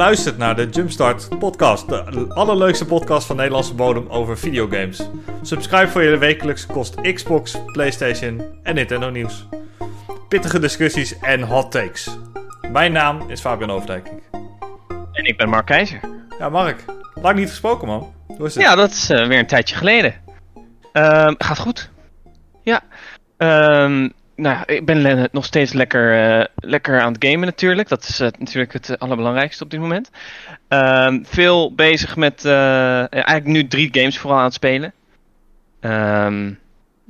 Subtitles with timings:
[0.00, 5.08] luistert naar de Jumpstart podcast, de allerleukste podcast van Nederlandse bodem over videogames.
[5.42, 9.46] Subscribe voor je wekelijkse kost Xbox, Playstation en Nintendo nieuws.
[10.28, 12.18] Pittige discussies en hot takes.
[12.72, 14.08] Mijn naam is Fabian Overdijk.
[15.12, 16.00] En ik ben Mark Keizer.
[16.38, 16.84] Ja, Mark.
[17.14, 18.14] Lang niet gesproken, man.
[18.26, 18.62] Hoe is het?
[18.62, 20.14] Ja, dat is uh, weer een tijdje geleden.
[20.92, 21.90] Ehm, gaat goed.
[22.62, 22.80] Ja.
[23.36, 24.08] Ehm,
[24.40, 27.88] nou, ik ben nog steeds lekker, uh, lekker aan het gamen natuurlijk.
[27.88, 30.10] Dat is uh, natuurlijk het allerbelangrijkste op dit moment.
[30.68, 34.92] Um, veel bezig met eigenlijk nu drie games vooral aan het spelen.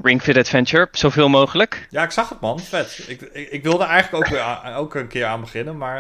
[0.03, 1.87] Ring Fit Adventure, zoveel mogelijk.
[1.91, 3.05] Ja, ik zag het man, vet.
[3.09, 3.21] Ik,
[3.51, 5.99] ik, wilde eigenlijk ook, weer ook een keer aan beginnen, maar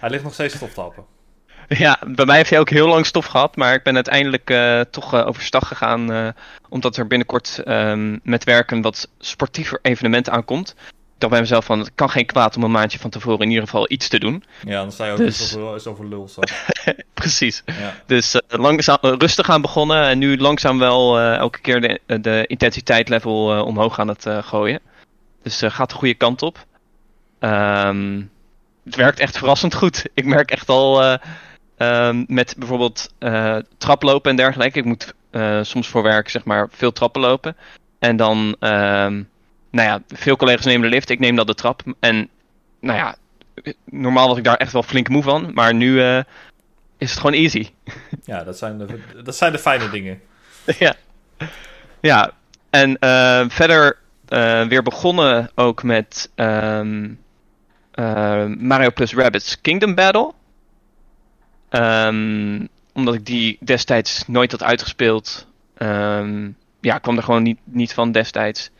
[0.00, 1.13] hij ligt nog steeds te happen.
[1.84, 4.80] Ja, bij mij heeft hij ook heel lang stof gehad, maar ik ben uiteindelijk uh,
[4.80, 6.28] toch uh, overstag gegaan, uh,
[6.68, 10.74] omdat er binnenkort um, met werken wat sportiever evenement aankomt.
[10.88, 13.48] Ik dacht bij mezelf van, het kan geen kwaad om een maandje van tevoren in
[13.48, 14.44] ieder geval iets te doen.
[14.64, 15.38] Ja, dan sta je ook dus...
[15.38, 16.28] niet zoveel, zoveel lul.
[16.28, 16.40] Zo.
[17.14, 17.62] Precies.
[17.66, 17.94] Ja.
[18.06, 23.98] Dus langzaam, rustig aan begonnen en nu langzaam wel elke keer de, de intensiteitslevel omhoog
[23.98, 24.80] aan het gooien.
[25.42, 26.66] Dus gaat de goede kant op.
[27.40, 28.30] Um,
[28.84, 30.04] het werkt echt verrassend goed.
[30.14, 31.18] Ik merk echt al
[31.78, 34.78] Um, met bijvoorbeeld uh, traplopen en dergelijke.
[34.78, 37.56] Ik moet uh, soms voor werk zeg maar veel trappen lopen.
[37.98, 39.28] En dan, um,
[39.70, 41.10] nou ja, veel collega's nemen de lift.
[41.10, 41.82] Ik neem dan de trap.
[42.00, 42.28] En
[42.80, 43.16] nou ja,
[43.84, 45.50] normaal was ik daar echt wel flink moe van.
[45.54, 46.20] Maar nu uh,
[46.98, 47.70] is het gewoon easy.
[48.24, 50.20] Ja, dat zijn de, dat zijn de fijne dingen.
[50.78, 50.94] ja.
[52.00, 52.30] Ja,
[52.70, 52.96] en
[53.50, 53.98] verder
[54.68, 57.18] weer begonnen ook met um,
[58.58, 60.32] Mario plus Rabbids Kingdom Battle.
[61.76, 65.46] Um, omdat ik die destijds nooit had uitgespeeld.
[65.78, 68.70] Um, ja, kwam er gewoon niet, niet van destijds.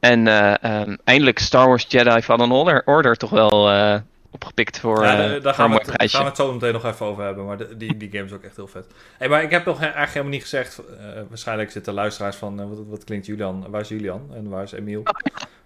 [0.00, 3.94] En uh, um, eindelijk Star Wars Jedi Fallen Order, Order toch wel uh,
[4.30, 7.06] opgepikt voor, ja, daar, daar gaan, we, daar gaan we het zo meteen nog even
[7.06, 7.44] over hebben.
[7.44, 8.86] Maar de, die, die game is ook echt heel vet.
[9.18, 10.82] Hey, maar ik heb nog eigenlijk helemaal niet gezegd.
[10.90, 12.60] Uh, waarschijnlijk zitten luisteraars van.
[12.60, 13.66] Uh, wat, wat, klinkt Julian?
[13.70, 14.30] Waar is Julian?
[14.34, 15.02] En waar is Emiel?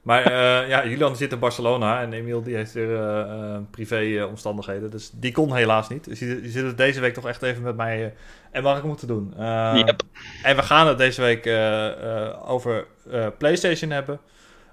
[0.03, 2.00] Maar uh, ja, Julian zit in Barcelona.
[2.00, 2.99] En Emiel die heeft weer
[3.71, 4.91] privé omstandigheden.
[4.91, 6.05] Dus die kon helaas niet.
[6.05, 8.15] Dus die, die zit het deze week toch echt even met mij
[8.50, 9.34] en wat ik moeten doen.
[9.75, 10.03] Yep.
[10.43, 11.47] En we gaan het deze week
[12.47, 12.87] over
[13.39, 14.21] PlayStation hebben.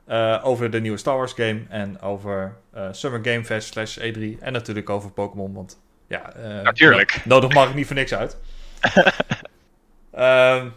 [0.10, 4.40] Uh, over de nieuwe Star Wars game en over uh, Summer Game Fest slash E3
[4.40, 6.34] en natuurlijk over Pokémon, want ja...
[6.38, 7.26] Uh, natuurlijk.
[7.26, 8.38] Nodig mag ik niet voor niks uit.
[10.12, 10.68] Ehm,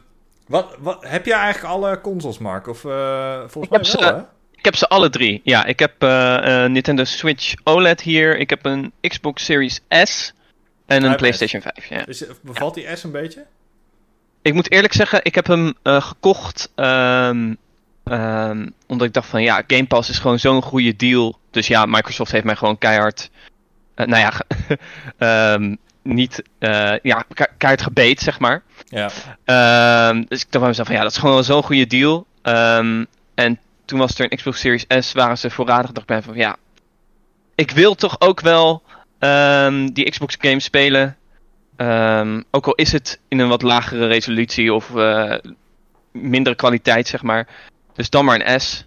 [0.46, 2.66] wat, wat, heb jij eigenlijk alle consoles, Mark?
[2.66, 4.18] Of volgens mij wel, ze, hè?
[4.54, 5.64] Ik heb ze alle drie, ja.
[5.64, 6.00] Ik heb
[6.68, 10.32] Nintendo Switch OLED hier, ik heb een Xbox Series S
[10.86, 12.04] en een PlayStation 5, ja.
[12.04, 12.82] Dus bevalt ja.
[12.82, 13.44] die S een beetje?
[14.42, 16.72] Ik moet eerlijk zeggen, ik heb hem gekocht...
[16.76, 17.58] Um,
[18.04, 21.38] Um, omdat ik dacht van ja, Game Pass is gewoon zo'n goede deal.
[21.50, 23.30] Dus ja, Microsoft heeft mij gewoon keihard.
[23.96, 24.32] Uh, nou
[25.18, 26.42] ja, um, niet.
[26.58, 27.24] Uh, ja,
[27.58, 28.62] keihard gebeet, zeg maar.
[28.84, 29.10] Ja.
[30.08, 32.26] Um, dus ik dacht bij mezelf van ja, dat is gewoon zo'n goede deal.
[33.34, 35.92] en toen was er een Xbox Series S, waren ze voorradig.
[35.92, 36.56] dacht ik van ja,
[37.54, 38.82] ik wil toch ook wel
[39.92, 41.16] die Xbox games spelen.
[42.50, 45.34] ook al is het in een wat lagere resolutie of uh,
[46.12, 47.48] mindere kwaliteit, zeg maar.
[47.94, 48.86] Dus dan maar een S.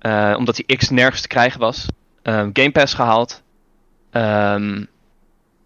[0.00, 1.86] Uh, omdat die X nergens te krijgen was.
[2.22, 3.42] Um, Game Pass gehaald.
[4.10, 4.88] Um,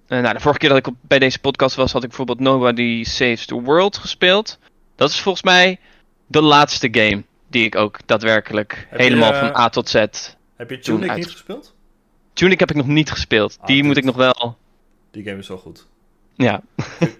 [0.08, 3.04] nou, de vorige keer dat ik op, bij deze podcast was, had ik bijvoorbeeld Nobody
[3.04, 4.58] Saves the World gespeeld.
[4.96, 5.80] Dat is volgens mij
[6.26, 9.94] de laatste game die ik ook daadwerkelijk heb helemaal je, van A tot Z.
[10.56, 11.74] Heb je Tunic niet gespeeld?
[12.32, 13.58] Tunic heb ik nog niet gespeeld.
[13.64, 14.56] die ah, moet ik nog wel.
[15.10, 15.86] Die game is zo goed.
[16.34, 16.62] Ja.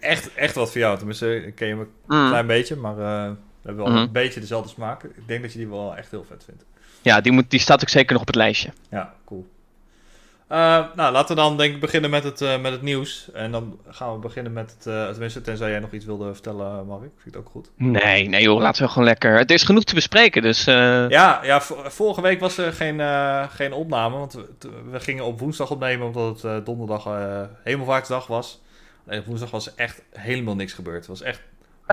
[0.01, 0.97] echt, echt wat voor jou.
[0.97, 2.29] Tenminste, ken je me een mm.
[2.29, 2.99] klein beetje, maar.
[2.99, 3.31] Uh,
[3.69, 4.07] hebben wel mm -hmm.
[4.07, 5.03] een beetje dezelfde smaak.
[5.03, 6.65] Ik denk dat je die wel echt heel vet vindt.
[7.03, 8.71] Ja, die, moet, die staat ook zeker nog op het lijstje.
[8.91, 9.47] Ja, cool.
[10.53, 13.31] Uh, nou, laten we dan denk ik beginnen met het, uh, met het nieuws.
[13.33, 14.87] En dan gaan we beginnen met het...
[14.87, 17.01] Uh, tenminste, tenzij jij nog iets wilde vertellen, Mark.
[17.01, 17.71] Vind ik het ook goed.
[17.77, 19.39] Nee, nee joh, laten we gewoon lekker...
[19.39, 20.65] Het is genoeg te bespreken, dus...
[20.65, 23.01] Ja, ja vorige week was er geen,
[23.51, 24.17] geen opname.
[24.17, 24.49] Want we,
[24.91, 27.09] we, gingen op woensdag opnemen, omdat het donderdag
[27.65, 28.61] Hemelvaartsdag was.
[29.07, 30.99] En woensdag was er echt helemaal niks gebeurd.
[30.99, 31.41] Het was echt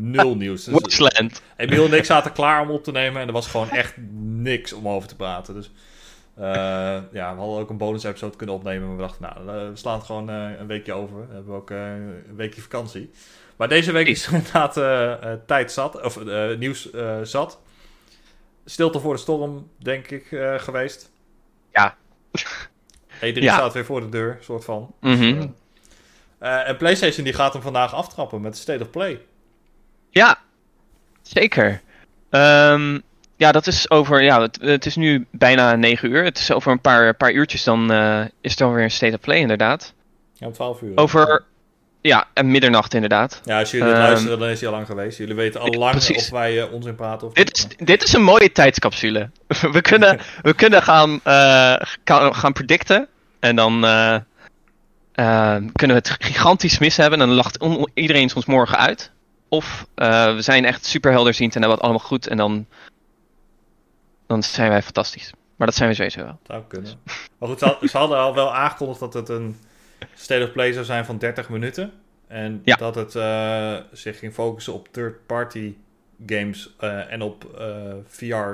[0.04, 0.64] nul nieuws.
[0.64, 1.42] Dus, Westland.
[1.58, 4.74] Emiel en ik zaten klaar om op te nemen en er was gewoon echt niks
[4.74, 5.54] om over te praten.
[5.54, 5.72] Dus
[6.40, 6.44] uh,
[7.12, 9.98] ja, we hadden ook een bonus episode kunnen opnemen, maar we dachten, nou, we slaan
[9.98, 11.18] het gewoon uh, een weekje over.
[11.18, 11.92] Dan hebben we ook uh,
[12.28, 13.12] een weekje vakantie.
[13.56, 14.74] Maar deze week is inderdaad
[15.48, 16.24] tijd zat, of
[16.58, 16.90] nieuws
[17.24, 17.60] zat.
[18.66, 20.26] Stilte voor de storm, denk ik,
[20.58, 21.12] geweest.
[21.72, 21.96] Ja.
[23.16, 23.54] E3 ja.
[23.54, 24.94] staat weer voor de deur, soort van.
[25.02, 25.56] Mm -hmm.
[26.40, 29.22] en PlayStation die gaat hem vandaag aftrappen met de State of Play.
[30.18, 30.38] Ja,
[31.22, 31.82] zeker.
[32.30, 33.02] Um,
[33.36, 34.24] ja, dat is over.
[34.24, 36.24] Ja, het, het, is nu bijna 9 uur.
[36.24, 39.20] Het is over een paar, paar uurtjes dan uh, is het alweer een state of
[39.20, 39.94] play, inderdaad.
[40.34, 40.92] Ja, om 12 uur.
[40.96, 41.44] Over,
[42.02, 43.42] ja, en middernacht inderdaad.
[43.44, 45.18] Ja, als jullie dit Ehm, luisteren, dan is hij al lang geweest.
[45.18, 48.24] Jullie weten al lang of wij eh, onzin praten of Dit is, dit is een
[48.24, 49.30] mooie tijdscapsule.
[49.72, 53.08] We kunnen, we kunnen gaan, eh, ga- gaan predicten.
[53.40, 54.16] En dan eh,
[55.12, 57.22] eh, kunnen we het gigantisch mis hebben.
[57.22, 57.58] En dan lacht
[57.94, 59.14] iedereen ons morgen uit.
[59.50, 62.28] Of eh, we zijn echt superhelderziend en hebben het allemaal goed.
[62.28, 62.66] En dan,
[64.28, 65.32] dan zijn wij fantastisch.
[65.56, 66.40] Maar dat zijn we sowieso wel.
[66.48, 66.92] Zou kunnen.
[67.38, 69.58] Maar goed, ze, had- ze hadden al wel aangekondigd dat het een
[70.14, 71.92] state of play zou zijn van 30 minuten.
[72.28, 72.76] En Ja.
[72.76, 75.76] dat het eh, zich ging focussen op third-party
[76.26, 77.46] games eh, en op
[78.08, 78.52] VR,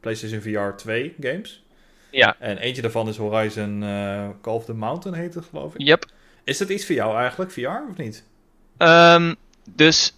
[0.00, 1.64] PlayStation VR 2 games.
[2.10, 2.36] Ja.
[2.38, 3.80] En eentje daarvan is Horizon
[4.42, 5.80] Call of the Mountain, heet het geloof ik.
[5.80, 6.04] Yep.
[6.44, 8.24] Is dat iets voor jou eigenlijk, VR of niet?
[8.76, 9.34] Ehm,
[9.74, 10.14] dus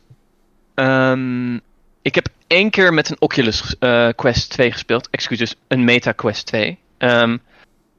[0.75, 1.55] ehm,
[2.03, 5.09] ik heb één keer met een Oculus eh, Quest 2 gespeeld.
[5.11, 6.79] Excuses, een Meta Quest 2.
[6.99, 7.37] Ehm,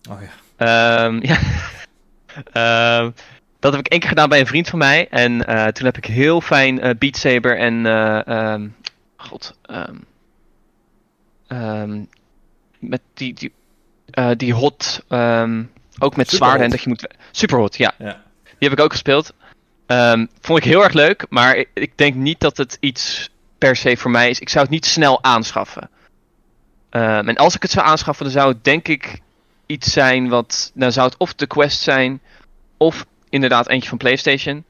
[0.10, 0.30] Oh ja.
[0.58, 1.40] Ehm, ja.
[3.60, 5.08] Dat heb ik één keer gedaan bij een vriend van mij.
[5.10, 8.74] En eh, toen heb ik heel fijn eh, Beat Saber en...
[9.18, 9.58] God.
[12.80, 13.34] met die...
[13.34, 13.54] die
[14.38, 15.04] die hot...
[15.08, 16.30] ook met Superhot.
[16.30, 17.08] zwaarden en dat je moet...
[17.32, 17.94] Superhot, ja.
[17.98, 18.22] Ja.
[18.44, 19.34] Die heb ik ook gespeeld.
[19.86, 23.76] Ehm, vond ik heel erg leuk, maar ik, ik denk niet dat het iets per
[23.76, 24.40] se voor mij is.
[24.40, 25.90] Ik zou het niet snel aanschaffen.
[26.90, 29.20] Ehm, en als ik het zou aanschaffen, dan zou het denk ik
[29.66, 30.72] iets zijn wat.
[30.74, 32.22] Dan zou het of de Quest zijn,
[32.78, 34.64] of inderdaad eentje van PlayStation.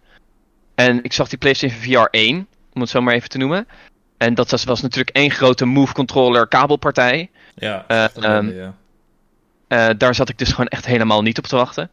[0.75, 3.67] En ik zag die PlayStation VR 1, om het zo maar even te noemen.
[4.17, 7.29] En dat was, was natuurlijk één grote Move Controller kabelpartij.
[7.55, 8.75] Ja, ja.
[9.67, 11.89] Eh, daar zat ik dus gewoon echt helemaal niet op te wachten.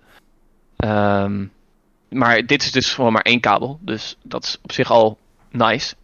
[0.76, 1.44] Ehm,
[2.10, 3.78] maar dit is dus gewoon maar één kabel.
[3.82, 5.18] Dus dat is op zich al
[5.50, 5.94] nice.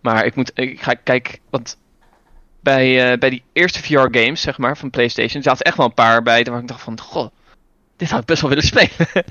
[0.00, 0.50] Maar ik moet.
[0.54, 1.40] Ik ga kijk.
[1.50, 1.78] Want
[2.60, 5.42] bij, eh, bij die eerste VR-games, zeg maar, van PlayStation.
[5.42, 6.44] zaten echt wel een paar bij.
[6.44, 7.00] Waar ik dacht van.
[7.00, 7.30] Goh,
[7.96, 9.08] dit had ik best wel willen spelen.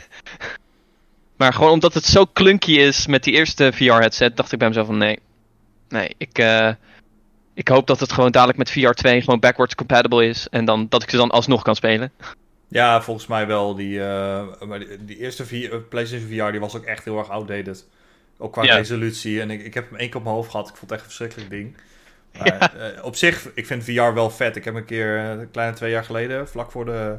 [1.38, 4.38] maar gewoon omdat het zo clunky is met die eerste VR-headset.
[4.38, 5.20] dacht ik bij mezelf van nee.
[5.90, 6.38] Nee, ik.
[6.38, 6.72] eh,
[7.60, 10.48] ik hoop dat het gewoon dadelijk met VR 2 gewoon backwards compatible is.
[10.50, 12.12] En dan, dat ik ze dan alsnog kan spelen.
[12.72, 13.76] Ja, volgens mij wel.
[13.76, 17.18] Die, eh, maar die, die eerste V- eh, PlayStation VR die was ook echt heel
[17.18, 17.88] erg outdated.
[18.38, 18.76] Ook qua Ja.
[18.76, 19.42] resolutie.
[19.42, 20.70] En ik, ik heb hem één keer op mijn hoofd gehad.
[20.70, 21.76] Ik vond het echt een verschrikkelijk ding.
[22.38, 24.56] Maar eh, op zich, ik vind VR wel vet.
[24.56, 27.18] Ik heb een keer, een kleine twee jaar geleden, vlak voor de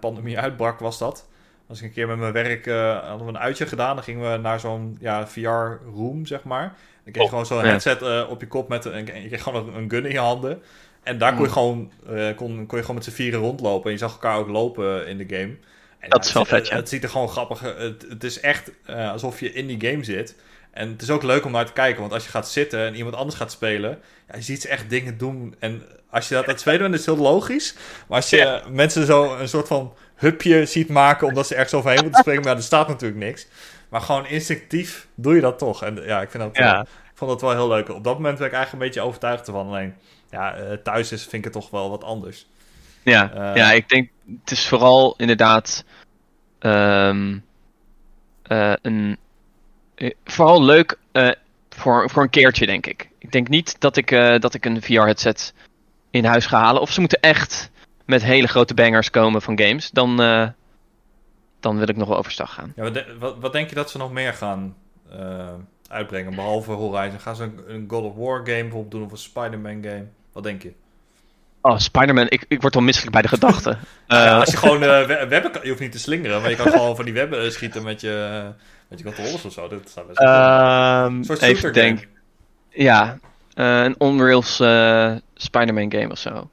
[0.00, 1.28] pandemie uitbrak, was dat.
[1.68, 3.94] Als ik een keer met mijn werk eh, hadden we een uitje gedaan.
[3.94, 6.62] Dan gingen we naar zo'n ja, VR-room, zeg maar.
[7.04, 9.42] Dan kreeg je Oh, gewoon zo'n headset op je kop met een, en je kreeg
[9.42, 10.62] gewoon een gun in je handen.
[11.02, 11.52] En daar kon je Mm.
[11.52, 13.84] gewoon, eh, kon, kon je gewoon met z'n vieren rondlopen.
[13.86, 15.56] En je zag elkaar ook lopen in de game.
[15.98, 16.76] En Dat is wel het, vet, ja.
[16.76, 20.04] Het, ziet er gewoon grappig Het, het is echt eh, alsof je in die game
[20.04, 20.34] zit.
[20.70, 22.00] En het is ook leuk om naar te kijken.
[22.00, 23.98] Want als je gaat zitten en iemand anders gaat spelen...
[24.28, 25.54] Ja, je ziet ze echt dingen doen.
[25.58, 27.74] En als je dat aan het spelen bent, is het heel logisch.
[28.08, 28.62] Maar als je Ja.
[28.70, 31.26] mensen zo een soort van hupje ziet maken...
[31.26, 32.42] omdat ze ergens overheen moeten springen...
[32.42, 33.46] maar er staat natuurlijk niks.
[33.88, 35.84] Maar gewoon instinctief doe je dat toch.
[35.84, 36.56] En ja, ik vind dat...
[36.56, 36.80] Ja.
[36.80, 37.88] ik vond dat wel heel leuk.
[37.88, 39.66] Op dat moment ben ik eigenlijk een beetje overtuigd ervan.
[39.66, 39.94] Alleen,
[40.30, 42.46] ja, eh, thuis is, vind ik het toch wel wat anders.
[43.02, 43.56] Ja, Eh.
[43.56, 44.10] ja, ik denk
[44.40, 45.84] het is vooral inderdaad
[46.58, 47.38] ehm,
[48.42, 49.18] eh, een,
[50.24, 50.98] vooral leuk
[51.68, 53.08] voor, voor een keertje, denk ik.
[53.18, 54.10] Ik denk niet dat ik,
[54.40, 55.54] dat ik een VR-headset
[56.10, 56.82] in huis ga halen.
[56.82, 57.70] Of ze moeten echt
[58.04, 59.90] met hele grote bangers komen van games.
[59.90, 60.16] Dan,
[61.60, 62.72] dan wil ik nog wel overstag gaan.
[62.76, 64.76] Ja, wat, de- wat, wat denk je dat ze nog meer gaan
[65.88, 66.34] uitbrengen?
[66.34, 67.20] Behalve Horizon.
[67.20, 70.06] Gaan ze een, een God of War game bijvoorbeeld doen of een Spider-Man game?
[70.40, 70.72] Wat denk je?
[71.60, 73.76] Oh, Spider-Man, ik, ik word al misselijk bij de gedachte.
[74.06, 76.50] Ja, Eh, als je gewoon eh, we- webben kan, je hoeft niet te slingeren, maar
[76.50, 78.42] je kan gewoon van die webben eh, schieten met je,
[78.88, 79.68] met je controllers of zo.
[79.68, 82.08] Dat zou best ehm, Een soort even shooter denken.
[82.68, 83.18] Ja,
[83.54, 86.50] een on-rails eh, Spider-Man game of zo.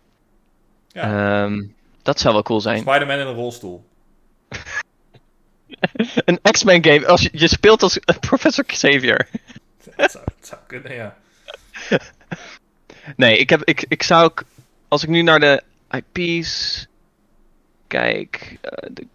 [0.87, 1.43] Ja.
[1.43, 1.63] Ehm,
[2.01, 2.79] dat zou wel cool zijn.
[2.79, 3.85] Spider-Man in een rolstoel.
[6.25, 9.27] Een X-Men game, als je, je speelt als Professor Xavier.
[9.95, 11.17] Dat zou, dat zou kunnen, ja.
[13.15, 14.43] Nee, ik, heb, ik, ik zou ook,
[14.87, 16.87] als ik nu naar de IP's
[17.87, 19.07] kijk, eh, de-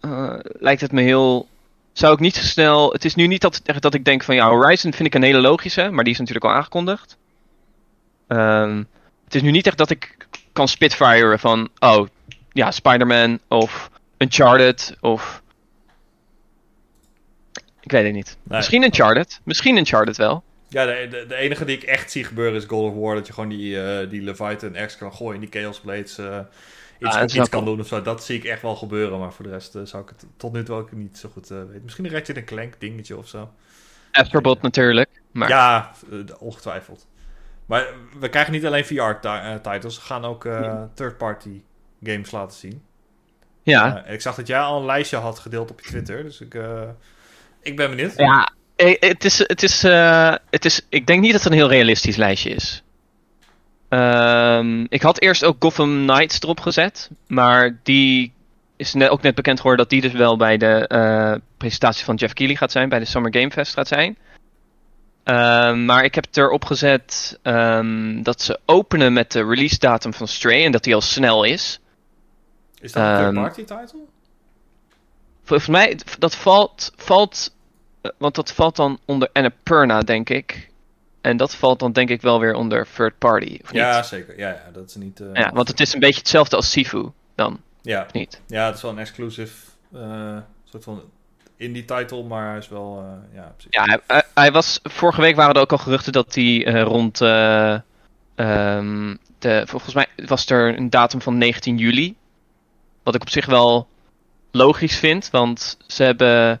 [0.00, 1.48] eh, lijkt het me heel.
[1.92, 2.92] Zou ik niet zo snel.
[2.92, 5.40] Het is nu niet dat, dat ik denk van ja, Horizon vind ik een hele
[5.40, 7.16] logische, maar die is natuurlijk al aangekondigd.
[8.26, 8.82] Ehm,
[9.24, 10.16] het is nu niet echt dat ik
[10.52, 12.06] kan spitfiren van, oh
[12.52, 15.42] ja, Spider-Man of Uncharted of.
[17.80, 18.36] Ik weet het niet.
[18.42, 18.56] Nee.
[18.58, 19.40] Misschien Uncharted.
[19.44, 20.42] Misschien Uncharted wel.
[20.70, 23.14] Ja, de, de, de enige die ik echt zie gebeuren is God of War.
[23.14, 25.40] Dat je gewoon die, eh die Leviathan X kan gooien.
[25.40, 26.38] Die Chaos Blades eh,
[26.98, 27.64] iets, wel iets kan cool.
[27.64, 28.02] doen of zo.
[28.02, 29.18] Dat zie ik echt wel gebeuren.
[29.18, 31.48] Maar voor de rest eh, zou ik het tot nu toe ook niet zo goed
[31.48, 31.80] weten.
[31.82, 33.50] Misschien een Ratchet Clank dingetje of zo.
[34.12, 35.22] Astrobot natuurlijk.
[35.32, 35.92] Maar Ja,
[36.38, 37.06] ongetwijfeld.
[37.66, 37.86] Maar
[38.18, 39.96] we krijgen niet alleen VR-titles.
[39.96, 40.48] we gaan ook
[40.94, 41.62] third-party
[42.02, 42.82] games laten zien.
[43.62, 44.04] Ja.
[44.06, 46.58] Ik zag dat jij al een lijstje had gedeeld op je Twitter, dus ik,
[47.60, 48.16] ik ben benieuwd.
[48.16, 50.86] Ja, het is, het, is, eh, het is.
[50.88, 52.82] Ik denk niet dat het een heel realistisch lijstje is.
[53.88, 57.10] Ehm, ik had eerst ook Gotham Knights erop gezet.
[57.26, 58.32] Maar die
[58.76, 62.14] is net, ook net bekend geworden dat die dus wel bij de eh, presentatie van
[62.14, 62.88] Jeff Keighley gaat zijn.
[62.88, 64.18] Bij de Summer Game Fest gaat zijn.
[65.24, 70.14] Ehm, maar ik heb het erop gezet ehm, dat ze openen met de release datum
[70.14, 70.64] van Stray.
[70.64, 71.80] En dat die al snel is.
[72.80, 73.98] Is dat een third-party title?
[75.44, 77.59] Volgens mij, dat valt, valt eh,
[78.18, 80.68] want dat valt dan onder Annapurna, denk ik.
[81.20, 84.06] En dat valt dan denk ik wel weer onder third party, of Ja, niet?
[84.06, 84.38] zeker.
[84.38, 85.20] Ja, ja, dat is niet...
[85.20, 88.40] eh, Ja, want het is een beetje hetzelfde als Sifu, dan, Ja, of niet?
[88.46, 89.54] ja, het is wel een exclusive
[89.94, 91.02] eh, soort van
[91.56, 92.98] indie title, maar hij is wel...
[93.30, 93.70] eh, ja, precies.
[93.70, 96.82] Ja, hij, hij- hij was, vorige week waren er ook al geruchten dat hij eh,
[96.82, 97.78] rond, eh,
[98.34, 102.16] ehm, de, volgens mij was er een datum van 19 juli.
[103.02, 103.88] Wat ik op zich wel
[104.50, 106.60] logisch vind, want ze hebben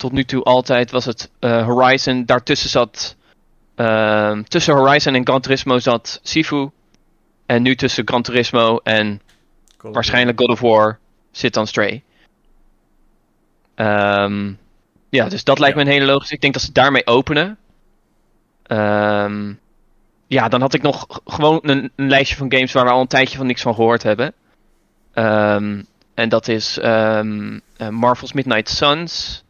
[0.00, 3.16] tot nu toe altijd, was het eh, Horizon, daartussen zat,
[3.74, 6.70] ehm, tussen Horizon en Gran Turismo zat Sifu.
[7.46, 9.20] En nu tussen Gran Turismo en
[9.80, 10.98] waarschijnlijk God of War
[11.30, 12.02] zit dan Stray.
[13.74, 14.52] Ehm,
[15.08, 15.82] ja, dus dat lijkt Ja.
[15.84, 16.34] me een hele logische.
[16.34, 17.58] Ik denk dat ze daarmee openen.
[18.62, 19.52] Ehm,
[20.26, 23.06] ja, dan had ik nog gewoon een, een lijstje van games waar we al een
[23.06, 24.32] tijdje van niks van gehoord hebben.
[25.12, 25.82] Ehm,
[26.14, 29.42] en dat is ehm, eh, Marvel's Midnight Suns.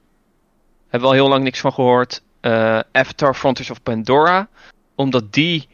[0.91, 2.23] Hebben we al heel lang niks van gehoord.
[2.41, 4.49] Eh, Avatar Frontiers of Pandora.
[4.95, 5.69] Omdat die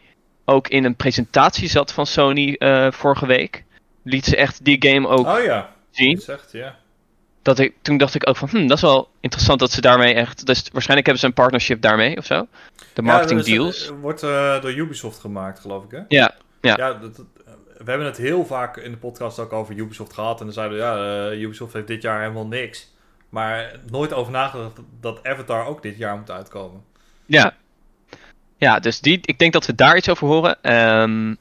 [0.45, 3.65] ook in een presentatie zat van Sony eh, vorige week.
[4.03, 6.15] Liet ze echt die game ook Oh ja, zien.
[6.15, 6.77] dat zegt, ja.
[7.43, 10.15] Dat ik, toen dacht ik ook van, hm, dat is wel interessant dat ze daarmee
[10.15, 10.47] echt...
[10.47, 12.47] Dus waarschijnlijk hebben ze een partnership daarmee of zo.
[12.93, 13.89] De marketing ja, is- deals.
[13.91, 16.01] eh, wordt eh, door Ubisoft gemaakt, geloof ik, hè?
[16.09, 16.75] Ja, ja.
[16.77, 17.27] Ja, dat, dat-
[17.79, 20.39] we hebben het heel vaak in de podcast ook over Ubisoft gehad.
[20.39, 22.95] En dan zeiden we, ja, eh, Ubisoft heeft dit jaar helemaal niks.
[23.29, 26.85] Maar nooit over nagedacht dat Avatar ook dit jaar moet uitkomen.
[27.27, 27.55] Ja.
[28.59, 30.63] Ja, dus die, ik denk dat we daar iets over horen.
[30.63, 31.35] Ehm,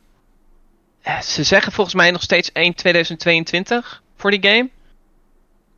[1.01, 4.69] eh, ze zeggen volgens mij nog steeds 1 2022 voor die game.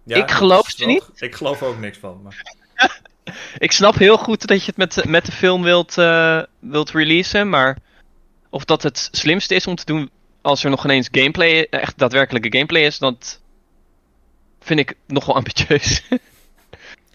[0.04, 1.04] Ja, Ik geloof ze niet.
[1.16, 2.22] Ik geloof er ook niks van.
[2.24, 2.56] Maar...
[3.58, 7.50] Ik snap heel goed dat je het met, met de film wilt, eh, wilt releasen,
[7.50, 7.78] maar
[8.50, 10.10] of dat het slimste is om te doen
[10.42, 13.42] als er nog ineens gameplay, echt daadwerkelijke gameplay is, dat
[14.68, 16.02] vind ik nogal ambitieus.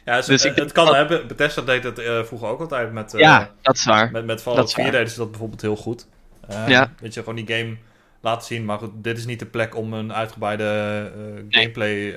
[0.04, 1.26] Ja, Dus ik eh, denk het kan dat- hebben.
[1.26, 4.10] Bethesda deed het eh, vroeger ook altijd met, eh, ja, dat is waar.
[4.10, 4.92] met, met Fallout is 4 waar.
[4.92, 6.06] deden ze dat bijvoorbeeld heel goed.
[6.48, 6.92] Eh, Ja.
[7.00, 7.76] Weet je, gewoon die game
[8.20, 8.64] laten zien.
[8.64, 11.12] Maar goed, dit is niet de plek om een uitgebreide
[11.48, 12.14] gameplay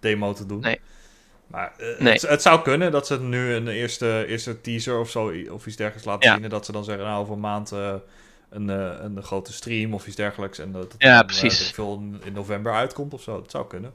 [0.00, 0.60] demo te doen.
[0.60, 0.80] Nee.
[1.46, 2.12] Maar Nee.
[2.12, 5.76] het, het zou kunnen dat ze nu een eerste, eerste teaser of zo of iets
[5.76, 6.34] dergelijks laten Ja.
[6.34, 6.44] zien.
[6.44, 7.70] En dat ze dan zeggen, nou over een maand
[8.50, 10.58] een, een grote stream of iets dergelijks.
[10.58, 11.70] En dat het Ja, precies.
[11.70, 13.40] veel, in- in november uitkomt of zo.
[13.40, 13.92] Dat zou kunnen.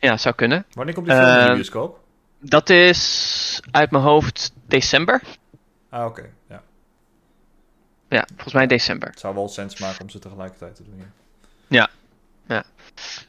[0.00, 0.64] Ja, zou kunnen.
[0.72, 1.98] Wanneer komt die film in de Ehm, bioscoop?
[2.40, 5.22] Dat is uit mijn hoofd december.
[5.90, 6.24] Ah, oké.
[6.48, 6.62] Ja.
[8.08, 9.08] Ja, volgens mij december.
[9.08, 11.02] Het zou wel sens maken om ze tegelijkertijd te doen.
[11.68, 11.88] ja.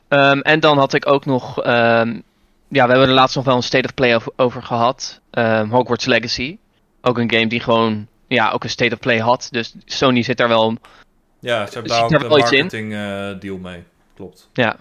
[0.08, 1.62] Ehm, en dan had ik ook nog.
[1.62, 2.20] ehm,
[2.68, 5.22] ja, we hebben er laatst nog wel een State of Play over, over gehad.
[5.70, 6.58] Hogwarts Legacy.
[7.02, 8.08] Ook een game die gewoon.
[8.28, 9.48] Ja, ook een State of Play had.
[9.52, 10.76] Dus Sony zit daar wel.
[11.40, 12.60] Ja, ze hebben daar ook een wel iets in?
[12.60, 13.84] marketing eh, deal mee.
[14.16, 14.50] Klopt.
[14.54, 14.76] Ja.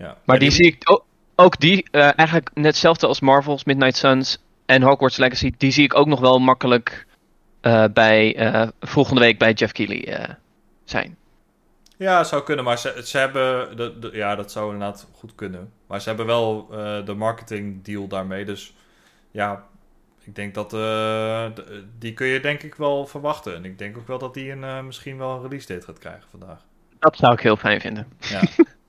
[0.00, 0.16] Ja.
[0.24, 1.04] Maar die zie ik ook.
[1.34, 5.52] Ook die, eh, eigenlijk net hetzelfde als Marvel's Midnight Suns en Hogwarts Legacy.
[5.56, 7.06] Die zie ik ook nog wel makkelijk
[7.60, 10.36] eh, bij eh, volgende week bij Jeff Keighley
[10.84, 11.16] zijn.
[11.96, 13.76] Ja, zou kunnen, maar ze, ze hebben...
[13.76, 15.72] De, de- ja, dat zou inderdaad goed kunnen.
[15.86, 16.66] Maar ze hebben wel
[17.04, 18.44] de marketing deal daarmee.
[18.44, 18.74] Dus
[19.30, 19.64] ja,
[20.24, 20.70] ik denk dat...
[20.70, 23.54] de- die kun je denk ik wel verwachten.
[23.54, 26.28] En ik denk ook wel dat die een, misschien wel een release date gaat krijgen
[26.30, 26.58] vandaag.
[26.98, 28.06] Dat zou ik heel fijn vinden.
[28.20, 28.40] Ja,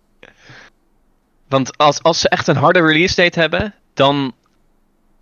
[1.52, 4.34] Want als, als ze echt een harde release date hebben, dan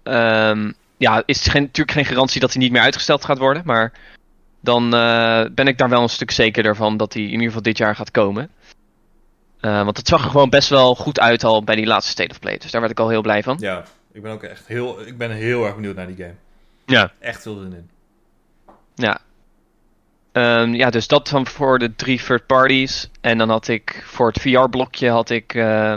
[0.03, 3.61] ehm, ja, is het geen, natuurlijk geen garantie dat hij niet meer uitgesteld gaat worden.
[3.65, 3.91] Maar
[4.59, 7.61] dan eh, ben ik daar wel een stuk zekerder van dat hij in ieder geval
[7.61, 8.49] dit jaar gaat komen.
[9.59, 12.31] Eh, want het zag er gewoon best wel goed uit al bij die laatste State
[12.31, 12.57] of Play.
[12.57, 13.57] Dus daar werd ik al heel blij van.
[13.59, 15.07] ja, ik ben ook echt heel...
[15.07, 16.35] Ik ben heel erg benieuwd naar die game.
[16.85, 17.11] Ja.
[17.19, 17.89] Echt veel zin in.
[18.95, 19.21] Ja.
[20.31, 23.09] Ehm, ja, dus dat van voor de drie third parties.
[23.21, 25.93] En dan had ik voor het VR-blokje had ik eh,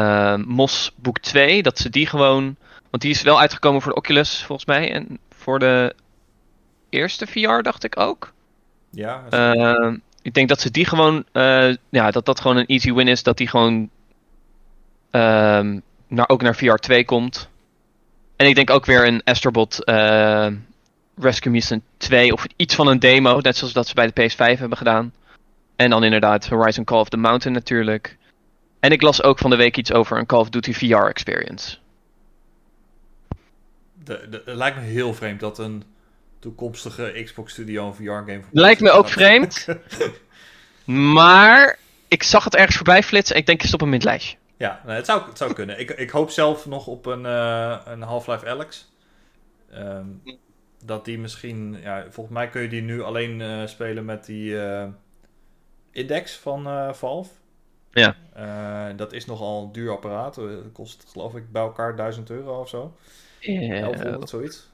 [0.00, 1.62] eh, Mos Boek 2.
[1.62, 2.56] Dat ze die gewoon.
[2.90, 4.92] Want die is wel uitgekomen voor de Oculus, volgens mij.
[4.92, 5.94] En voor de
[6.88, 8.32] eerste VR, dacht ik ook.
[8.90, 11.24] Ja, Ehm, ik denk dat ze die gewoon.
[11.32, 13.22] eh, ja, dat dat gewoon een easy win is.
[13.22, 13.90] Dat die gewoon.
[15.10, 17.48] ehm, naar, ook naar VR 2 komt.
[18.36, 19.78] En ik denk ook weer een Astrobot.
[21.18, 24.58] Rescue Mission 2 of iets van een demo, net zoals dat ze bij de PS5
[24.58, 25.12] hebben gedaan.
[25.76, 28.16] En dan inderdaad Horizon Call of the Mountain natuurlijk.
[28.86, 31.76] En ik las ook van de week iets over een Call of Duty VR experience.
[34.04, 35.84] De, de, het lijkt me heel vreemd dat een
[36.38, 38.40] toekomstige Xbox Studio een VR-game...
[38.50, 39.66] Lijkt me ook vreemd.
[41.14, 41.78] maar
[42.08, 44.36] ik zag het ergens voorbij flitsen en ik denk, ik stop hem in het lijstje.
[44.56, 45.80] Ja, nou, het, zou, het zou kunnen.
[45.80, 48.92] Ik, ik hoop zelf nog op een, uh, een Half-Life Alex.
[49.74, 50.22] Um,
[50.84, 51.78] dat die misschien...
[51.82, 54.84] Ja, volgens mij kun je die nu alleen uh, spelen met die uh,
[55.90, 57.30] index van Valve.
[58.00, 58.92] Ja.
[58.92, 60.34] dat is nogal een duur apparaat.
[60.34, 62.96] Dat kost geloof ik bij elkaar 1000 euro of zo.
[63.40, 63.80] Yeah.
[63.80, 64.68] 1100, zoiets.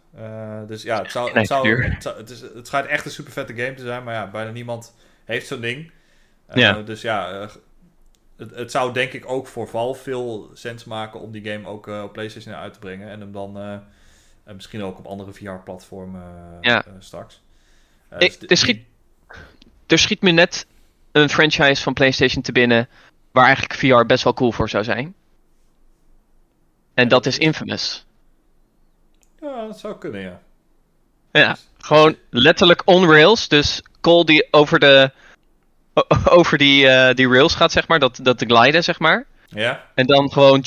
[0.67, 3.33] dus ja, het, zou, het, zou, het, zou, het, is, het schijnt echt een super
[3.33, 4.05] vette game te zijn.
[4.05, 5.91] Maar ja, bijna niemand heeft zo'n ding.
[6.55, 6.83] ja.
[6.83, 7.49] Dus ja,
[8.37, 11.87] het, het, zou denk ik ook voor Valve veel sens maken om die game ook
[11.87, 13.09] op PlayStation uit te brengen.
[13.09, 13.83] En hem dan
[14.45, 16.23] misschien ook op andere VR-platformen
[16.61, 16.85] ja.
[16.99, 17.43] straks.
[18.19, 18.85] Ik, dus er, schiet,
[19.87, 20.67] er schiet me net
[21.13, 22.89] een franchise van PlayStation te binnen
[23.33, 25.15] waar eigenlijk VR best wel cool voor zou zijn.
[26.95, 28.07] En dat is Infamous.
[29.41, 30.41] Ja, dat zou kunnen, ja.
[31.33, 33.49] Ja, gewoon letterlijk on rails.
[33.49, 35.11] Dus call die over de
[36.37, 37.99] over die, uh, die rails gaat, zeg maar.
[37.99, 39.27] Dat, dat de gliden, zeg maar.
[39.49, 39.91] Ja.
[39.95, 40.65] En dan gewoon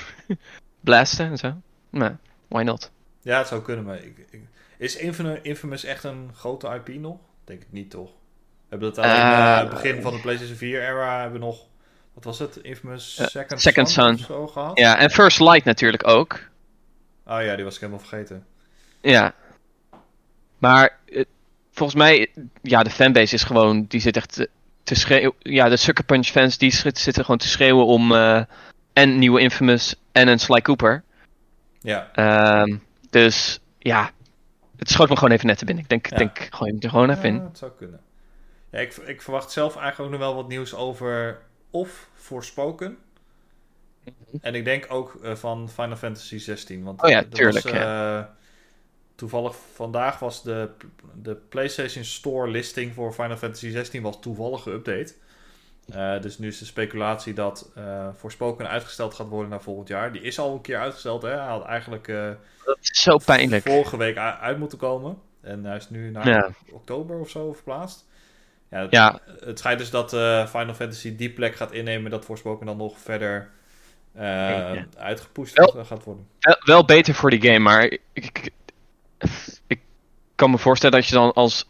[0.80, 1.54] blasten en zo.
[1.90, 2.16] Nou,
[2.48, 2.90] why not?
[3.22, 4.40] Ja, het zou kunnen, maar ik, ik,
[4.78, 4.96] is
[5.42, 7.16] Infamous echt een grote IP nog?
[7.44, 8.10] Denk ik niet, toch?
[8.10, 11.66] We hebben dat aan uh, het begin van de PlayStation 4-era hebben we nog...
[12.14, 12.56] Wat was het?
[12.56, 14.78] Infamous Second, uh, Second Son, gehad?
[14.78, 16.40] Ja, en First Light natuurlijk ook.
[17.26, 18.46] Oh ja, die was ik helemaal vergeten.
[19.00, 19.34] Ja.
[20.58, 20.98] Maar
[21.70, 22.30] volgens mij,
[22.62, 24.48] ja, de fanbase is gewoon, die zit echt te,
[24.82, 25.32] te schreeuwen.
[25.38, 28.42] Ja, de Sucker Punch fans die zitten gewoon te schreeuwen om uh,
[28.92, 31.02] en nieuwe Infamous en een Sly Cooper.
[31.80, 32.10] Ja.
[32.62, 34.10] Um, dus ja,
[34.76, 35.84] het schoot me gewoon even net te binnen.
[35.84, 36.16] Ik denk, ja.
[36.16, 37.44] denk gooi hem er gewoon even ja, in.
[37.44, 38.00] het zou kunnen.
[38.70, 41.38] Ja, ik, ik verwacht zelf eigenlijk ook nog wel wat nieuws over
[41.70, 42.98] of Forspoken.
[44.40, 46.84] En ik denk ook uh, van Final Fantasy 16.
[46.84, 47.64] Want oh ja, tuurlijk.
[47.64, 48.36] Was, ja.
[49.14, 50.70] Toevallig vandaag was de,
[51.22, 55.12] de PlayStation Store listing voor Final Fantasy 16 was toevallig geüpdate.
[55.94, 60.12] Uh, dus nu is de speculatie dat uh, Forspoken uitgesteld gaat worden naar volgend jaar.
[60.12, 61.22] Die is al een keer uitgesteld.
[61.22, 61.28] Hè?
[61.28, 62.30] Hij had eigenlijk uh,
[62.64, 63.68] dat is zo pijnlijk.
[63.68, 65.18] vorige week uit moeten komen.
[65.40, 66.50] En hij is nu naar ja.
[66.70, 68.06] oktober of zo verplaatst.
[68.70, 69.18] Ja, het, ja.
[69.44, 72.98] het schijnt dus dat uh, Final Fantasy die plek gaat innemen dat Forspoken dan nog
[72.98, 73.50] verder
[74.16, 74.86] uh, ja.
[75.54, 76.26] wel, gaat worden.
[76.40, 78.50] Wel, wel, beter voor die game, maar ik, ik,
[79.66, 79.80] ik,
[80.34, 81.68] kan me voorstellen dat je dan als,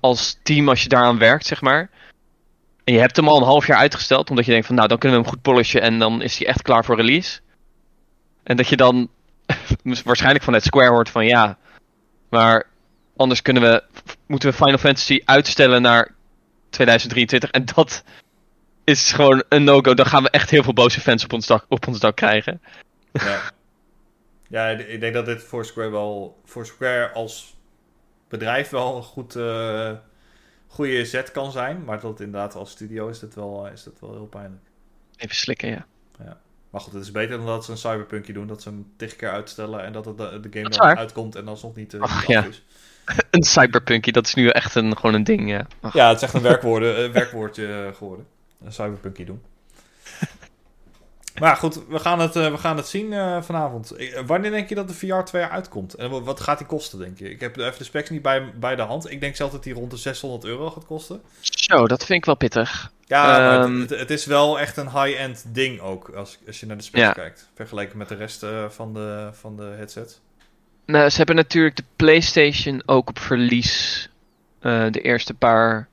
[0.00, 1.90] als team, als je daaraan werkt, zeg maar.
[2.84, 4.98] En je hebt hem al een half jaar uitgesteld, omdat je denkt van nou, dan
[4.98, 7.40] kunnen we hem goed polishen en dan is hij echt klaar voor release.
[8.42, 9.08] En dat je dan
[10.04, 11.58] waarschijnlijk van het Square hoort van ja,
[12.28, 12.66] maar
[13.16, 13.82] anders kunnen we,
[14.26, 16.14] moeten we Final Fantasy uitstellen naar
[16.70, 17.50] 2023.
[17.50, 18.04] En dat
[18.84, 19.94] is gewoon een no-go.
[19.94, 22.62] Dan gaan we echt heel veel boze fans op ons dak, op ons dak krijgen.
[23.12, 23.40] Ja.
[24.48, 27.56] ja, ik denk dat dit voor Square wel, voor Square als
[28.28, 29.92] bedrijf wel een goed, uh,
[30.66, 31.84] goede zet kan zijn.
[31.84, 34.62] Maar dat inderdaad als studio is dat wel, is dat wel heel pijnlijk.
[35.16, 35.86] Even slikken, ja.
[36.18, 36.40] ja.
[36.70, 38.46] Maar goed, het is beter dan dat ze een cyberpunkje doen.
[38.46, 41.44] Dat ze hem tig keer uitstellen en dat het de, de game dan uitkomt en
[41.74, 42.40] niet, uh, Ach, niet ja.
[42.40, 42.62] af is.
[43.30, 45.66] Een cyberpunkie, dat is nu echt een, gewoon een ding, ja.
[45.80, 45.92] Ach.
[45.92, 48.26] Ja, het is echt een uh, werkwoordje geworden.
[48.64, 49.42] Een cyberpunkie doen.
[51.40, 53.96] Maar goed, we gaan het, uh, we gaan het zien uh, vanavond.
[54.26, 55.94] Wanneer denk je dat de VR 2 uitkomt?
[55.94, 57.30] En wat gaat die kosten, denk je?
[57.30, 59.10] Ik heb even de specs niet bij, bij de hand.
[59.10, 61.22] Ik denk zelf dat die rond de 600 euro gaat kosten.
[61.40, 62.92] Zo, dat vind ik wel pittig.
[63.06, 66.66] Ja, um, het, het, het, is wel echt een high-end ding ook, als, als je
[66.66, 67.12] naar de specs ja.
[67.12, 67.48] kijkt.
[67.54, 70.20] Vergeleken met de rest uh, van, de, van de headset.
[70.86, 74.08] Nou, ze hebben natuurlijk de PlayStation ook op verlies.
[74.60, 75.88] Uh, de eerste paar.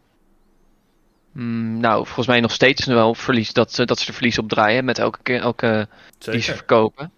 [1.31, 4.99] Mm, nou, volgens mij nog steeds wel verlies dat, dat ze de verlies opdraaien met
[4.99, 6.31] elke keer elke Zeker.
[6.31, 7.11] die ze verkopen.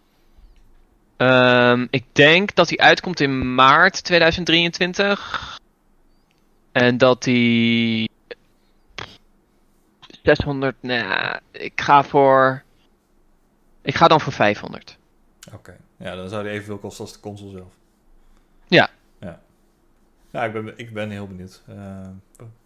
[1.17, 5.59] Um, ik denk dat die uitkomt in maart 2023.
[6.71, 8.09] En dat die
[10.23, 10.75] 600.
[10.81, 12.63] Nou, ik ga voor.
[13.81, 14.97] Ik ga dan voor 500.
[15.47, 15.55] Oké.
[15.55, 15.75] Okay.
[16.03, 17.73] Ja, dan zou die evenveel kosten als de console zelf.
[18.67, 18.89] Ja.
[19.19, 19.41] Ja.
[20.31, 21.61] Ja, ik ben, ik ben heel benieuwd.
[21.69, 22.07] Uh,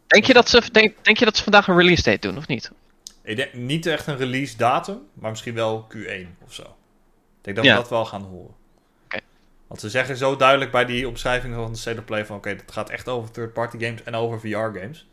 [0.08, 2.48] denk, je dat ze, denk, denk je dat ze vandaag een release date doen, of
[2.48, 2.72] niet?
[3.22, 6.62] Ik denk niet echt een release datum, maar misschien wel Q1 of zo.
[6.62, 7.72] Ik denk dat ja.
[7.72, 8.56] we dat wel gaan horen.
[9.06, 9.22] Okay.
[9.68, 12.36] Want ze zeggen zo duidelijk bij die omschrijving van de State of Play van...
[12.36, 15.08] oké, okay, het gaat echt over third-party games en over VR-games.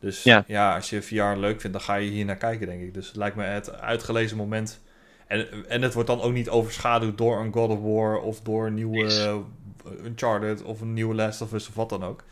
[0.00, 0.44] Dus ja.
[0.46, 0.74] ja.
[0.74, 2.94] als je VR leuk vindt, dan ga je hier naar kijken, denk ik.
[2.94, 4.82] Dus het lijkt me het uitgelezen moment...
[5.26, 8.66] En, en het wordt dan ook niet overschaduwd door een God of War of door
[8.66, 9.34] een nieuwe uh,
[10.04, 12.22] Uncharted of een nieuwe Last of Us of wat dan ook.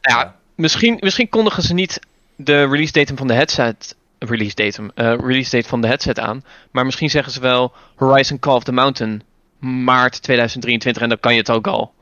[0.00, 0.36] Ja, ja.
[0.54, 2.00] Misschien, misschien kondigen ze niet
[2.36, 6.44] de release datum van de headset release date, eh, release date van de headset aan.
[6.70, 9.22] Maar misschien zeggen ze wel Horizon Call of the Mountain
[9.58, 11.94] maart 2023 en dan kan je het ook al.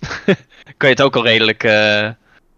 [0.76, 1.64] kan je het ook al redelijk.
[1.64, 2.08] eh,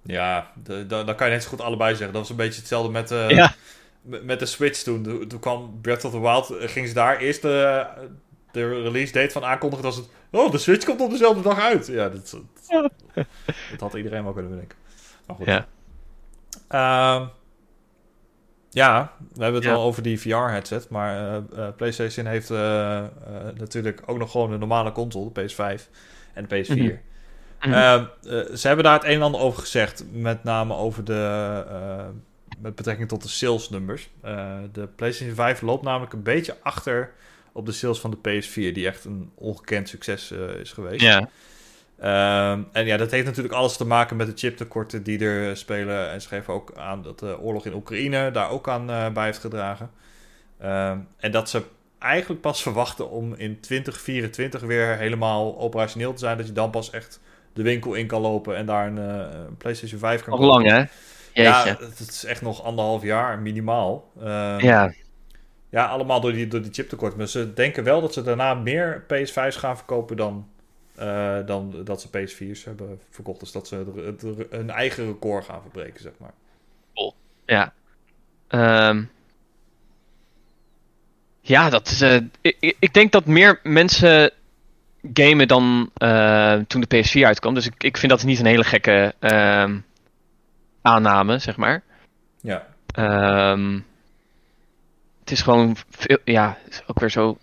[0.03, 0.51] Ja,
[0.87, 2.13] dan kan je net zo goed allebei zeggen.
[2.13, 3.55] Dat was een beetje hetzelfde met, eh, Ja.
[4.03, 5.03] Met de Switch toen.
[5.29, 7.87] Toen- kwam Breath of the Wild, eh, gingen ze daar eerst de,
[8.53, 9.85] de release date van aankondigen.
[9.85, 11.87] Dat het, oh, de Switch komt op dezelfde dag uit.
[11.87, 12.37] Ja, dat,
[12.69, 12.91] dat,
[13.71, 14.79] dat had iedereen wel kunnen bedenken.
[15.27, 15.47] Maar goed.
[15.47, 15.67] Ja.
[16.69, 17.27] Ehm,
[18.71, 19.77] ja, we hebben het Ja.
[19.77, 20.89] wel over die VR-headset.
[20.89, 23.07] Maar eh, eh, PlayStation heeft eh, eh,
[23.55, 25.89] natuurlijk ook nog gewoon een normale console, de PS5
[26.35, 26.75] en de PS4.
[26.77, 26.95] Mhm.
[27.61, 27.73] Mhm.
[27.73, 30.05] Ehm, eh, ze hebben daar het een en ander over gezegd.
[30.13, 32.13] Met name over de.
[32.61, 34.11] Met betrekking tot de salesnummers.
[34.23, 37.13] Eh de PlayStation 5 loopt namelijk een beetje achter
[37.53, 41.01] op de sales van de PS4, die echt een ongekend succes eh, is geweest.
[41.01, 41.29] ja.
[42.01, 46.11] Ehm, en ja, dat heeft natuurlijk alles te maken met de chiptekorten die er spelen.
[46.11, 49.25] En ze geven ook aan dat de oorlog in Oekraïne daar ook aan eh, bij
[49.25, 49.91] heeft gedragen.
[50.59, 51.63] Ehm, en dat ze
[51.99, 56.37] eigenlijk pas verwachten om in 2024 weer helemaal operationeel te zijn.
[56.37, 57.21] Dat je dan pas echt
[57.53, 60.47] de winkel in kan lopen en daar een, PlayStation 5 kan kopen.
[60.47, 60.85] lang, hè?
[61.33, 64.11] Ja, het is echt nog anderhalf jaar minimaal.
[64.21, 64.93] Ehm, Ja.
[65.69, 67.17] ja, allemaal door die, door die chiptekort.
[67.17, 70.49] Maar ze denken wel dat ze daarna meer PS5's gaan verkopen dan,
[70.95, 73.41] eh, dan dat ze PS4's hebben verkocht.
[73.41, 76.33] Dus dat ze het- een eigen record gaan verbreken, zeg maar.
[77.47, 77.73] Ja.
[78.49, 79.03] Ehm.
[81.41, 82.01] ja, dat is.
[82.01, 84.31] eh, ik, ik- ik denk dat meer mensen
[85.13, 87.55] gamen dan eh, toen de PS4 uitkwam.
[87.55, 89.79] Dus ik, ik vind dat niet een hele gekke ehm,
[90.83, 91.83] aanname, zeg maar.
[92.41, 93.75] Ja, Ehm,
[95.21, 97.39] het is gewoon veel, ja, is ook weer zo,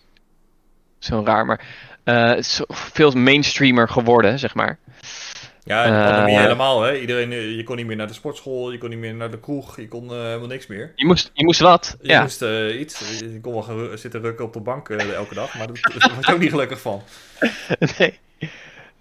[0.99, 1.65] zo raar, maar
[2.03, 4.77] het is zo veel mainstreamer geworden, zeg maar.
[5.63, 6.81] ja en de Eh, pandemie helemaal.
[6.81, 6.97] Hè?
[6.97, 9.39] Iedereen, eh, je kon niet meer naar de sportschool, je kon niet meer naar de
[9.39, 10.91] kroeg, je kon helemaal niks meer.
[10.95, 12.21] Je moest, je moest wat, Je ja.
[12.21, 12.41] moest
[12.79, 16.33] iets, je kon wel zitten rukken op de bank elke dag, maar daar word je
[16.33, 17.03] ook niet gelukkig van.
[17.97, 18.19] nee.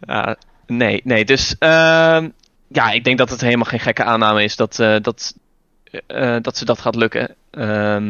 [0.06, 2.28] Ja, nee, nee, dus ehm,
[2.68, 5.34] ja, ik denk dat het helemaal geen gekke aanname is dat, eh, dat,
[6.06, 7.34] eh, dat ze dat gaat lukken.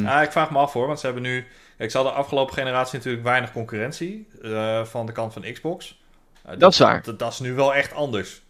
[0.01, 1.47] Ja, ik vraag me af hoor, want ze hebben nu...
[1.79, 5.99] Kijk, ze hadden afgelopen generatie natuurlijk weinig concurrentie eh, van de kant van Xbox.
[6.45, 7.03] Eh, Dat is waar.
[7.03, 8.43] Dat, dat is nu wel echt anders.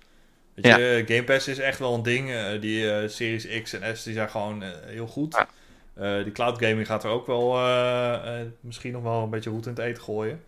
[0.55, 2.31] Weet je, Game Pass is echt wel een ding.
[2.31, 5.35] eh, die eh, Series X en S die zijn gewoon eh, heel goed.
[5.35, 5.49] Ja.
[6.19, 9.51] Eh, die cloud gaming gaat er ook wel eh, eh, misschien nog wel een beetje
[9.51, 10.45] roet in het eten gooien.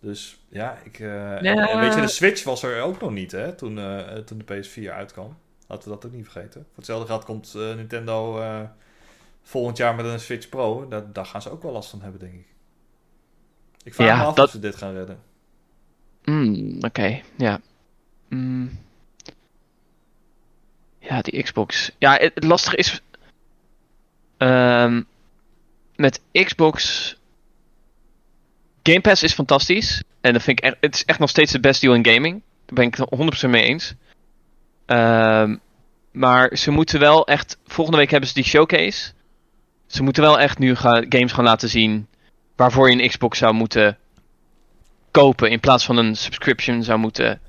[0.00, 1.80] Dus ja, ik, eh, Ja.
[1.80, 4.92] weet je, de Switch was er ook nog niet hè, toen, eh, toen de PS4
[4.92, 5.36] uitkwam.
[5.66, 6.60] Laten we dat ook niet vergeten.
[6.60, 8.60] Voor hetzelfde geld komt eh, Nintendo eh,
[9.42, 10.88] volgend jaar met een Switch Pro.
[10.88, 12.46] Daar, daar gaan ze ook wel last van hebben, denk ik.
[13.82, 15.18] Ik vraag Ja, me af dat- of ze dit gaan redden.
[16.24, 17.60] mm, Oké, ja.
[18.28, 18.78] Mm.
[20.98, 21.90] Ja, die Xbox.
[21.98, 23.02] Ja, het, het lastige is.
[24.36, 25.02] ehm,
[25.96, 27.16] met Xbox.
[28.82, 30.02] Game Pass is fantastisch.
[30.20, 32.42] En dat vind ik echt, het is echt nog steeds de best deal in gaming.
[32.66, 33.94] Daar ben ik het 100% mee eens.
[34.86, 35.56] Ehm,
[36.12, 37.58] maar ze moeten wel echt.
[37.66, 39.12] Volgende week hebben ze die showcase.
[39.86, 42.06] Ze moeten wel echt nu gaan, games gaan laten zien.
[42.56, 43.98] waarvoor je een Xbox zou moeten
[45.10, 45.50] kopen.
[45.50, 47.40] in plaats van een subscription zou moeten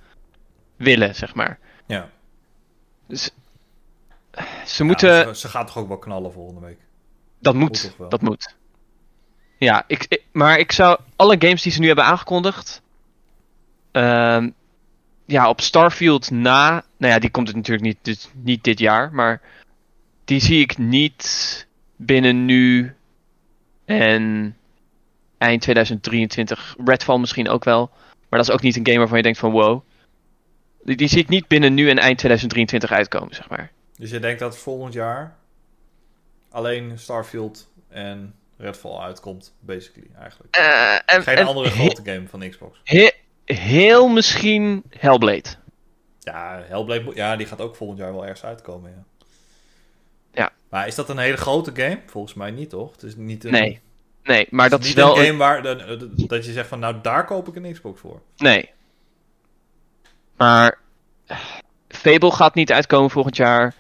[0.75, 1.59] willen, zeg maar.
[1.85, 2.09] Ja.
[3.07, 3.31] Dus.
[4.65, 5.35] Ze moeten.
[5.35, 6.77] Ze, ze gaat toch ook wel knallen volgende week.
[7.39, 7.93] Dat Moet.
[8.09, 8.55] Dat moet.
[9.59, 12.81] Ja, ik, maar ik zou alle games die ze nu hebben aangekondigd.
[13.91, 14.49] ehm,
[15.25, 16.83] ja, op Starfield na.
[16.97, 19.13] Nou ja, die komt het natuurlijk niet, dus niet dit jaar.
[19.13, 19.41] Maar
[20.25, 22.93] die zie ik niet binnen nu
[23.85, 24.55] en
[25.37, 26.75] eind 2023.
[26.85, 27.89] Redfall misschien ook wel.
[28.29, 29.81] Maar dat is ook niet een game waarvan je denkt van wow.
[30.83, 33.71] Die, die zie ik niet binnen nu en eind 2023 uitkomen, zeg maar.
[33.97, 35.35] Dus je denkt dat volgend jaar
[36.49, 40.55] alleen Starfield en Redfall uitkomt, basically, eigenlijk.
[40.55, 42.79] Eh, en, Geen en andere grote game van Xbox.
[42.83, 43.11] he-
[43.45, 45.49] heel misschien Hellblade.
[46.19, 49.03] Ja, Hellblade, ja, die gaat ook volgend jaar wel ergens uitkomen, ja.
[50.31, 50.51] Ja.
[50.69, 51.99] Maar is dat een hele grote game?
[52.05, 52.91] Volgens mij niet, toch?
[52.91, 53.79] Het is niet een, Nee.
[54.23, 55.17] Nee, maar dat is is wel.
[55.19, 55.61] een game waar
[56.27, 58.21] dat je zegt van, nou, daar koop ik een Xbox voor.
[58.37, 58.69] Nee.
[60.37, 60.77] Maar.
[61.25, 61.39] eh,
[61.87, 63.75] Fable gaat niet uitkomen volgend jaar.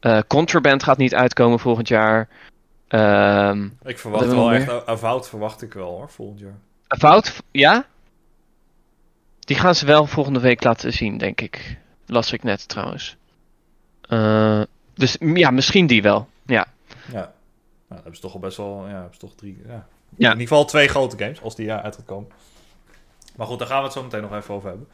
[0.00, 2.28] Eh, Contraband gaat niet uitkomen volgend jaar.
[2.90, 6.58] Ehm Ik verwacht we wel echt, Avowed verwacht ik wel, hoor, volgend jaar.
[6.86, 7.86] Avowed, ja?
[9.40, 11.78] Die gaan ze wel volgende week laten zien, denk ik.
[12.06, 13.16] Las ik net trouwens.
[14.00, 14.62] Eh,
[14.94, 16.28] dus ja, misschien die wel.
[16.46, 16.66] Ja.
[17.12, 17.12] Ja.
[17.12, 17.28] Nou,
[17.88, 19.86] dat hebben ze toch al best wel, ja, hebben ze toch drie, ja.
[20.16, 20.32] Ja.
[20.32, 22.30] In ieder geval twee grote games, als die jaar uit gaat komen.
[23.40, 24.88] Maar goed, daar gaan we het zo meteen nog even over hebben.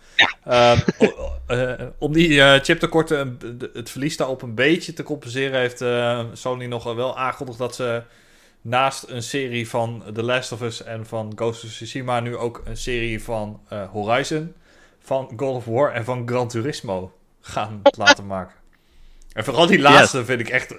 [0.44, 0.78] Ehm,
[1.18, 3.38] o- eh, om die eh, chiptekorten,
[3.72, 8.02] het verlies daarop een beetje te compenseren, heeft eh, Sony nog wel aangekondigd dat ze
[8.60, 12.62] naast een serie van The Last of Us en van Ghost of Tsushima nu ook
[12.64, 13.60] een serie van
[13.92, 14.54] Horizon,
[15.00, 18.54] van God of War en van Gran Turismo gaan laten maken.
[19.32, 20.74] En vooral die laatste vind ik echt,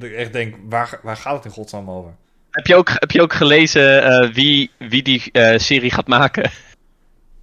[0.00, 2.12] ik echt denk, waar, waar gaat het in godsnaam over?
[2.50, 5.22] Heb je ook, heb je ook gelezen wie, wie die
[5.56, 6.50] serie gaat maken?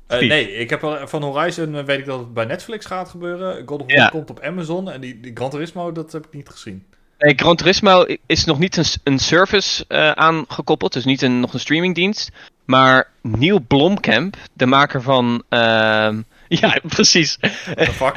[0.08, 3.68] Eh, nee, ik heb van Horizon eh, weet ik dat het bij Netflix gaat gebeuren.
[3.68, 4.08] God of War Ja.
[4.08, 6.86] komt op Amazon en die, die Gran Turismo, dat heb ik niet gezien.
[7.20, 11.54] Nee, Gran Turismo is nog niet een, een service eh, aangekoppeld, dus niet een, nog
[11.54, 12.32] een streamingdienst.
[12.65, 15.44] Maar Neil Blomkamp, de maker van.
[15.50, 17.38] ehm, ja, precies.
[17.65, 18.15] What the fuck?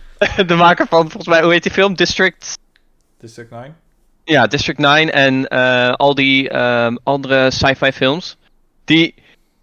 [0.48, 1.94] de maker van, volgens mij, hoe heet die film?
[1.94, 2.58] District.
[3.20, 3.76] District 9?
[4.24, 5.48] Ja, District 9 en
[5.96, 8.36] al die ehm, andere sci-fi films.
[8.84, 9.14] Die,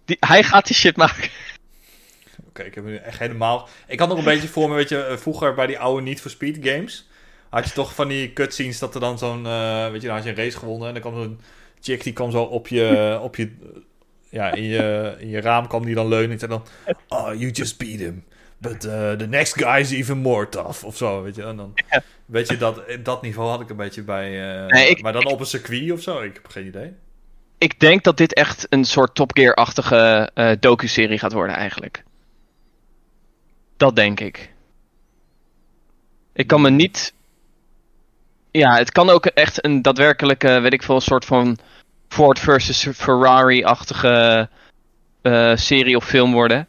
[0.04, 1.28] die, hij gaat die shit maken.
[2.66, 3.68] Ik heb nu echt helemaal...
[3.86, 6.20] Ik had nog een beetje voor me, weet je, eh, vroeger bij die oude Need
[6.20, 7.08] for Speed games...
[7.50, 9.46] had je toch van die cutscenes dat er dan zo'n...
[9.46, 11.40] eh, weet je, dan had je een race gewonnen en dan kwam zo'n
[11.80, 13.18] chick die kwam zo op je...
[13.22, 13.50] Op je
[14.30, 16.62] ja, in je, in je raam kwam die dan leunen en dan...
[17.08, 18.24] Oh, you just beat him.
[18.58, 20.84] But uh, the next guy is even more tough.
[20.84, 21.42] Of zo, weet je.
[21.42, 21.74] En dan,
[22.26, 24.52] weet je, dat, dat niveau had ik een beetje bij...
[24.62, 26.20] eh, Nee, ik- maar dan op een circuit of zo?
[26.20, 26.92] Ik heb geen idee.
[27.58, 32.02] Ik denk dat dit echt een soort Top Gear-achtige eh docu-serie gaat worden, eigenlijk.
[33.78, 34.52] Dat denk ik.
[36.32, 37.14] Ik kan me niet.
[38.50, 41.58] Ja, het kan ook echt een daadwerkelijke, weet ik veel, soort van
[42.08, 44.48] Ford versus Ferrari-achtige
[45.22, 46.68] eh, serie of film worden.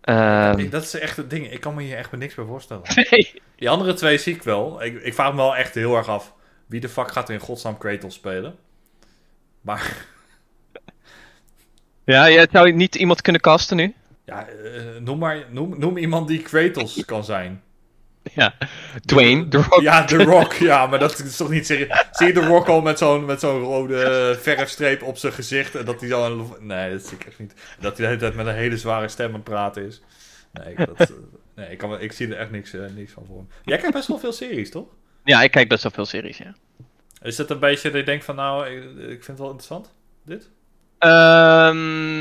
[0.00, 1.50] Ehm, dat is echt het ding.
[1.50, 2.82] Ik kan me hier echt niks bij voorstellen.
[3.10, 3.42] nee.
[3.56, 4.84] Die andere twee zie ik wel.
[4.84, 6.34] Ik, ik vraag me wel echt heel erg af.
[6.66, 8.56] Wie de fuck gaat er in godsnaam Kratos spelen?
[9.60, 10.06] Maar
[12.04, 13.94] Ja, je zou niet iemand kunnen casten nu?
[14.30, 17.62] Ja, eh, noem, maar, noem, noem iemand die Kratos kan zijn.
[18.34, 18.54] Ja.
[19.04, 19.80] Dwayne, The Rock.
[19.80, 20.52] Ja, The Rock.
[20.52, 22.04] Ja, maar dat is toch niet serieus.
[22.10, 25.74] Zie je The Rock al met zo'n met zo'n rode verfstreep op zijn gezicht?
[25.74, 26.10] En dat hij.
[26.10, 27.54] Een, nee, dat zie ik echt niet.
[27.80, 30.02] Dat hij de hele tijd met een hele zware stem aan het praten is.
[30.52, 31.16] Nee, ik, dat, eh,
[31.54, 33.44] nee, ik, kan, ik zie er echt niks, eh, niks van voor.
[33.64, 34.88] Jij kijkt best wel veel series, toch?
[35.24, 36.54] Ja, ik kijk best wel veel series, ja.
[37.22, 38.36] Is dat een beetje dat je denkt van...
[38.36, 39.92] Nou, ik, ik vind het wel interessant,
[40.24, 40.50] dit?
[40.98, 42.20] Ehm,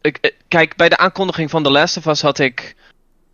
[0.00, 2.74] ik, eh, kijk, bij de aankondiging van The Last of Us had ik.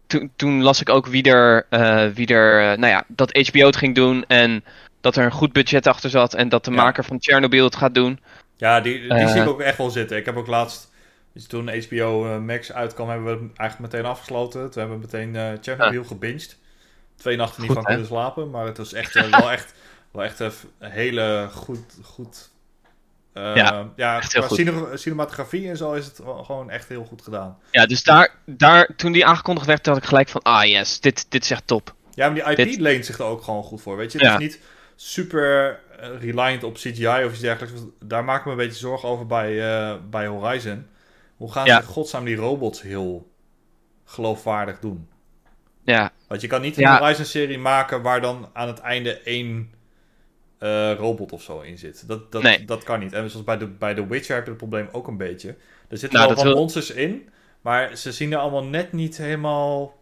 [0.07, 1.67] Toen, toen las ik ook wie er.
[1.71, 4.25] eh, wie er eh, nou ja, dat HBO het ging doen.
[4.29, 4.65] En
[5.01, 6.35] dat er een goed budget achter zat.
[6.35, 6.77] En dat de Ja.
[6.77, 8.21] maker van Chernobyl het gaat doen.
[8.57, 9.29] Ja, die, die Eh.
[9.33, 10.17] zie ik ook echt wel zitten.
[10.17, 10.93] Ik heb ook laatst,
[11.33, 14.71] dus toen HBO Max uitkwam, hebben we hem eigenlijk meteen afgesloten.
[14.71, 16.57] Toen hebben we meteen Chernobyl gebinged.
[17.17, 17.93] Twee nachten niet Goed, van hè?
[17.93, 19.75] kunnen slapen, maar het was echt wel echt,
[20.13, 22.51] wel echt een hele goed, goed.
[23.41, 24.59] Ja, ja echt heel qua goed.
[24.59, 27.59] cine- cinematografie en zo is het gewoon echt heel goed gedaan.
[27.71, 30.43] Ja, dus daar, daar, toen die aangekondigd werd, had ik gelijk van.
[30.43, 31.95] Ah yes, dit, dit is echt top.
[32.15, 33.97] Ja, maar die IP Dit- leent zich er ook gewoon goed voor.
[33.97, 34.33] Weet je, het Ja.
[34.35, 34.61] is niet
[34.97, 37.81] super eh, reliant op CGI of iets dergelijks.
[38.05, 40.87] Daar maak ik me een beetje zorgen over bij, eh, bij Horizon.
[41.37, 41.81] Hoe gaan Ja.
[41.81, 43.31] ze godsnaam die robots heel
[44.05, 45.09] geloofwaardig doen?
[45.85, 46.99] Ja, Want je kan niet een Ja.
[46.99, 49.75] Horizon-serie maken waar dan aan het einde één
[50.59, 52.09] eh, robot of zo in zit.
[52.09, 52.65] Dat, dat, Nee.
[52.65, 53.13] dat kan niet.
[53.13, 55.49] En zoals bij de, bij The Witcher heb je het probleem ook een beetje.
[55.89, 57.29] Er zitten Nou, wel dat wat wil- monsters in,
[57.61, 59.95] maar ze zien er allemaal net niet helemaal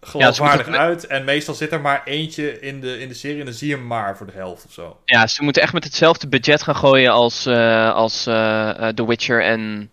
[0.00, 1.06] geloofwaardig uit.
[1.06, 3.74] En meestal zit er maar eentje in de, in de serie en dan zie je
[3.74, 5.00] hem maar voor de helft of zo.
[5.04, 9.42] ja, ze moeten echt met hetzelfde budget gaan gooien als, eh, als eh, The Witcher
[9.44, 9.90] en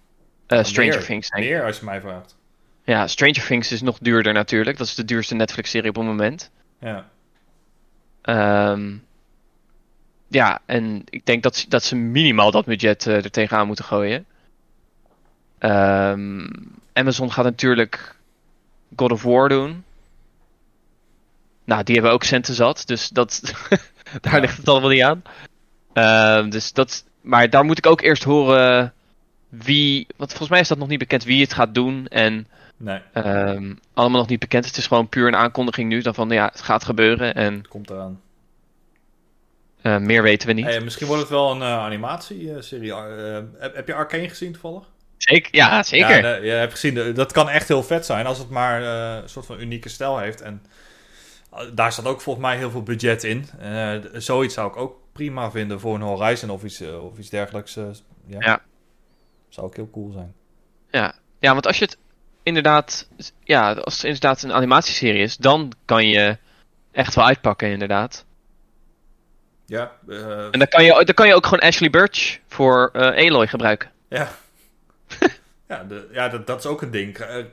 [0.47, 1.29] Stranger Meer- Things.
[1.29, 1.49] denk ik.
[1.49, 2.37] Meer als je mij vraagt.
[2.83, 4.77] Ja, Stranger Things is nog duurder natuurlijk.
[4.77, 6.51] Dat is de duurste Netflix-serie op het moment.
[6.81, 7.09] Ja.
[8.21, 8.95] Ehm,
[10.29, 13.85] ja, en ik denk dat, ze- dat ze minimaal dat budget eh, er tegenaan moeten
[13.85, 14.25] gooien.
[15.59, 16.47] Ehm,
[16.93, 18.15] Amazon gaat natuurlijk
[18.95, 19.83] God of War doen.
[21.63, 23.41] Nou, die hebben ook centen zat, dus dat,
[24.21, 24.39] daar Ja.
[24.39, 25.21] ligt het allemaal niet aan.
[25.93, 28.93] Ehm, dus dat, maar daar moet ik ook eerst horen
[29.49, 32.07] wie, want volgens mij is dat nog niet bekend wie het gaat doen.
[32.07, 32.47] En
[32.81, 34.65] Nee, Ehm, allemaal nog niet bekend.
[34.65, 36.01] Het is gewoon puur een aankondiging nu.
[36.01, 38.19] Dan van ja, het gaat gebeuren en het komt eraan.
[39.81, 40.65] Eh, meer weten we niet.
[40.65, 42.93] Hey, misschien wordt het wel een eh, animatieserie.
[42.93, 44.83] Eh, heb, heb je Arcane gezien toevallig?
[45.17, 46.25] Zeker, ja, zeker.
[46.25, 49.45] Ja, je hebt gezien, dat kan echt heel vet zijn als het maar een soort
[49.45, 50.41] van unieke stijl heeft.
[50.41, 50.65] En
[51.73, 53.45] daar staat ook volgens mij heel veel budget in.
[54.13, 57.73] Zoiets zou ik ook prima vinden voor een Horizon of iets, of iets dergelijks.
[58.25, 58.37] ja.
[58.39, 58.61] Ja.
[59.49, 60.33] Zou ook heel cool zijn.
[60.91, 61.13] Ja.
[61.39, 61.97] ja, want als je het
[62.43, 63.09] inderdaad,
[63.43, 66.37] ja, als het inderdaad een animatieserie is, dan kan je
[66.91, 68.25] echt wel uitpakken, inderdaad.
[69.69, 73.27] Ja, eh, En dan kan je, dan kan je ook gewoon Ashley Birch voor eh
[73.27, 73.91] Aloy gebruiken.
[74.07, 74.27] ja.
[75.67, 77.17] Ja, de, ja dat, dat is ook een ding.
[77.17, 77.45] Eh,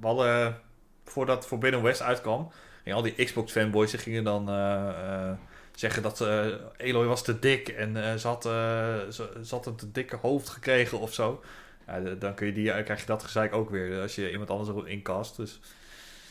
[0.00, 0.60] We hadden,
[1.04, 2.50] voordat Forbidden West uitkwam,
[2.82, 5.32] gingen al die Xbox-fanboys die gingen dan eh, eh,
[5.74, 6.46] zeggen dat eh
[6.76, 8.52] Eloy was te dik en eh, ze, had, eh,
[9.10, 11.42] ze, ze had een te dikke hoofd gekregen of zo.
[11.86, 14.68] Ja, dan kun je die, krijg je dat gezeik ook weer als je iemand anders
[14.68, 15.36] erop incast.
[15.36, 15.60] Dus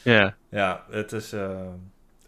[0.02, 0.36] Ja.
[0.50, 1.34] ja, het is.
[1.34, 1.60] eh,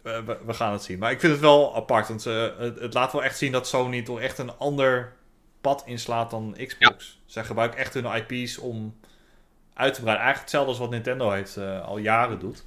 [0.02, 0.98] we, we- gaan het zien.
[0.98, 2.08] Maar ik vind het wel apart.
[2.08, 5.12] Want ze- het, het laat wel echt zien dat Sony toch echt een ander
[5.60, 7.20] pad inslaat dan Xbox.
[7.26, 8.96] Zij gebruiken echt hun IP's om
[9.74, 10.24] uit te breiden.
[10.24, 12.64] Eigenlijk hetzelfde als wat Nintendo heeft, eh, al jaren doet.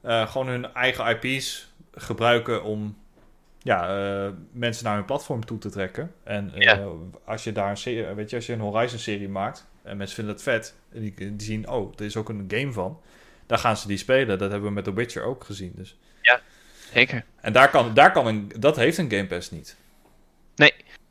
[0.00, 2.96] Eh, gewoon hun eigen IP's gebruiken om
[3.58, 3.88] ja,
[4.24, 6.12] eh, mensen naar hun platform toe te trekken.
[6.22, 6.84] En eh, Ja.
[7.24, 10.16] als je daar een serie, weet je, als je een Horizon serie maakt en mensen
[10.16, 13.00] vinden het vet, en die, die zien, oh, er is ook een game van
[13.46, 14.38] dan gaan ze die spelen.
[14.38, 15.72] Dat hebben we met The Witcher ook gezien.
[15.76, 15.98] Dus.
[16.92, 17.24] Zeker.
[17.40, 19.76] En daar kan, daar kan een, dat heeft een Game Pass niet.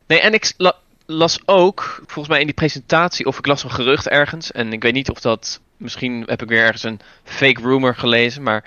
[0.08, 3.72] Nee, en ik la- las ook, volgens mij in die presentatie, of ik las een
[3.72, 4.52] gerucht ergens.
[4.52, 8.44] En ik weet niet of dat, misschien heb ik weer ergens een fake rumor gelezen,
[8.44, 8.66] maar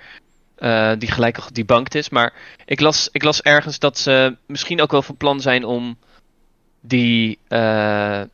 [0.57, 2.09] eh, die gelijk al gedebunked is.
[2.09, 2.33] Maar
[2.65, 5.99] ik las, ik las ergens dat ze misschien ook wel van plan zijn om
[6.81, 8.27] die eh, eh,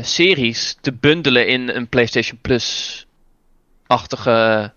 [0.00, 4.72] series te bundelen in een PlayStation Plus-achtige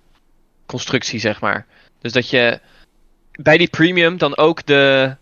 [0.66, 1.66] constructie, zeg maar.
[2.02, 2.60] Dus dat je
[3.38, 5.16] bij die premium dan ook de,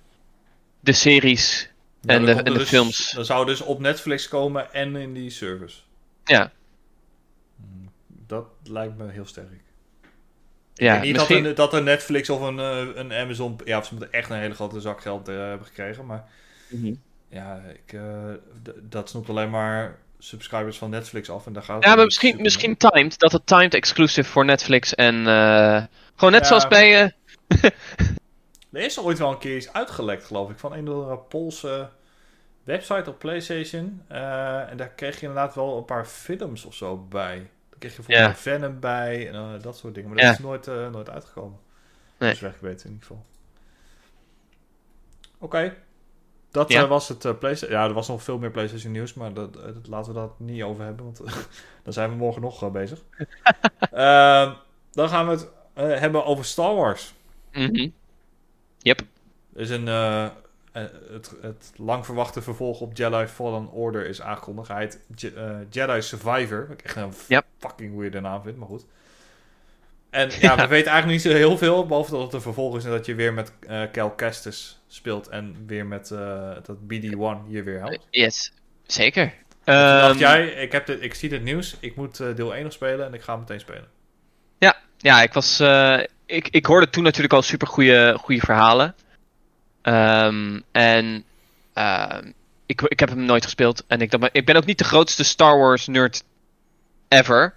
[0.80, 1.70] de series
[2.06, 3.12] En de- en de dus- films.
[3.12, 5.78] Dan zou dus op Netflix komen en in die service.
[6.24, 6.52] Ja,
[7.58, 7.90] Hmm,
[8.28, 9.48] Dat lijkt me heel sterk.
[10.74, 11.38] ja niet misschien...
[11.44, 13.60] dat, een, dat een Netflix of een, eh, een Amazon...
[13.66, 16.06] Ja, ze moeten echt een hele grote zak geld eh, hebben gekregen.
[16.06, 16.24] Maar
[16.70, 16.94] Mhm.
[17.30, 18.30] ja, ik, eh,
[18.82, 21.46] dat snoept alleen maar subscribers van Netflix af.
[21.46, 23.20] En daar gaat Ja, maar misschien, misschien timed.
[23.20, 25.16] Dat het timed exclusive voor Netflix en...
[26.16, 26.48] gewoon net Ja.
[26.48, 27.16] zoals bij...
[28.72, 31.90] Er is ooit wel een keer iets uitgelekt, geloof ik, van een of andere Poolse
[32.64, 34.02] website op PlayStation.
[34.08, 37.36] Eh, en daar kreeg je inderdaad wel een paar films of zo bij.
[37.70, 38.38] Daar kreeg je bijvoorbeeld.
[38.40, 40.10] Venom bij en eh, dat soort dingen.
[40.14, 41.60] Maar dat is nooit, eh, nooit uitgekomen.
[42.18, 42.30] Nee.
[42.30, 43.26] Dat is weggeweten in ieder geval.
[45.40, 45.76] Oké.
[46.52, 46.88] Dat Ja.
[46.88, 47.80] was het PlayStation.
[47.80, 50.64] Ja, er was nog veel meer PlayStation nieuws, maar dat, dat- laten we dat niet
[50.64, 51.18] over hebben, want
[51.84, 53.00] dan zijn we morgen nog bezig.
[53.92, 54.54] Ehm,
[54.92, 55.50] dan gaan we het
[56.00, 57.14] hebben over Star Wars.
[57.56, 57.90] Mhm.
[58.80, 59.02] Yep.
[59.56, 60.32] Is een, eh, eh,
[61.12, 64.68] het, het lang verwachte vervolg op Jedi Fallen Order is aangekondigd.
[64.68, 66.68] Hij heet Je- eh, Jedi Survivor.
[66.68, 67.46] Wat ik echt een Yep.
[67.60, 68.86] fucking weirde naam vind, maar goed.
[70.10, 71.86] En ja, we weten eigenlijk niet zo heel veel.
[71.86, 75.28] Behalve dat het een vervolg is en dat je weer met eh Cal Kestis speelt.
[75.28, 76.08] En weer met
[76.64, 78.08] dat BD-1 je weer helpt.
[78.10, 78.54] Yes,
[78.86, 79.34] zeker.
[79.64, 81.78] Ehm, dacht jij, ik, heb dit, ik zie dit nieuws.
[81.80, 83.88] Ik moet deel 1 nog spelen en ik ga meteen spelen.
[84.98, 85.58] Ja, ik was.
[86.26, 88.96] Ik, ik hoorde toen natuurlijk al super goede verhalen.
[89.82, 91.24] Ehm, en
[91.74, 92.32] ehm,
[92.66, 93.84] ik, ik heb hem nooit gespeeld.
[93.88, 96.24] En ik, dacht, ik ben ook niet de grootste Star Wars nerd
[97.08, 97.54] ever.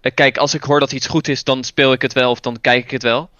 [0.00, 2.40] Eh, Kijk, als ik hoor dat iets goed is, dan speel ik het wel of
[2.40, 3.30] dan kijk ik het wel.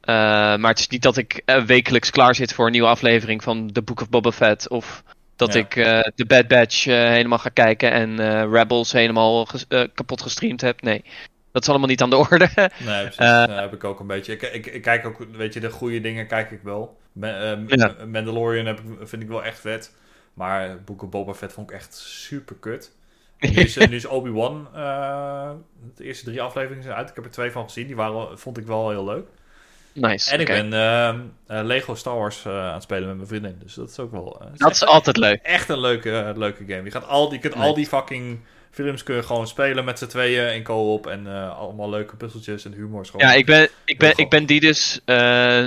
[0.00, 0.14] Eh,
[0.56, 3.72] maar het is niet dat ik eh, wekelijks klaar zit voor een nieuwe aflevering van
[3.72, 4.68] The Book of Boba Fett.
[4.68, 5.02] Of
[5.36, 5.58] dat Ja.
[5.60, 5.70] ik
[6.14, 8.16] The Bad Batch helemaal ga kijken en
[8.50, 10.82] Rebels helemaal ges- kapot gestreamd heb.
[10.82, 11.04] Nee,
[11.52, 12.48] dat is allemaal niet aan de orde.
[12.54, 12.68] Nee,
[13.02, 13.16] precies.
[13.16, 13.46] Eh.
[13.46, 14.32] Dat heb ik ook een beetje.
[14.32, 16.98] Ik, ik, ik kijk ook, weet je, de goede dingen kijk ik wel.
[17.20, 17.94] Eh, Ja.
[18.06, 19.94] Mandalorian heb ik, vind ik wel echt vet.
[20.34, 22.92] Maar Book of Boba Fett vond ik echt super kut.
[23.40, 25.50] Nu is, Obi-Wan, eh,
[25.96, 27.08] de eerste drie afleveringen zijn uit.
[27.08, 27.86] Ik heb er twee van gezien.
[27.86, 29.26] Die waren, vond ik wel heel leuk.
[29.92, 30.30] nice.
[30.32, 33.56] En ik ben ehm, eh, Lego Star Wars aan het spelen met mijn vriendin.
[33.62, 34.24] Dus dat is ook wel...
[34.58, 35.40] Dat echt- is altijd leuk.
[35.42, 36.82] Echt een leuke, leuke game.
[36.84, 40.06] Je, gaat al, je kunt al die fucking films kun je gewoon spelen met z'n
[40.06, 41.06] tweeën in co-op.
[41.06, 43.06] En eh, allemaal leuke puzzeltjes en humor.
[43.06, 45.00] gewoon- Ja, ik ben, ik ben, ik ben die dus.
[45.04, 45.66] eh,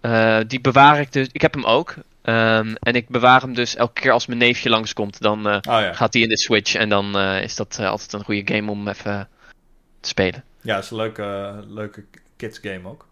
[0.00, 1.28] eh, die bewaar ik dus.
[1.32, 1.94] Ik heb hem ook.
[2.22, 5.20] Ehm, en ik bewaar hem dus elke keer als mijn neefje langskomt.
[5.20, 5.92] Dan Oh ja.
[5.92, 6.74] gaat hij in de Switch.
[6.74, 9.28] En dan is dat altijd een goede game om even
[10.00, 10.44] te spelen.
[10.60, 12.04] Ja, het is een leuke, leuke
[12.36, 13.06] kids game ook.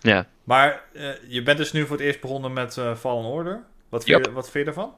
[0.00, 0.26] Ja.
[0.44, 0.80] Maar
[1.28, 3.62] je bent dus nu voor het eerst begonnen met Fallen Order.
[3.88, 4.26] Wat vind, Yep.
[4.26, 4.94] je, wat vind je ervan?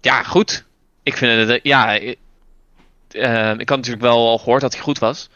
[0.00, 0.64] Ja, goed.
[1.02, 1.60] Ik vind het.
[1.62, 1.98] ja,
[3.14, 5.28] eh, ik had natuurlijk wel al gehoord dat hij goed was.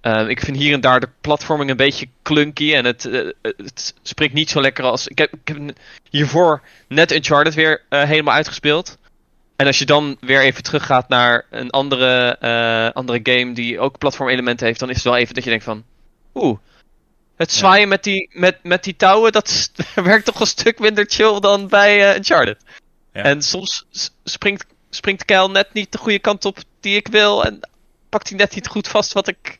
[0.00, 2.74] Eh, ik vind hier en daar de platforming een beetje clunky.
[2.74, 5.08] En het, eh, het springt niet zo lekker als.
[5.08, 5.76] Ik heb, ik heb
[6.10, 8.98] hiervoor net Uncharted weer helemaal uitgespeeld.
[9.56, 12.38] En als je dan weer even teruggaat naar een andere,
[12.94, 15.84] andere game die ook platformelementen heeft, dan is het wel even dat je denkt van.
[16.34, 16.58] Oeh.
[17.36, 17.56] Het Ja.
[17.58, 21.68] zwaaien met, die, met, met die touwen, dat werkt toch een stuk minder chill dan
[21.68, 22.58] bij Uncharted.
[23.12, 23.22] Ja.
[23.22, 24.12] En soms s-
[24.96, 27.44] springt, springt Keil net niet de goede kant op die ik wil.
[27.44, 27.68] En
[28.08, 29.58] pakt hij net niet goed vast wat ik,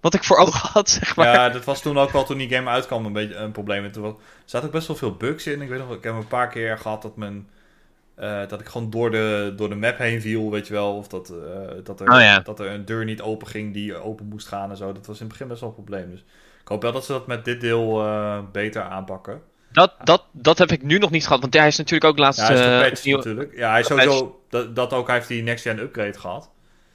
[0.00, 1.26] wat ik voor ogen had, zeg maar.
[1.32, 3.84] Ja, dat was toen ook al toen die game uitkwam een beetje een probleem.
[3.84, 5.62] En Toen was- er zaten ook best wel veel bugs in.
[5.62, 7.48] Ik weet nog, ik heb een paar keer gehad dat mijn
[8.14, 10.96] eh, dat ik gewoon door de, door de map heen viel, weet je wel.
[10.96, 11.36] Of dat, eh,
[11.84, 12.38] dat, er, Oh ja.
[12.40, 14.92] dat er een deur niet open ging die open moest gaan en zo.
[14.92, 16.10] Dat was in het begin best wel een probleem.
[16.10, 16.20] Dus
[16.60, 19.42] ik hoop wel dat ze dat met dit deel eh, beter aanpakken.
[19.72, 22.40] Dat, dat, dat heb ik nu nog niet gehad, want hij is natuurlijk ook laatst...
[22.40, 23.56] Ja, hij is eh, natuurlijk.
[23.56, 24.40] Ja, hij is sowieso...
[24.48, 26.50] Dat, dat ook, hij heeft die next-gen upgrade gehad.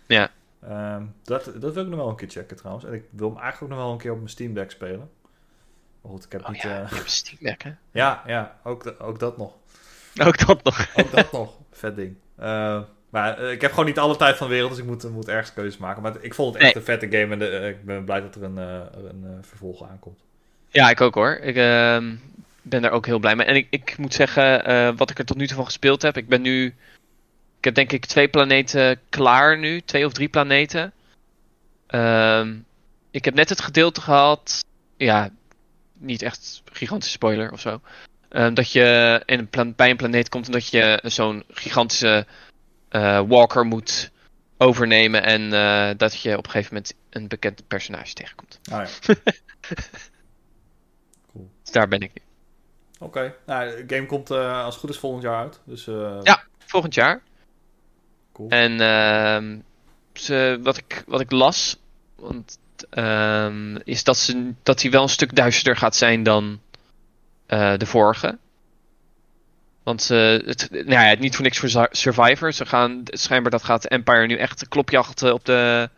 [0.07, 0.29] Ja.
[0.67, 2.85] Ehm, dat, dat wil ik nog wel een keer checken trouwens.
[2.85, 5.09] En ik wil hem eigenlijk ook nog wel een keer op mijn Steam Deck spelen.
[6.01, 6.61] Maar goed, ik heb Oh niet...
[6.61, 7.71] ja, eh, je hebt Steam Deck, hè?
[8.01, 9.53] ja, ja ook, ook dat nog.
[10.23, 10.87] Ook dat nog.
[10.95, 11.53] Ook dat nog.
[11.71, 12.15] Vet ding.
[12.35, 15.11] Eh, maar eh, ik heb gewoon niet alle tijd van de wereld, dus ik moet,
[15.11, 16.01] moet ergens keuzes maken.
[16.01, 16.83] Maar ik vond het echt Nee.
[16.83, 20.19] een vette game en de- ik ben blij dat er een, een vervolg aankomt.
[20.69, 21.35] Ja, ik ook hoor.
[21.35, 22.15] Ik ehm,
[22.63, 23.45] ben daar ook heel blij mee.
[23.45, 26.17] En ik, ik moet zeggen, eh, wat ik er tot nu toe van gespeeld heb.
[26.17, 26.65] Ik ben nu.
[27.57, 29.81] Ik heb denk ik twee planeten klaar nu.
[29.81, 30.93] Twee of drie planeten.
[31.87, 32.57] Ehm,
[33.11, 34.65] ik heb net het gedeelte gehad.
[34.97, 35.29] Ja,
[35.93, 37.81] niet echt gigantische spoiler of zo.
[38.29, 42.25] Ehm, dat je in een pla- bij een planeet komt en dat je zo'n gigantische
[42.89, 44.11] eh, walker moet
[44.57, 45.23] overnemen.
[45.23, 48.59] En eh, dat je op een gegeven moment een bekend personage tegenkomt.
[48.71, 49.13] Ah ja,
[51.63, 52.21] Dus daar ben ik nu.
[53.03, 53.35] Oké.
[53.45, 55.59] Nou, de game komt eh, als het goed is volgend jaar uit.
[55.63, 56.43] Dus eh, Ja.
[56.65, 57.21] Volgend jaar.
[58.33, 58.49] cool.
[58.49, 59.57] En ehm,
[60.13, 61.79] ze, wat, ik, wat ik las,
[62.15, 62.57] want,
[62.89, 66.59] ehm, is dat, ze, dat hij wel een stuk duisterder gaat zijn dan
[67.45, 68.37] eh, de vorige.
[69.83, 72.51] Want het, nou ja, niet voor niks voor Sur- Survivor.
[72.53, 75.89] Ze gaan, schijnbaar dat gaat Empire nu echt klopjachten op de,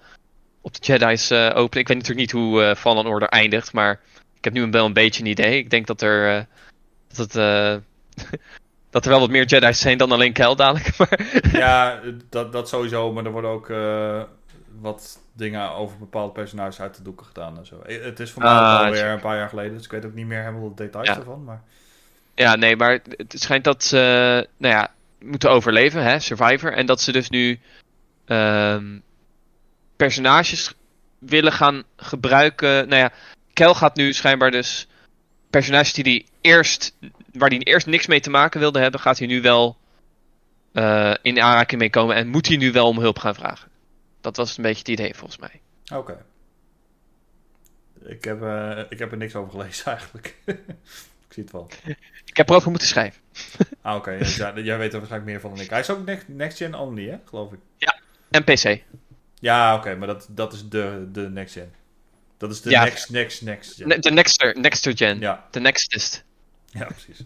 [0.62, 1.80] op de Jedi's openen.
[1.82, 4.00] Ik weet natuurlijk niet hoe Fallen Order eindigt, maar
[4.38, 5.58] ik heb nu een- wel een beetje een idee.
[5.58, 6.48] Ik denk dat er,
[7.16, 7.76] dat, het, eh,
[8.90, 10.98] dat er wel wat meer Jedi's zijn dan alleen Kel dadelijk.
[10.98, 12.00] Maar Ja,
[12.30, 14.24] dat, dat sowieso, maar er worden ook eh,
[14.82, 17.80] wat dingen over bepaalde personages uit de doeken gedaan en zo.
[17.82, 19.14] Eh, Het is voor mij Ah, alweer check.
[19.14, 21.16] een paar jaar geleden, dus ik weet ook niet meer helemaal de details Ja.
[21.16, 21.44] ervan.
[21.44, 21.62] Maar
[22.36, 23.98] Ja, nee, maar het schijnt dat ze,
[24.58, 26.74] nou ja, moeten overleven, hè, Survivor.
[26.74, 27.60] En dat ze dus nu
[28.26, 29.00] ehm,
[29.96, 30.74] personages
[31.20, 32.88] willen gaan gebruiken.
[32.88, 33.12] Nou ja,
[33.54, 34.88] Kel gaat nu schijnbaar dus
[35.56, 36.96] personages die hij eerst,
[37.34, 39.78] waar hij eerst niks mee te maken wilde hebben, gaat hij nu wel
[40.72, 43.70] eh, in aanraking mee komen en moet hij nu wel om hulp gaan vragen.
[44.22, 45.62] Dat was een beetje het idee volgens mij.
[45.98, 46.26] oké.
[48.06, 50.36] Ik, heb, eh, ik heb er niks over gelezen eigenlijk.
[50.46, 50.58] ik
[51.30, 51.70] zie het wel.
[52.26, 53.22] Ik heb erover moeten schrijven.
[53.82, 54.18] Ah, oké.
[54.18, 55.70] dus ja, jij weet er waarschijnlijk meer van dan ik.
[55.70, 57.18] Hij is ook next, next gen only, hè?
[57.26, 57.60] Geloof ik.
[58.30, 58.82] En PC.
[59.40, 61.74] Ja, oké, maar dat, dat is de, de next gen.
[62.48, 62.84] Dat is de Ja.
[62.84, 64.02] next, next, next gen.
[64.02, 65.20] De nexter, nexter gen.
[65.20, 66.24] Ja, De nextest.
[66.66, 67.26] ja, precies.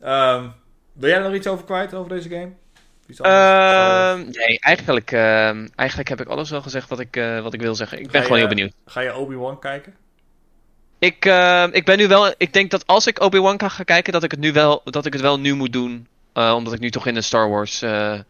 [0.00, 0.48] Ehm
[0.92, 2.52] wil jij er nog iets over kwijt over deze game?
[3.18, 7.60] Ehm, nee, eigenlijk, ehm, eigenlijk heb ik alles wel gezegd wat ik, eh, wat ik
[7.60, 8.00] wil zeggen.
[8.00, 8.72] Ik ben gewoon heel benieuwd.
[8.86, 9.94] Ga je Obi-Wan kijken?
[10.98, 11.24] Ik,
[11.72, 12.34] ik ben nu wel.
[12.38, 15.06] Ik denk dat als ik Obi-Wan kan gaan kijken, dat ik het nu wel, dat
[15.06, 16.08] ik het wel nu moet doen.
[16.32, 18.20] Eh, omdat ik nu toch in een Star Wars eh,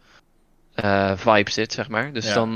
[1.15, 2.13] vibe zit, zeg maar.
[2.13, 2.33] Dus Ja.
[2.33, 2.55] dan,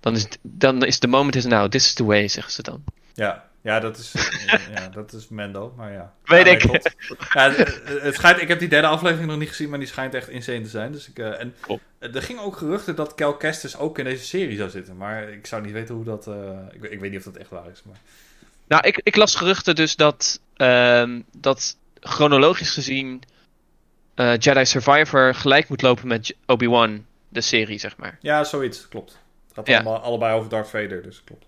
[0.00, 1.70] dan, is, dan is the moment is now.
[1.70, 2.84] This is the way, zeggen ze dan.
[3.14, 4.12] Ja, ja, dat is,
[4.74, 6.12] ja, dat is Mendo, maar ja.
[6.24, 6.62] Weet Ja, ik.
[7.32, 10.14] Ja, het, het schijnt, ik heb die derde aflevering nog niet gezien, maar die schijnt
[10.14, 10.92] echt insane te zijn.
[10.92, 11.82] Dus ik, eh, en Klopt.
[11.98, 14.96] er ging ook geruchten dat Cal Kestis ook in deze serie zou zitten.
[14.96, 16.26] Maar ik zou niet weten hoe dat...
[16.26, 17.82] eh, ik, ik weet niet of dat echt waar is.
[17.84, 17.96] Maar...
[18.68, 23.22] Nou, ik, ik las geruchten dus dat, ehm, dat chronologisch gezien
[24.14, 28.18] eh, Jedi Survivor gelijk moet lopen met Obi-Wan, de serie, zeg maar.
[28.20, 29.18] Ja, zoiets, klopt.
[29.66, 29.80] Gaat Ja.
[29.80, 31.46] allemaal, allebei over Darth Vader, dus klopt.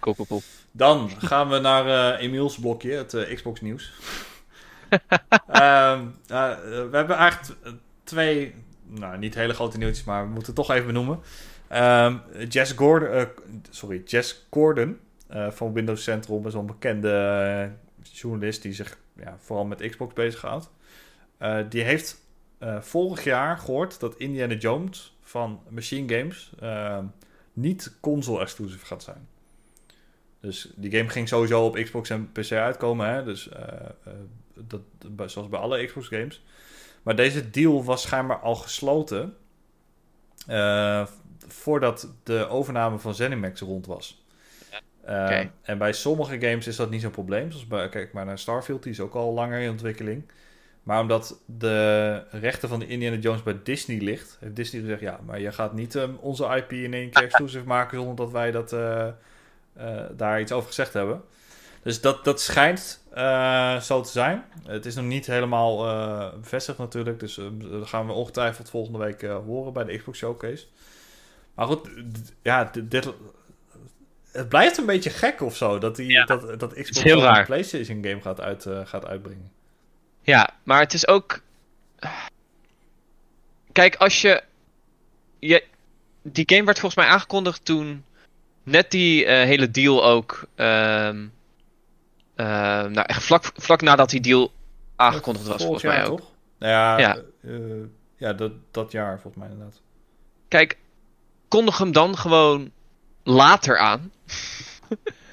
[0.00, 0.42] Cool, cool, cool.
[0.70, 3.92] Dan gaan we naar eh Emiels blokje, het eh, Xbox nieuws.
[5.46, 7.58] Ehm, eh, we hebben eigenlijk
[8.04, 11.20] twee, nou niet hele grote nieuwtjes, maar we moeten het toch even benoemen.
[11.68, 12.16] Ehm,
[12.48, 13.28] Jess Gordon,
[13.70, 14.98] sorry, Jess Gordon
[15.48, 20.70] van Windows Central, best wel een bekende journalist die zich ja, vooral met Xbox bezighoudt.
[21.68, 22.25] Die heeft
[22.58, 27.04] eh, vorig jaar gehoord dat Indiana Jones van Machine Games ehm,
[27.52, 29.28] niet console-exclusive gaat zijn.
[30.40, 33.08] Dus die game ging sowieso op Xbox en PC uitkomen.
[33.14, 33.24] Hè?
[33.24, 33.62] Dus eh,
[34.04, 34.12] eh,
[34.54, 34.80] dat,
[35.10, 36.42] bij- zoals bij alle Xbox games.
[37.02, 39.36] Maar deze deal was schijnbaar al gesloten.
[40.46, 41.06] eh,
[41.48, 44.24] voordat de overname van ZeniMax rond was.
[45.02, 45.28] Eh.
[45.62, 47.50] En bij sommige games is dat niet zo'n probleem.
[47.50, 50.30] Zoals bij, kijk maar naar Starfield, die is ook al langer in ontwikkeling.
[50.86, 55.20] Maar omdat de rechten van de Indiana Jones bij Disney ligt, heeft Disney gezegd: ja,
[55.26, 58.50] maar je gaat niet ehm, onze IP in één keer exclusive maken zonder dat wij
[58.50, 61.22] dat, eh, eh, daar iets over gezegd hebben.
[61.82, 64.44] Dus dat, dat schijnt eh, zo te zijn.
[64.66, 65.76] Het is nog niet helemaal
[66.40, 67.20] bevestigd natuurlijk.
[67.20, 70.64] Dus eh, dat gaan we ongetwijfeld volgende week horen bij de Xbox Showcase.
[71.54, 71.88] Maar goed,
[72.42, 73.12] ja, dit,
[74.32, 75.78] het blijft een beetje gek of zo.
[75.78, 76.24] Dat, die, Ja.
[76.24, 77.44] dat, dat Xbox een.
[77.44, 79.55] PlayStation game gaat, uit, gaat uitbrengen.
[80.26, 81.40] Ja, maar het is ook.
[83.72, 84.42] Kijk, als je.
[85.38, 85.64] je
[86.22, 88.04] die game werd volgens mij aangekondigd toen.
[88.62, 90.46] Net die eh, hele deal ook.
[90.54, 91.26] ehm
[92.34, 94.52] ehm, nou, echt vlak, vlak nadat die deal
[94.96, 96.18] aangekondigd was, volgens mij ook.
[96.18, 96.30] toch?
[96.58, 97.16] Nou ja, Ja.
[97.42, 97.52] eh,
[98.16, 99.80] ja dat, dat jaar volgens mij inderdaad.
[100.48, 100.76] Kijk,
[101.48, 102.70] kondig hem dan gewoon
[103.22, 104.12] later aan.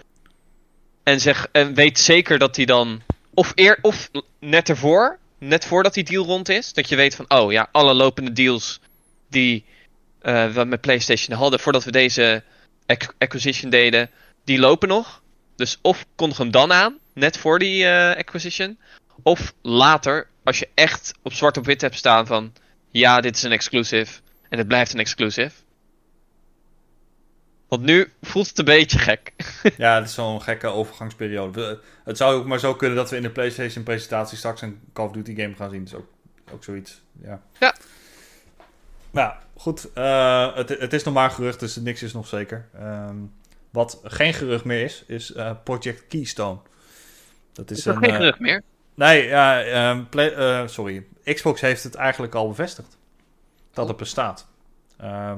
[1.03, 3.01] en, zeg, en weet zeker dat hij dan.
[3.33, 4.09] Of, eer, of
[4.39, 6.73] net ervoor, net voordat die deal rond is.
[6.73, 8.79] Dat je weet van, oh ja, alle lopende deals
[9.29, 9.65] die
[10.21, 12.43] eh, we met PlayStation hadden voordat we deze
[12.85, 14.09] ac- acquisition deden,
[14.43, 15.21] die lopen nog.
[15.55, 18.77] Dus of kondig hem dan aan, net voor die eh, acquisition.
[19.23, 22.53] Of later, als je echt op zwart op wit hebt staan van,
[22.91, 24.19] ja, dit is een exclusive.
[24.49, 25.51] En het blijft een exclusive.
[27.73, 29.33] Want nu voelt het een beetje gek.
[29.77, 31.79] Ja, het is zo'n gekke overgangsperiode.
[32.03, 35.05] Het zou ook maar zo kunnen dat we in de PlayStation presentatie straks een Call
[35.05, 35.83] of Duty game gaan zien.
[35.83, 36.07] Dat is ook,
[36.53, 37.01] ook zoiets.
[37.21, 37.41] Ja.
[37.59, 37.75] Ja.
[39.11, 39.93] Nou, goed.
[39.93, 42.67] eh, het, het is nog maar gerucht, dus niks is nog zeker.
[42.79, 43.15] Ehm,
[43.69, 46.59] wat geen gerucht meer is, is eh, Project Keystone.
[47.53, 48.61] Dat is Is een, geen eh, gerucht meer?
[48.95, 51.05] Nee, ja, ehm, Play- eh, sorry.
[51.23, 52.97] Xbox heeft het eigenlijk al bevestigd.
[53.73, 54.47] Dat het bestaat.
[54.97, 55.35] Ehm, eh,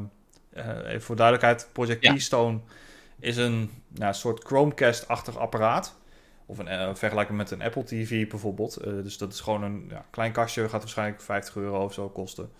[0.56, 2.10] even voor duidelijkheid, Project Ja.
[2.12, 2.60] Keystone
[3.20, 5.95] is een nou, soort Chromecast-achtig apparaat.
[6.45, 8.76] Of een eh, vergelijken met een Apple TV bijvoorbeeld.
[8.78, 12.10] Eh, dus dat is gewoon een ja, klein kastje, gaat waarschijnlijk 50 euro of zo
[12.10, 12.51] kosten.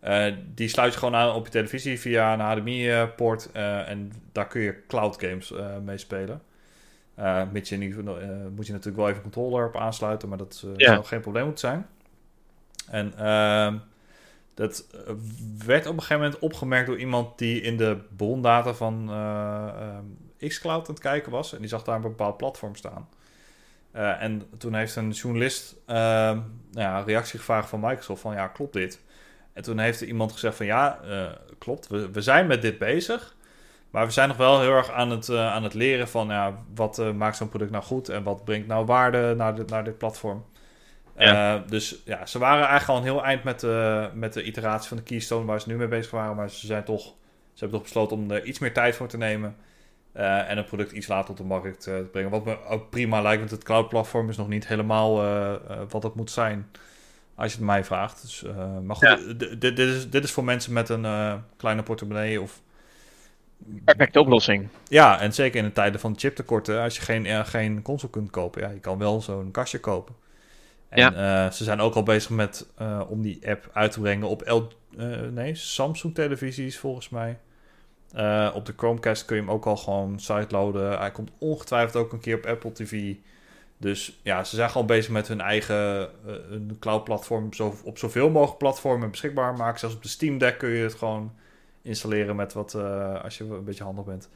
[0.00, 3.48] Eh, die sluit je gewoon aan op je televisie via een HDMI-poort.
[3.52, 6.42] eh, en daar kun je cloud games eh, mee spelen.
[7.14, 7.84] Eh mits je eh,
[8.54, 10.92] moet je natuurlijk wel even een controller op aansluiten, maar dat eh, Ja.
[10.92, 11.86] zou geen probleem moeten zijn.
[12.90, 13.76] En ehm,
[14.56, 15.12] dat eh,
[15.66, 20.04] werd op een gegeven moment opgemerkt door iemand die in de brondata van ehm,
[20.48, 21.52] xCloud aan het kijken was.
[21.52, 23.08] En die zag daar een bepaald platform staan.
[23.92, 29.00] En toen heeft een journalist een reactie gevraagd van Microsoft van ja, klopt dit?
[29.52, 31.00] En toen heeft er iemand gezegd van ja,
[31.58, 33.34] klopt, we, we zijn met dit bezig.
[33.90, 37.14] Maar we zijn nog wel heel erg aan het, aan het leren van ja, wat
[37.14, 40.44] maakt zo'n product nou goed en wat brengt nou waarde naar dit, naar dit platform.
[41.18, 41.54] Ja.
[41.56, 44.88] Eh, dus ja, ze waren eigenlijk al een heel eind met de, met de iteratie
[44.88, 46.36] van de Keystone waar ze nu mee bezig waren.
[46.36, 47.02] Maar ze zijn toch,
[47.52, 49.56] ze hebben toch besloten om er iets meer tijd voor te nemen.
[50.12, 52.30] eh, en het product iets later op de markt eh, te brengen.
[52.30, 55.14] Wat me ook prima lijkt, want het cloud platform is nog niet helemaal
[55.88, 56.70] wat het moet zijn.
[57.34, 58.22] Als je het mij vraagt.
[58.22, 58.44] Dus,
[58.82, 59.16] maar goed, Ja.
[59.58, 61.06] dit, is, dit is voor mensen met een
[61.56, 62.60] kleine portemonnee of
[63.84, 64.68] Perfecte oplossing.
[64.88, 68.62] ja, en zeker in de tijden van chiptekorten, als je geen, geen console kunt kopen,
[68.62, 70.14] ja, je kan wel zo'n kastje kopen.
[70.88, 74.28] En eh, ze zijn ook al bezig met eh, om die app uit te brengen
[74.28, 74.62] op L,
[74.98, 77.38] eh, nee, Samsung televisies volgens mij.
[78.54, 80.98] Op de Chromecast kun je hem ook al gewoon sideloaden.
[80.98, 83.14] Hij komt ongetwijfeld ook een keer op Apple TV.
[83.78, 87.98] Dus ja, ze zijn gewoon bezig met hun eigen eh, een cloud platform zo, op
[87.98, 89.78] zoveel mogelijk platformen beschikbaar maken.
[89.78, 91.32] Zelfs op de Steam Deck kun je het gewoon
[91.82, 92.74] installeren met wat,
[93.22, 94.28] als je een beetje handig bent.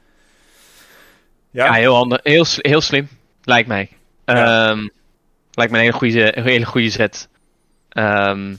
[1.51, 3.09] Ja, heel, handig, heel, heel slim.
[3.45, 3.89] Lijkt mij.
[4.25, 4.71] Ja.
[4.71, 4.89] Ehm,
[5.53, 7.29] lijkt me een hele goede, een hele goede zet.
[7.89, 8.55] Ehm,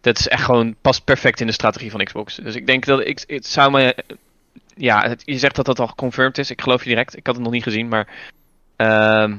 [0.00, 2.34] dat is echt gewoon past perfect in de strategie van Xbox.
[2.34, 3.96] Dus ik denk dat ik het zou me.
[4.74, 6.50] Ja, je zegt dat dat al geconfirmed is.
[6.50, 7.16] Ik geloof je direct.
[7.16, 8.08] Ik had het nog niet gezien, maar.
[8.76, 9.36] ehm,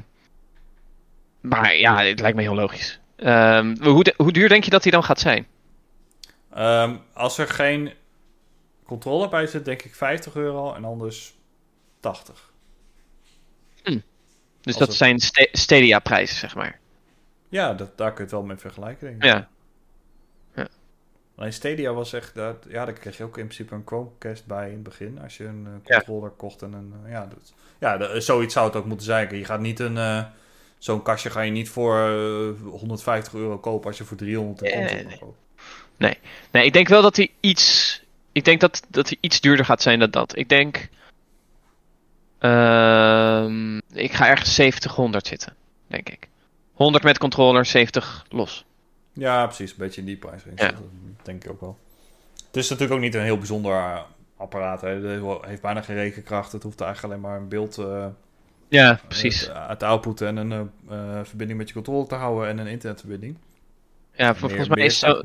[1.40, 3.00] maar ja, het lijkt me heel logisch.
[3.16, 5.46] Ehm, hoe, hoe duur denk je dat hij dan gaat zijn?
[7.12, 7.92] Als er geen
[8.84, 11.34] controller bij zit, denk ik 50 euro en anders
[12.00, 12.50] 80.
[14.60, 16.78] Dus dat het- zijn sta- Stadia-prijzen, zeg maar.
[17.48, 19.28] Ja, dat, daar kun je het wel mee vergelijken, denk ik.
[19.28, 19.48] Ja.
[21.36, 24.66] Alleen Stadia was echt, dat, ja, daar kreeg je ook in principe een Chromecast bij
[24.68, 25.18] in het begin.
[25.22, 28.66] Als je een eh, controller kocht en een, eh, ja, dat, ja de- zoiets zou
[28.66, 29.36] het ook moeten zijn.
[29.36, 30.24] Je gaat niet een, eh,
[30.78, 34.84] zo'n kastje ga je niet voor eh, 150 euro kopen als je voor 300 een
[34.84, 35.18] Nee, nee.
[35.18, 35.38] koopt.
[36.50, 38.02] Nee, ik denk wel dat hij iets.
[38.32, 40.36] Ik denk dat, dat hij iets duurder gaat zijn dan dat.
[40.36, 40.88] Ik denk.
[42.38, 45.54] Ehm, ik ga ergens 70, 100 zitten.
[45.86, 46.28] Denk ik.
[46.72, 48.64] 100 met controller, 70 los.
[49.12, 49.70] Ja, precies.
[49.70, 50.18] Een beetje in die.
[50.54, 50.70] Ja.
[50.70, 50.80] Dat
[51.22, 51.78] denk ik ook wel.
[52.46, 54.00] Het is natuurlijk ook niet een heel bijzonder eh,
[54.36, 54.80] apparaat.
[54.80, 54.88] Hè.
[54.88, 56.52] Het heeft bijna geen rekenkracht.
[56.52, 58.06] Het hoeft eigenlijk alleen maar een beeld eh,
[58.68, 59.48] Ja, precies.
[59.48, 62.58] uit, uit de output en een eh, eh, verbinding met je controller te houden en
[62.58, 63.36] een internetverbinding.
[64.12, 65.22] Ja, Meer- volgens mij is zo,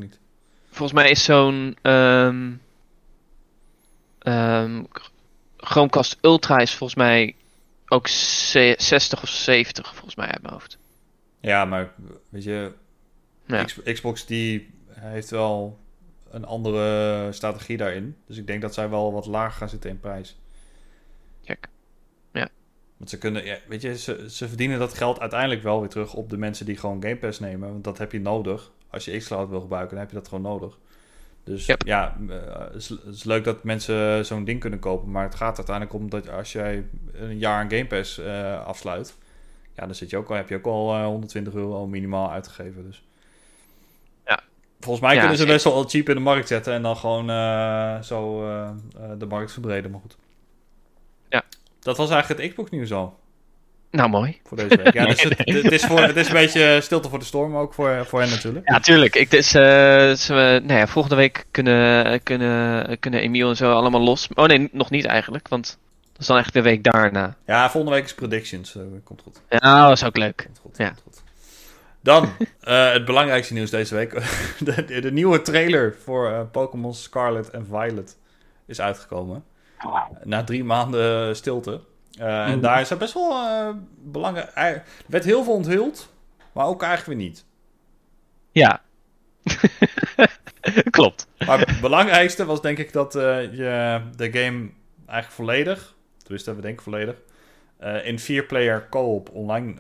[0.70, 1.78] volgens mij is zo'n.
[1.82, 2.52] ehm
[4.20, 4.84] ehm,
[5.64, 7.36] Chromecast Ultra is volgens mij
[7.88, 10.78] ook ze- 60 of 70, volgens mij uit mijn hoofd.
[11.40, 11.94] Ja, maar
[12.30, 12.72] weet je,
[13.46, 13.66] Ja.
[13.84, 15.80] Xbox die heeft wel
[16.32, 18.16] een andere strategie daarin.
[18.28, 20.38] Dus ik denk dat zij wel wat lager gaan zitten in prijs.
[21.44, 21.68] Check.
[22.32, 22.50] Maar
[22.98, 26.14] Want ze kunnen, ja, weet je, ze, ze verdienen dat geld uiteindelijk wel weer terug
[26.14, 27.72] op de mensen die gewoon Game Pass nemen.
[27.72, 28.72] Want dat heb je nodig.
[28.90, 30.78] Als je xCloud wil gebruiken, dan heb je dat gewoon nodig.
[31.44, 31.84] Dus Yep.
[31.86, 35.12] ja, eh, het is, het is leuk dat mensen zo'n ding kunnen kopen.
[35.12, 39.16] Maar het gaat uiteindelijk om dat als jij een jaar een Game Pass eh, afsluit.
[39.76, 42.32] Ja, dan zit je ook al, heb je ook al eh, 120 euro al minimaal
[42.32, 42.84] uitgegeven.
[42.84, 43.04] Dus.
[44.26, 44.40] Ja.
[44.80, 46.74] Volgens mij Ja, kunnen ze best wel cheap in de markt zetten.
[46.74, 49.92] En dan gewoon eh, zo eh, eh, de markt verbreden.
[49.92, 50.18] Maar goed.
[51.30, 51.44] Ja.
[51.80, 53.20] Dat was eigenlijk het Xbox nieuws al.
[53.94, 54.40] Nou, mooi.
[54.44, 54.94] Voor deze week.
[54.94, 57.74] Ja, dus het, het, is voor, het is een beetje stilte voor de storm ook
[57.74, 58.70] voor, voor hen natuurlijk.
[58.70, 59.16] Ja, tuurlijk.
[59.16, 59.62] Ik, dus, eh,
[60.36, 64.28] we- nou ja, volgende week kunnen, kunnen, kunnen Emiel en zo allemaal los.
[64.36, 65.78] Oh nee, nog niet eigenlijk, want
[66.12, 67.36] dat is dan echt de week daarna.
[67.46, 68.76] Ja, volgende week is predictions.
[68.76, 69.42] eh, komt goed.
[69.50, 70.44] Ja, dat is ook leuk.
[70.46, 70.88] Komt goed, Ja.
[70.88, 71.22] komt goed.
[72.02, 72.30] Dan,
[72.62, 74.12] eh, het belangrijkste nieuws deze week.
[74.86, 78.18] de, de, nieuwe trailer voor eh, Pokémon Scarlet en Violet
[78.68, 79.44] is uitgekomen.
[80.24, 81.80] Na drie maanden stilte.
[82.20, 83.70] Eh, En daar is er best wel eh,
[84.04, 84.56] belangrijk...
[84.56, 86.10] Er werd heel veel onthuld,
[86.52, 87.46] maar ook eigenlijk weer niet.
[88.52, 88.82] Ja.
[90.90, 91.28] Klopt.
[91.46, 94.70] Maar het belangrijkste was denk ik dat eh, je de game
[95.06, 97.16] eigenlijk volledig, tenminste we denken volledig,
[98.04, 99.74] in vier-player co-op online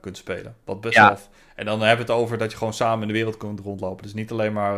[0.00, 0.56] kunt spelen.
[0.64, 1.08] Wat best Ja.
[1.08, 1.18] wel...
[1.54, 4.02] En dan hebben we het over dat je gewoon samen in de wereld kunt rondlopen.
[4.02, 4.76] Dus niet alleen maar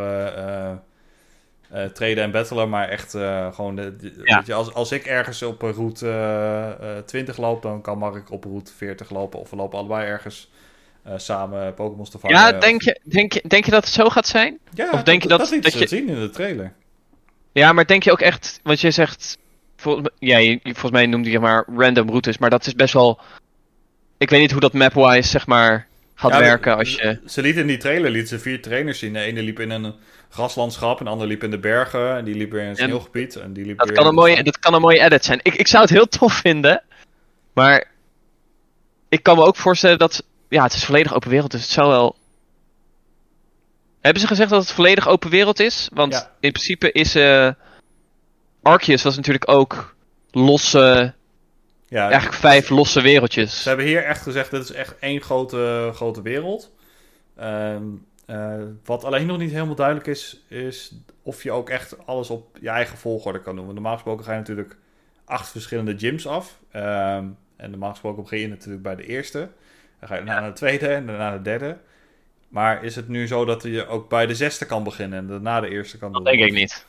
[1.71, 3.77] eh, eh, traden en battlen, maar echt eh, gewoon...
[3.77, 4.37] De, de- Ja.
[4.37, 7.99] weet je, als, als ik ergens op een route eh, eh, 20 loop, dan kan
[7.99, 9.41] Mark op route 40 lopen.
[9.41, 10.51] Of we lopen allebei ergens
[11.17, 12.37] samen Pokémon's te vangen.
[12.37, 14.59] Ja, Of- denk je, denk, je, denk je dat het zo gaat zijn?
[14.75, 16.73] Ja, of denk je dat- dat dat je- zien in de trailer.
[17.53, 19.39] Ja, maar denk je ook echt, want je zegt,
[19.77, 23.21] vol, ja, je- volgens mij noemde je maar random routes, maar dat is best wel,
[24.19, 25.88] ik weet niet hoe dat mapwise zeg maar
[26.19, 29.13] gaat Ja, werken als je, Ze lieten in die trailer lieten ze vier trainers zien.
[29.13, 29.95] De ene liep in een
[30.29, 32.17] graslandschap, en de andere liep in de bergen.
[32.17, 33.37] En die liep weer in een En sneeuwgebied.
[33.37, 35.41] En die liep dat weer kan, een mooie, dat kan een mooie edit zijn.
[35.43, 36.83] Ik, ik zou het heel tof vinden,
[37.53, 37.87] maar
[39.09, 41.89] ik kan me ook voorstellen dat, ja, het is volledig open wereld, dus het zou
[41.89, 42.17] wel...
[44.01, 45.89] Hebben ze gezegd dat het volledig open wereld is?
[45.93, 46.33] Want Ja.
[46.41, 47.51] in principe is eh
[48.63, 49.95] Arceus was natuurlijk ook
[50.31, 51.15] losse,
[51.89, 53.63] Ja, eigenlijk vijf losse wereldjes.
[53.63, 56.75] Ze hebben hier echt gezegd, dit is echt één grote, grote wereld.
[57.37, 57.83] Ehm,
[58.27, 62.57] eh, wat alleen nog niet helemaal duidelijk is, is of je ook echt alles op
[62.61, 63.65] je eigen volgorde kan doen.
[63.65, 64.77] Want normaal gesproken ga je natuurlijk
[65.25, 66.59] acht verschillende gyms af.
[66.71, 67.25] Ehm,
[67.57, 69.49] en normaal gesproken begin je natuurlijk bij de eerste.
[70.01, 71.77] Dan ga je naar de tweede en daarna de derde.
[72.49, 75.61] Maar is het nu zo dat je ook bij de zesde kan beginnen en daarna
[75.61, 76.37] de eerste kan Dat doen?
[76.37, 76.87] denk ik niet.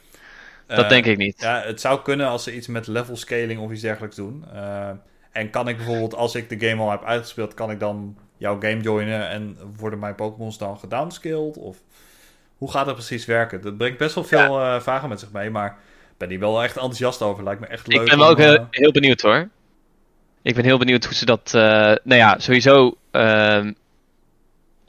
[0.76, 1.42] Dat Eh, denk ik niet.
[1.42, 4.46] Ja, het zou kunnen als ze iets met level scaling of iets dergelijks doen.
[4.54, 4.90] Eh,
[5.32, 8.60] en kan ik bijvoorbeeld, als ik de game al heb uitgespeeld, kan ik dan jouw
[8.60, 11.58] game joinen en worden mijn Pokémons dan gedownscaled?
[11.58, 11.78] Of
[12.58, 13.62] hoe gaat dat precies werken?
[13.62, 15.68] Dat brengt best wel veel eh, vragen met zich mee, maar
[16.12, 17.44] ik ben hier wel echt enthousiast over.
[17.44, 18.02] Lijkt me echt leuk.
[18.02, 19.50] Ik ben wel ook heel, heel benieuwd hoor.
[20.42, 21.52] Ik ben heel benieuwd hoe ze dat.
[21.54, 22.98] nou ja, sowieso.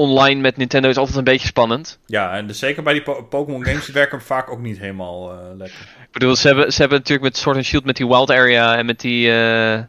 [0.00, 1.98] Online met Nintendo is altijd een beetje spannend.
[2.06, 5.38] Ja, en dus zeker bij die Po- Pokémon games werken vaak ook niet helemaal eh,
[5.56, 5.80] lekker.
[6.02, 8.76] Ik bedoel, ze hebben, ze hebben natuurlijk met Sword and Shield met die Wild Area
[8.76, 9.32] en met die.
[9.32, 9.80] eh,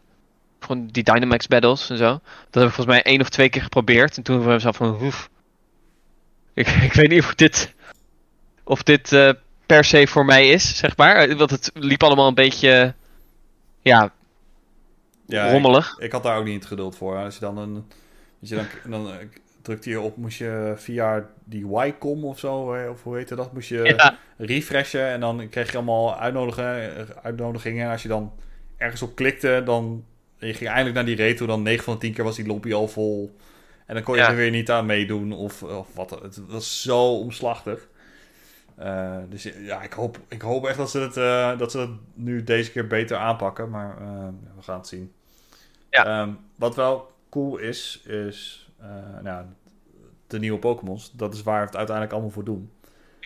[0.59, 2.03] gewoon die Dynamax battles en zo.
[2.05, 4.18] Dat hebben we volgens mij één of twee keer geprobeerd.
[4.18, 4.88] En toen hebben we zelf van.
[4.89, 5.30] Hoef.
[6.53, 7.74] Ik, ik weet niet of dit.
[8.64, 9.30] Of dit eh,
[9.66, 11.36] per se voor mij is, zeg maar.
[11.36, 12.93] Want het liep allemaal een beetje.
[13.82, 14.12] Ja,
[15.28, 15.95] Ja, rommelig.
[15.99, 17.18] Ik had daar ook niet het geduld voor.
[17.18, 17.86] Als je dan een.
[18.41, 19.09] Als je dan, dan
[19.62, 23.70] drukte je op, moest je via die Y-com of zo, of hoe heette dat, moest
[23.70, 26.16] je Ja, refreshen en dan kreeg je allemaal
[27.24, 27.86] uitnodigingen.
[27.86, 28.34] En als je dan
[28.78, 30.05] ergens op klikte, dan
[30.38, 32.74] je ging eindelijk naar die retro, dan 9 van de 10 keer was die lobby
[32.74, 33.36] al vol.
[33.86, 34.30] En dan kon je Ja.
[34.30, 36.09] er weer niet aan meedoen of, of wat.
[36.09, 37.88] Het was zo omslachtig.
[38.76, 41.89] Eh, dus ja, ik hoop, ik hoop echt dat ze, het, eh, dat ze het
[42.14, 43.70] nu deze keer beter aanpakken.
[43.70, 45.12] Maar eh, we gaan het zien.
[45.89, 46.05] Ja.
[46.05, 48.70] Ehm, wat wel cool is, is
[49.23, 49.45] nou,
[50.27, 51.11] de nieuwe Pokémons.
[51.13, 52.71] Dat is waar we het uiteindelijk allemaal voor doen.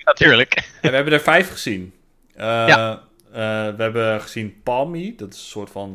[0.05, 0.53] natuurlijk.
[0.81, 1.93] En we hebben er vijf gezien.
[2.33, 3.01] Eh, Ja.
[3.31, 5.13] eh, we hebben gezien Palmy.
[5.17, 5.91] Dat is een soort van...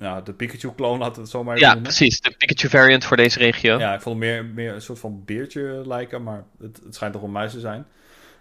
[0.00, 1.88] Ja, de Pikachu-kloon, we het zo maar even Ja, noemen.
[1.92, 2.20] precies.
[2.20, 3.78] De Pikachu variant voor deze regio.
[3.78, 7.14] Ja, ik vond het meer, meer een soort van beertje lijken, maar het, het schijnt
[7.14, 7.86] toch een muis te zijn.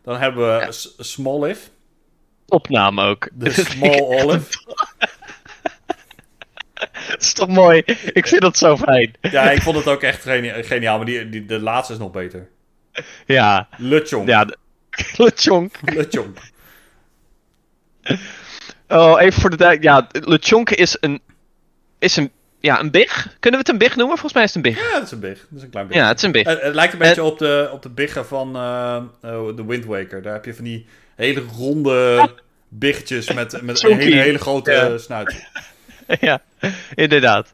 [0.03, 0.71] Dan hebben we Ja.
[0.71, 1.59] S- Smoliv,
[2.45, 3.29] Topnaam ook.
[3.33, 4.47] de Small Olive.
[7.17, 7.81] Dat is toch mooi?
[8.13, 9.15] Ik vind dat zo fijn.
[9.21, 12.11] Ja, ik vond het ook echt geni- geniaal, maar die, die, de laatste is nog
[12.11, 12.47] beter.
[13.25, 14.27] Ja, Lechonk.
[14.27, 14.47] ja.
[18.87, 20.07] Oh, even voor de duidelijkheid.
[20.13, 21.21] Ja, Lechonk is een...
[21.99, 22.31] Is een...
[22.59, 23.35] Ja, een big?
[23.39, 24.17] Kunnen we het een big noemen?
[24.17, 24.81] Volgens mij is het een big.
[24.87, 25.39] Ja, dat is een big.
[25.49, 26.01] Dat is een klein beetje.
[26.01, 26.47] Ja, het is een big.
[26.47, 29.85] Het, het lijkt een beetje op de, op de biggen van eh, eh, de Wind
[29.85, 30.21] Waker.
[30.21, 32.29] Daar heb je van die hele ronde
[32.69, 34.97] biggetjes met, met een hele, hele grote Ja.
[34.97, 35.47] snuit.
[36.19, 36.41] ja,
[36.95, 37.53] inderdaad.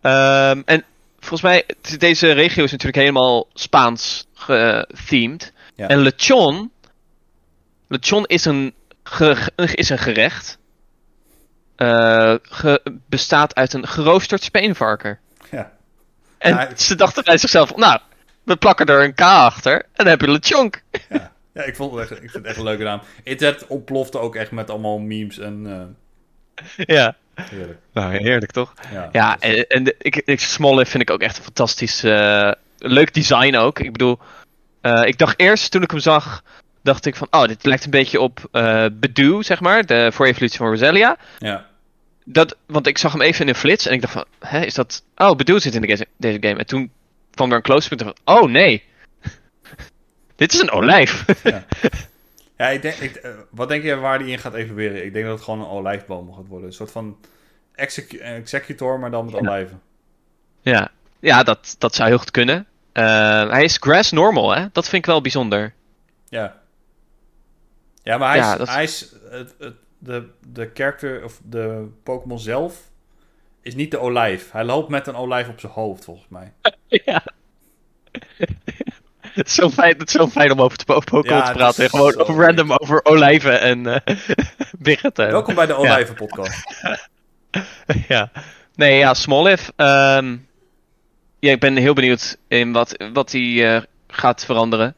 [0.00, 0.84] Ehm, en
[1.18, 1.64] volgens mij,
[1.98, 5.52] deze regio is natuurlijk helemaal Spaans gethemed.
[5.74, 5.88] Ja.
[5.88, 6.70] En lechon,
[7.88, 8.74] lechon is een,
[9.74, 10.58] is een gerecht.
[11.76, 15.18] eh, ge- bestaat uit een geroosterd speenvarken.
[15.50, 15.72] Ja.
[16.38, 18.00] En Ja, ze dachten bij zichzelf, nou,
[18.42, 20.82] we plakken er een K achter en dan heb je lechonk.
[21.52, 23.00] Ja, ik, vond het echt, ik vind het echt een leuke naam.
[23.22, 25.66] Internet ontplofte ook echt met allemaal memes en
[26.76, 27.16] eh, ja.
[27.34, 27.78] Heerlijk.
[27.92, 28.74] Nou, heerlijk toch?
[28.92, 32.04] Ja, Ja, en, en de, ik, ik, vind ik ook echt een fantastisch.
[32.04, 33.78] eh, leuk design ook.
[33.78, 34.18] Ik bedoel,
[34.80, 36.42] eh, ik dacht eerst toen ik hem zag,
[36.82, 40.26] dacht ik van, oh, dit lijkt een beetje op eh Bedu, zeg maar, de voor
[40.26, 41.16] evolutie van Roselia.
[41.38, 41.72] ja.
[42.26, 44.74] Dat, want ik zag hem even in een flits en ik dacht van, hè, is
[44.74, 45.02] dat.
[45.16, 46.58] Oh, Bedu zit in de deze, game.
[46.58, 46.90] En toen
[47.34, 48.82] kwam er een close-up en dacht van, oh nee.
[50.36, 51.24] dit is een olijf.
[51.42, 51.64] Ja,
[52.56, 55.04] ik denk, ik, eh, wat denk je waar die in gaat evolueren?
[55.04, 56.66] Ik denk dat het gewoon een olijfboom gaat worden.
[56.68, 57.16] Een soort van
[57.74, 59.80] execu- executor, maar dan met olijven.
[60.62, 60.90] ja,
[61.20, 62.66] ja dat, dat zou heel goed kunnen.
[62.92, 64.66] Eh, hij is grass normal, hè?
[64.72, 65.74] Dat vind ik wel bijzonder.
[66.28, 66.60] Ja.
[68.02, 71.88] Ja, maar hij Ja, is, dat- hij is het, het, de, de character of de
[72.02, 72.90] Pokémon zelf
[73.60, 74.50] is niet de olijf.
[74.50, 76.52] Hij loopt met een olijf op zijn hoofd, volgens mij.
[77.04, 77.22] Ja.
[79.40, 81.48] Het is zo fijn, het is zo fijn om over te po- Pokémon Ja, te
[81.48, 81.84] het praten.
[81.84, 84.16] is en Gewoon zo random over olijven en eh
[84.78, 85.12] biggen.
[85.14, 86.64] Welkom bij de Olijven-podcast.
[88.08, 88.30] ja.
[88.74, 89.68] Nee, ja, Smoliv.
[89.76, 90.36] ehm,
[91.38, 94.94] ja, ik ben heel benieuwd in wat, wat hij eh, gaat veranderen.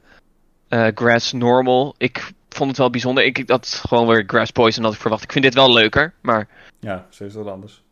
[0.69, 1.95] Eh, grass Normal.
[1.99, 3.25] Ik vond het wel bijzonder.
[3.25, 5.23] Ik ik had gewoon weer Grass Poison had ik verwacht.
[5.23, 6.49] Ik vind dit wel leuker, maar
[6.81, 7.83] Ja, sowieso wat anders.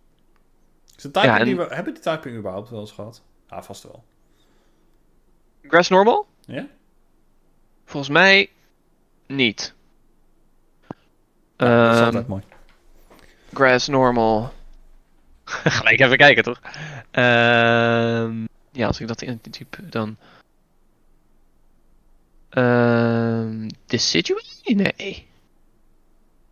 [0.97, 3.22] Is de typing Ja, en- die we, hebben die typing überhaupt wel eens gehad?
[3.51, 4.05] Ja, vast wel.
[5.62, 6.26] Grass Normal?
[6.47, 6.66] Ja?
[7.84, 8.51] Volgens mij
[9.26, 9.74] niet.
[11.57, 12.42] dat is Ehm, altijd mooi.
[13.53, 14.53] Grass normal.
[15.45, 16.61] Gelijk even kijken, toch?
[17.11, 20.16] Ehm, ja, als ik dat intype, dan...
[22.51, 24.42] Ehm Decidueye?
[24.64, 25.26] Nee.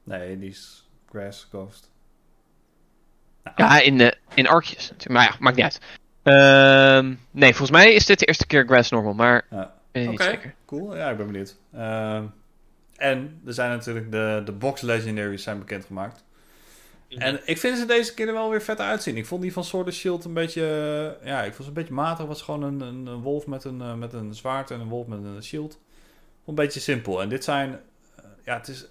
[0.05, 1.91] Nee, die is Grass Ghost.
[3.45, 4.93] Nou, Ja, in, de, in Arkjes.
[5.09, 5.81] Maar ja, maakt niet uit.
[6.23, 9.75] Ehm, nee, volgens mij is dit de eerste keer Grass normal, maar ja.
[10.01, 10.55] Oké, niet zeker.
[10.67, 10.97] cool.
[10.97, 11.57] Ja, ik ben benieuwd.
[11.73, 12.25] Ehm,
[12.97, 16.25] en er zijn natuurlijk de, de box legendaries zijn bekendgemaakt.
[17.09, 19.17] En ik vind ze deze keer er wel weer vet uitzien.
[19.17, 20.63] Ik vond die van Sword Shield een beetje...
[21.21, 22.27] eh, ja, ik vond ze een beetje matig.
[22.27, 25.07] Was gewoon een, een, een wolf met een, eh, met een zwaard en een wolf
[25.07, 25.79] met een shield.
[26.47, 27.23] Een beetje simpel.
[27.23, 27.81] En dit zijn...
[28.17, 28.87] eh, ja, het is...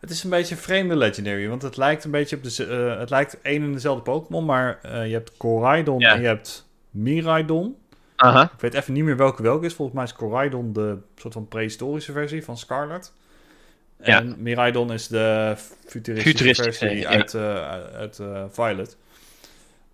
[0.00, 2.64] Het is een beetje een vreemde legendary, want het lijkt een beetje op de...
[2.98, 6.14] het lijkt één en dezelfde Pokémon, maar eh, je hebt Koraidon Ja.
[6.14, 7.76] en je hebt Miraidon.
[8.16, 8.42] Aha.
[8.42, 9.74] Ik weet even niet meer welke welke is.
[9.74, 13.12] Volgens mij is Coraidon de soort van prehistorische versie van Scarlet.
[14.02, 14.18] Ja.
[14.18, 15.54] En Miraidon is de
[15.86, 17.08] futuristische Futuristische, versie ja.
[17.08, 18.96] uit, eh, uit eh, Violet.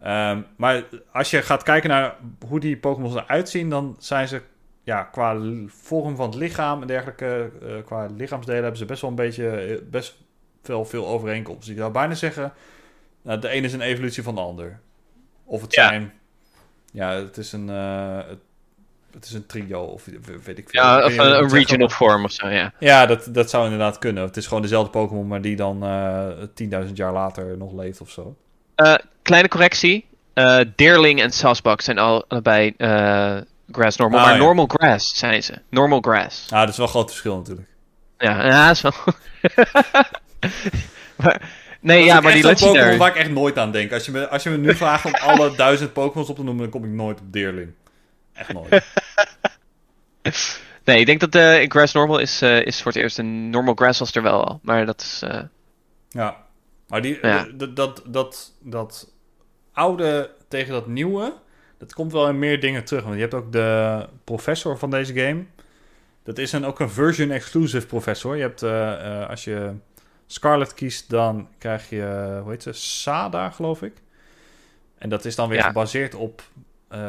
[0.00, 2.16] Ehm, maar als je gaat kijken naar
[2.48, 4.42] hoe die Pokémon eruit zien, dan zijn ze
[4.82, 9.10] ja, qua vorm van het lichaam en dergelijke, eh, qua lichaamsdelen hebben ze best wel
[9.10, 10.16] een beetje, best
[10.62, 11.72] wel veel overeenkomsten.
[11.72, 12.52] Ik zou bijna zeggen,
[13.22, 14.80] nou, de ene is een evolutie van de ander.
[15.44, 15.88] Of het Ja.
[15.88, 16.12] zijn,
[16.91, 18.38] ja, het is een, eh, het,
[19.12, 20.05] het is een trio of
[20.45, 20.82] weet ik veel.
[20.82, 22.72] Ja, of een, regional vorm of zo, ja.
[22.78, 24.22] ja, dat, dat zou inderdaad kunnen.
[24.22, 28.11] Het is gewoon dezelfde Pokémon, maar die dan eh 10.000 jaar later nog leeft of
[28.11, 28.36] zo.
[28.74, 30.09] Eh, kleine correctie.
[30.76, 32.74] Deerling en Sasbak zijn al, allebei
[33.72, 34.18] grass normal.
[34.18, 34.41] Ah, maar ja.
[34.41, 35.55] normal grass zijn ze.
[35.68, 36.47] Normal grass.
[36.51, 37.68] Ah, dat is wel een groot verschil natuurlijk.
[38.18, 38.93] Ja, ja dat is wel...
[41.22, 42.99] maar, nee, Dat ja, is maar die zo'n Pokémon legendary...
[42.99, 43.93] waar ik echt nooit aan denk.
[43.93, 46.62] Als je me, als je me nu vraagt om alle duizend Pokémons op te noemen,
[46.62, 47.70] dan kom ik nooit op Deerling.
[48.33, 48.83] Echt nooit.
[50.85, 53.74] Nee, ik denk dat de grass normal is, eh, is voor het eerst een normal
[53.74, 54.61] grass was er wel al.
[54.62, 55.22] Maar dat is...
[55.24, 55.41] eh,
[56.09, 56.37] Ja.
[56.89, 57.45] Maar die, Ja.
[57.45, 59.12] d- d- dat, dat, dat
[59.72, 61.33] oude tegen dat nieuwe,
[61.78, 63.03] dat komt wel in meer dingen terug.
[63.03, 65.45] Want je hebt ook de professor van deze game.
[66.24, 68.37] Dat is een, ook een version-exclusive professor.
[68.37, 69.72] Je hebt, eh, eh, als je
[70.33, 73.93] Scarlet kiest, dan krijg je, hoe heet ze, Sada, geloof ik.
[74.99, 75.66] En dat is dan weer Ja.
[75.66, 76.43] gebaseerd op
[76.89, 77.09] eh,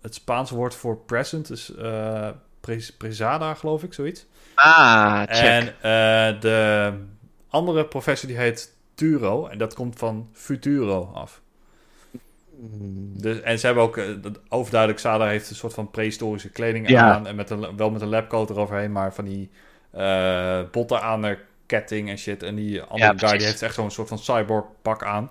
[0.00, 1.46] het Spaanse woord voor present.
[1.48, 2.28] Dus eh
[2.60, 4.26] pres- presada, geloof ik, zoiets.
[4.54, 5.28] Ah, check.
[5.30, 6.92] En eh, de
[7.48, 9.46] andere professor die heet Turo.
[9.46, 11.40] En dat komt van Futuro af.
[13.12, 14.00] Dus, en ze hebben ook,
[14.48, 17.12] overduidelijk, Sada heeft een soort van prehistorische kleding Ja.
[17.14, 17.26] aan.
[17.26, 19.50] En met een, wel met een labcoat eroverheen, maar van die
[20.70, 21.38] botten aan de
[21.70, 22.42] ketting en shit.
[22.42, 25.30] En die andere Ja, guy die heeft echt zo'n soort van cyborg pak aan.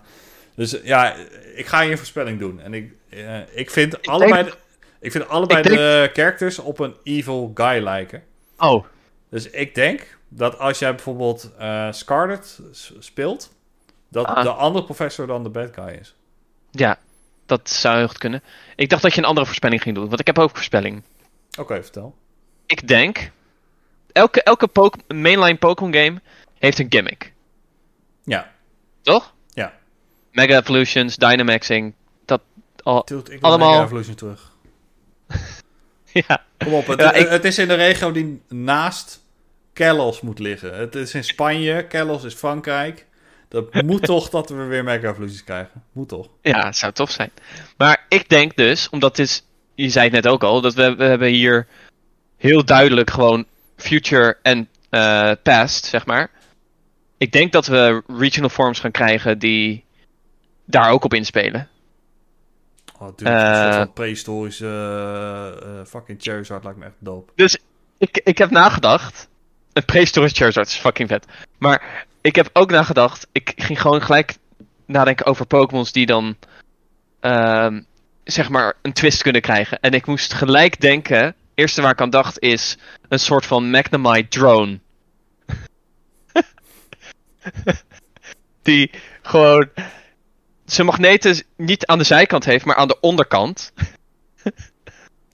[0.55, 1.15] Dus eh, ja,
[1.55, 2.59] ik ga hier een voorspelling doen.
[2.61, 4.53] En ik, eh, ik vind allebei, de,
[4.99, 8.23] ik vind allebei ik denk- de characters op een evil guy lijken.
[8.57, 8.85] Oh,
[9.29, 12.59] Dus ik denk dat als jij bijvoorbeeld eh Scarlet
[12.99, 13.53] speelt,
[14.09, 14.43] dat Ah.
[14.43, 16.15] de andere professor dan de bad guy is.
[16.71, 16.97] Ja,
[17.45, 18.43] dat zou heel goed kunnen.
[18.75, 21.03] Ik dacht dat je een andere voorspelling ging doen, want ik heb ook voorspelling.
[21.59, 22.15] Oké, vertel.
[22.65, 23.31] Ik denk,
[24.11, 26.21] elke, elke Pok- mainline Pokémon game
[26.59, 27.33] heeft een gimmick,
[28.23, 28.51] Ja,
[29.01, 29.33] toch?
[29.49, 29.73] Ja.
[30.31, 31.93] Mega Evolutions, Dynamaxing,
[32.25, 32.41] dat
[32.83, 33.05] al...
[33.29, 34.51] Ik Allemaal- Mega Evolution terug.
[36.27, 36.43] ja.
[36.57, 39.21] Kom op, het, Ja, ik- het is in de regio die naast
[39.73, 40.77] Kelos moet liggen.
[40.77, 43.05] Het is in Spanje, Kelos is Frankrijk.
[43.47, 45.83] Dat moet toch dat we weer Mega Evolutions krijgen.
[45.91, 46.27] Moet toch?
[46.41, 47.31] Ja, het zou tof zijn.
[47.77, 49.45] Maar ik denk dus, omdat is,
[49.75, 51.67] je zei het net ook al, dat we, we hebben hier
[52.37, 53.45] heel duidelijk gewoon
[53.79, 56.29] future en eh, past, zeg maar.
[57.17, 59.83] Ik denk dat we regional forms gaan krijgen die
[60.65, 61.67] daar ook op inspelen.
[62.99, 67.31] Oh, dude, een soort van prehistorische eh, eh, fucking Charizard lijkt me echt dope.
[67.35, 67.57] Dus
[67.97, 69.27] ik, ik heb nagedacht.
[69.73, 71.25] Een prehistorisch Charizard is fucking vet.
[71.57, 73.27] Maar ik heb ook nagedacht.
[73.31, 74.35] Ik ging gewoon gelijk
[74.85, 76.35] nadenken over Pokémons die dan.
[77.19, 77.81] ehm,
[78.23, 79.79] zeg maar een twist kunnen krijgen.
[79.79, 81.35] En ik moest gelijk denken.
[81.59, 82.77] Eerste waar ik aan dacht is.
[83.07, 84.79] Een soort van Magnemite drone.
[88.61, 88.91] die
[89.21, 89.69] gewoon.
[90.65, 93.73] Zijn magneten niet aan de zijkant heeft, maar aan de onderkant.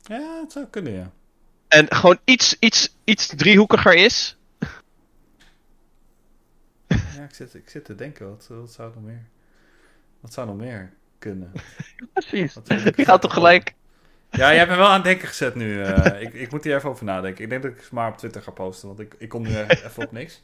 [0.02, 1.12] Ja, het zou kunnen, ja.
[1.68, 4.38] En gewoon iets, iets, iets driehoekiger is.
[6.88, 9.26] Ja, ik zit, ik zit te denken, wat, wat zou nog meer...
[10.20, 11.52] Wat zou nog meer kunnen?
[12.14, 12.54] Precies.
[12.96, 13.74] Je gaat toch gelijk.
[14.36, 15.82] Ja, jij hebt me wel aan het denken gezet nu.
[15.84, 16.22] eh.
[16.22, 17.44] ik, ik moet hier even over nadenken.
[17.44, 19.50] Ik denk dat ik het maar op Twitter ga posten, want ik, ik kom nu
[19.68, 20.44] even op niks.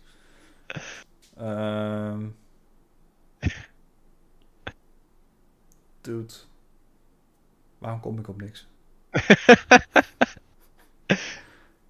[1.37, 2.25] Ehm
[6.01, 6.33] Dude.
[7.77, 8.67] Waarom kom ik op niks?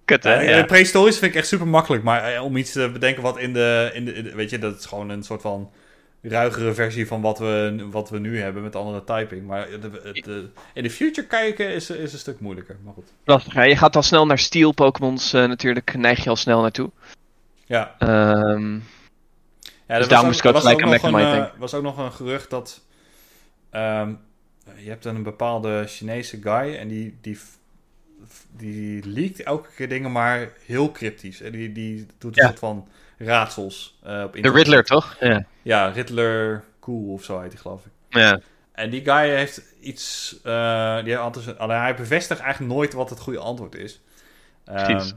[0.04, 0.40] Kut, hè?
[0.40, 0.64] Ja.
[0.64, 3.90] Prehistorisch vind ik echt super makkelijk, maar eh, om iets te bedenken wat in de,
[3.92, 5.72] in de, in de- Weet je, dat is gewoon een soort van
[6.22, 9.46] ruigere versie van wat we, wat we nu hebben met andere typing.
[9.46, 12.76] Maar de, de- de- in de future kijken is, is een stuk moeilijker.
[12.84, 13.12] Maar goed.
[13.24, 13.62] Lastig, hè?
[13.64, 15.94] Je gaat al snel naar steel Pokémons eh, natuurlijk.
[15.94, 16.90] Neig je al snel naartoe.
[17.66, 18.74] Ja, Ehm,
[19.86, 21.52] Ja, Dus daar moest ik ook gelijk aan eh, denken.
[21.58, 22.80] was ook nog een gerucht dat...
[23.70, 24.12] ehm,
[24.76, 27.38] je hebt een bepaalde Chinese guy en die, die,
[28.56, 31.40] die leakt elke keer dingen, maar heel cryptisch.
[31.40, 32.46] En die, die doet een Ja.
[32.48, 32.88] soort van
[33.24, 34.50] raadsels eh, op de.
[34.50, 35.16] Riddler, toch?
[35.20, 35.44] Ja.
[35.62, 37.92] Ja, Riddler Cool of zo heet hij geloof ik.
[38.08, 38.40] ja.
[38.72, 40.36] En die guy heeft iets...
[40.42, 44.00] eh, die had dus, hij bevestigt eigenlijk nooit wat het goede antwoord is.
[44.64, 45.14] Precies.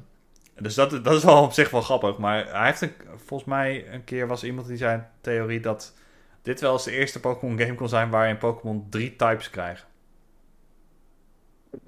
[0.59, 2.17] dus dat, dat is wel op zich wel grappig.
[2.17, 2.93] Maar hij heeft een,
[3.25, 5.93] volgens mij een keer was iemand die zei theorie dat
[6.41, 9.87] dit wel eens de eerste Pokémon game kon zijn waarin Pokémon drie types krijgen.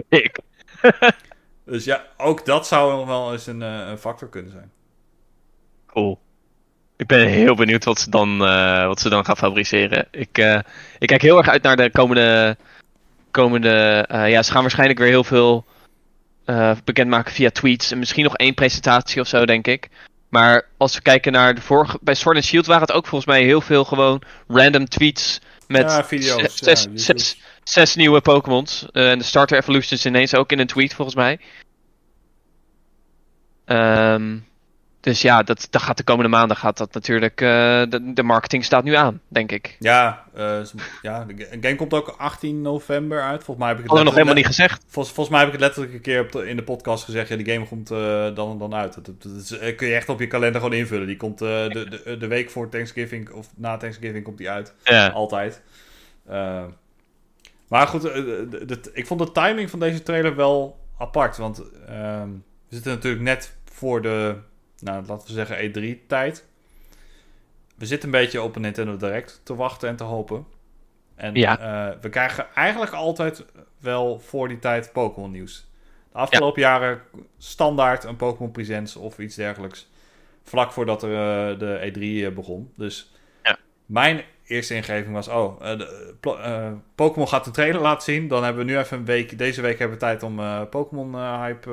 [0.09, 0.39] Ik.
[1.67, 4.71] Dus ja, ook dat zou wel eens een, eh, een factor kunnen zijn.
[5.97, 6.19] Cool.
[6.97, 10.07] Ik ben heel benieuwd wat ze dan, eh, wat ze dan gaan fabriceren.
[10.11, 10.59] Ik, eh,
[10.99, 12.57] ik kijk heel erg uit naar de komende.
[13.31, 15.65] komende eh, ja, ze gaan waarschijnlijk weer heel veel
[16.83, 17.91] bekendmaken via tweets.
[17.91, 19.89] En misschien nog één presentatie of zo, denk ik.
[20.29, 21.99] Maar als we kijken naar de vorige.
[22.01, 25.41] Bij Sword and Shield waren het ook volgens mij heel veel gewoon random tweets.
[25.67, 28.85] Met Ja, video's, zes, ja, zes, zes, nieuwe Pokémons.
[28.91, 31.39] En de Starter Evolutions ineens ook in een tweet, volgens mij.
[33.65, 34.37] Ehm,
[35.07, 37.41] dus ja, dat, dat gaat de komende maanden gaat dat natuurlijk.
[37.41, 37.47] eh,
[37.89, 39.75] de, de marketing staat nu aan, denk ik.
[39.79, 40.59] Ja, eh,
[41.01, 43.43] ja, de ga- game komt ook 18 november uit.
[43.43, 44.83] Volgens mij heb ik het Hadden nog helemaal niet gezegd.
[44.87, 47.29] Volgens, volgens mij heb ik het letterlijk een keer op de- in de podcast gezegd.
[47.29, 48.93] Ja, die game komt eh, dan dan uit.
[48.93, 51.07] Dat, dat, dat is- kun je echt op je kalender gewoon invullen.
[51.07, 54.73] Die komt de, de, de week voor Thanksgiving of na Thanksgiving komt die uit.
[54.83, 55.07] Ja.
[55.07, 55.61] Altijd.
[57.67, 58.05] Maar goed,
[58.93, 61.37] ik vond de timing van deze trailer wel apart.
[61.37, 62.29] Want ehm,
[62.69, 64.35] we zitten natuurlijk net voor de,
[64.79, 66.45] nou, laten we zeggen, E3-tijd.
[67.75, 70.45] We zitten een beetje op een Nintendo Direct te wachten en te hopen.
[71.15, 71.59] En Ja.
[71.59, 73.45] eh, we krijgen eigenlijk altijd
[73.79, 75.67] wel voor die tijd Pokémon nieuws.
[76.11, 77.01] De afgelopen jaren
[77.37, 79.89] standaard een Pokémon Presents of iets dergelijks.
[80.43, 82.71] Vlak voordat er eh, de E3 eh, begon.
[82.75, 83.11] Dus
[83.43, 83.57] Ja.
[83.85, 88.27] mijn eerste ingeving was: oh, de- Pokémon gaat een trailer laten zien.
[88.27, 89.37] Dan hebben we nu even een week.
[89.37, 91.69] Deze week hebben we tijd om Pokémon hype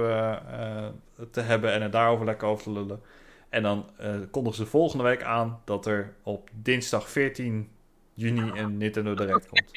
[1.31, 3.03] te hebben en het daarover lekker over te lullen.
[3.49, 3.91] En dan
[4.31, 7.69] kondigen ze volgende week aan dat er op dinsdag 14
[8.15, 9.71] juni een Nintendo Direct komt.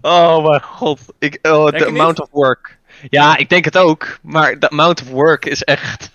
[0.00, 1.00] Oh mijn god.
[1.18, 2.78] Ik, oh, de amount of work.
[3.10, 4.18] Ja, ik denk het ook.
[4.22, 6.10] Maar de amount of work is echt.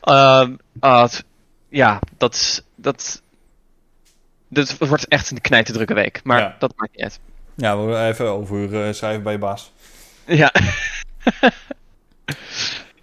[0.00, 1.08] Ehm, ah,
[1.68, 2.62] ja, dat is.
[2.74, 3.22] Dat,
[4.48, 6.20] dit wordt echt een knijterdrukke week.
[6.24, 6.56] Maar Ja.
[6.58, 7.20] dat maakt niet uit.
[7.54, 9.72] Ja, we even over eh, schrijven bij je baas.
[10.26, 10.52] Ja.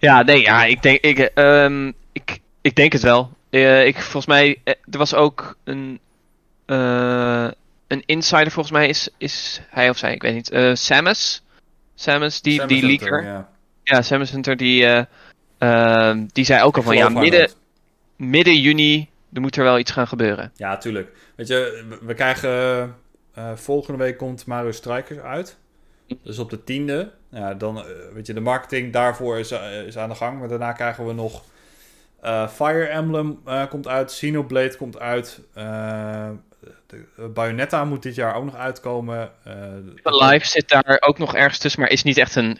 [0.04, 3.30] ja, nee, ja, ik denk, ik, ehm, ik, ik denk het wel.
[3.50, 6.00] Eh, ik, volgens mij, eh, er was ook een
[6.66, 7.48] eh,
[7.86, 10.50] een insider volgens mij is, is hij of zij, ik weet niet.
[10.50, 11.42] eh Samus.
[11.94, 13.30] Samus, die, Samus die Hunter, leaker.
[13.30, 13.48] Ja.
[13.82, 15.04] Ja, Samus Hunter, die, eh,
[15.58, 17.50] ehm, die zei ook al van ja, midden,
[18.16, 20.52] midden juni, er moet er wel iets gaan gebeuren.
[20.56, 21.16] Ja, tuurlijk.
[21.36, 22.94] Weet je, we- krijgen...
[23.54, 25.56] volgende week komt Mario Strikers uit.
[26.22, 27.12] Dus op de tiende.
[27.34, 30.38] Ja, dan, eh, weet je, de marketing daarvoor is, eh, is aan de gang.
[30.38, 31.44] Maar daarna krijgen we nog...
[32.20, 34.06] eh, Fire Emblem komt uit.
[34.10, 35.40] Xenoblade komt uit.
[35.54, 39.30] de, Bayonetta moet dit jaar ook nog uitkomen.
[40.02, 42.58] Live zit daar ook nog ergens tussen, maar is niet echt een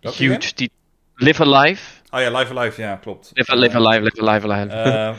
[0.00, 0.54] huge...
[0.54, 0.70] Die,
[1.14, 1.82] Live Alive.
[2.10, 3.30] Oh ja, Live Alive, ja, klopt.
[3.34, 4.74] Live, live Alive, Live Alive, Alive.
[4.74, 5.14] Eh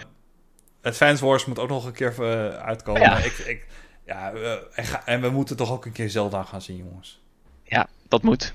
[0.82, 2.14] Advance Wars moet ook nog een keer
[2.58, 3.02] uitkomen.
[3.02, 3.18] Ja.
[3.18, 3.68] Ik, ik,
[4.06, 4.32] ja,
[4.74, 7.22] en, ga- en we moeten toch ook een keer Zelda gaan zien, jongens.
[7.64, 8.54] ja, dat moet.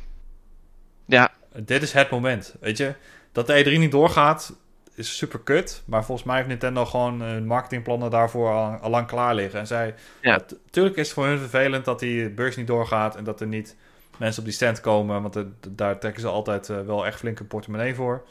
[1.07, 2.95] Ja, Dit is het moment, weet je.
[3.33, 4.57] Dat de E3 niet doorgaat,
[4.95, 5.83] is super kut.
[5.87, 9.61] Maar volgens mij heeft Nintendo gewoon hun marketingplannen daarvoor al, al lang klaar liggen.
[9.61, 10.35] En zij, Ja.
[10.35, 13.17] het- tuurlijk is het voor hun vervelend dat die beurs niet doorgaat...
[13.17, 13.77] en dat er niet
[14.19, 15.23] mensen op die stand komen...
[15.23, 15.37] want
[15.69, 18.25] daar trekken ze altijd eh, wel echt flinke portemonnee voor.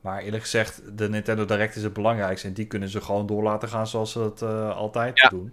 [0.00, 2.46] Maar eerlijk gezegd, de Nintendo Direct is het belangrijkste...
[2.48, 5.28] en die kunnen ze gewoon door laten gaan zoals ze dat eh, altijd Ja.
[5.28, 5.52] doen.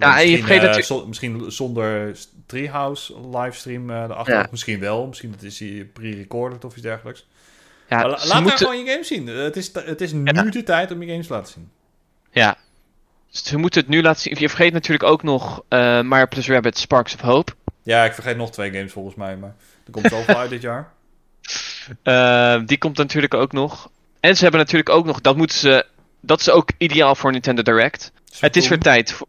[0.00, 4.34] Ja, en je vergeet eh, dat misschien zonder Treehouse livestream eh erachter.
[4.34, 4.48] Ja.
[4.50, 5.06] Misschien wel.
[5.06, 7.26] Misschien is hij pre-recorded of iets dergelijks.
[7.88, 8.58] ja laat daar moeten...
[8.58, 9.26] gewoon je games zien.
[9.26, 10.42] Het is, het is nu Ja.
[10.42, 11.70] de tijd om je games te laten zien.
[12.30, 12.56] Ja.
[13.28, 14.36] Ze moeten het nu laten zien.
[14.38, 17.52] Je vergeet natuurlijk ook nog eh Mario plus Rabbit Sparks of Hope.
[17.82, 19.36] Ja, ik vergeet nog twee games volgens mij.
[19.36, 19.54] Maar
[19.86, 20.92] er komt zoveel uit dit jaar.
[22.02, 23.90] Eh, die komt natuurlijk ook nog.
[24.20, 25.86] En ze hebben natuurlijk ook nog, dat moeten ze,
[26.20, 28.12] dat is ook ideaal voor Nintendo Direct.
[28.38, 29.26] Het is weer tijd voor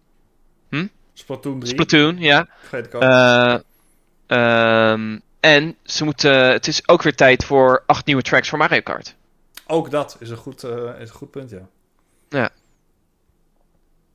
[1.22, 1.72] Splatoon 3.
[1.72, 2.48] Splatoon, ja.
[2.60, 3.02] Vergeet ik ook.
[3.02, 3.56] Eh,
[4.28, 8.82] ehm, en ze moeten, het is ook weer tijd voor acht nieuwe tracks voor Mario
[8.82, 9.16] Kart.
[9.68, 11.50] ook dat is een goed, eh, is een goed punt,
[12.30, 12.50] ja.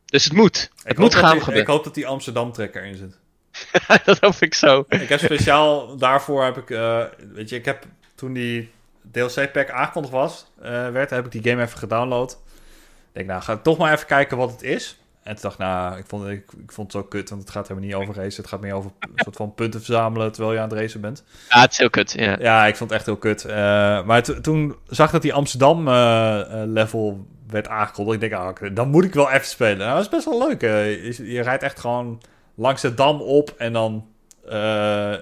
[0.07, 0.71] Dus het moet.
[0.75, 1.73] Ik Het moet gaan die- Ik gebeuren.
[1.73, 3.19] hoop dat die Amsterdam-trekker in zit.
[4.05, 4.85] dat hoop ik zo.
[4.89, 7.85] Ik heb speciaal daarvoor heb ik, eh, weet je, ik heb
[8.15, 8.71] toen die
[9.13, 10.47] DLC-pack aangekondigd was,
[10.93, 12.31] werd, heb ik die game even gedownload.
[12.31, 14.99] Ik denk, nou, ga ik toch maar even kijken wat het is.
[15.27, 17.51] En toen dacht ik, nou, ik vond, ik, ik vond het zo kut, want het
[17.51, 18.43] gaat helemaal niet over racen.
[18.43, 21.25] Het gaat meer over een soort van punten verzamelen terwijl je aan het racen bent.
[21.49, 22.13] Ja, het is heel kut.
[22.13, 22.37] Ja.
[22.41, 23.45] Ja, ik vond het echt heel kut.
[23.45, 23.57] Eh,
[24.05, 28.23] maar to- toen zag ik dat die Amsterdam-level werd aangekondigd.
[28.23, 29.79] Ik denk, ah, dan moet ik wel even spelen.
[29.79, 30.63] Nou, dat is best wel leuk.
[30.63, 31.05] eh.
[31.17, 32.23] je, je rijdt echt gewoon
[32.55, 34.07] langs de dam op en dan...
[34.49, 35.19] eh eh,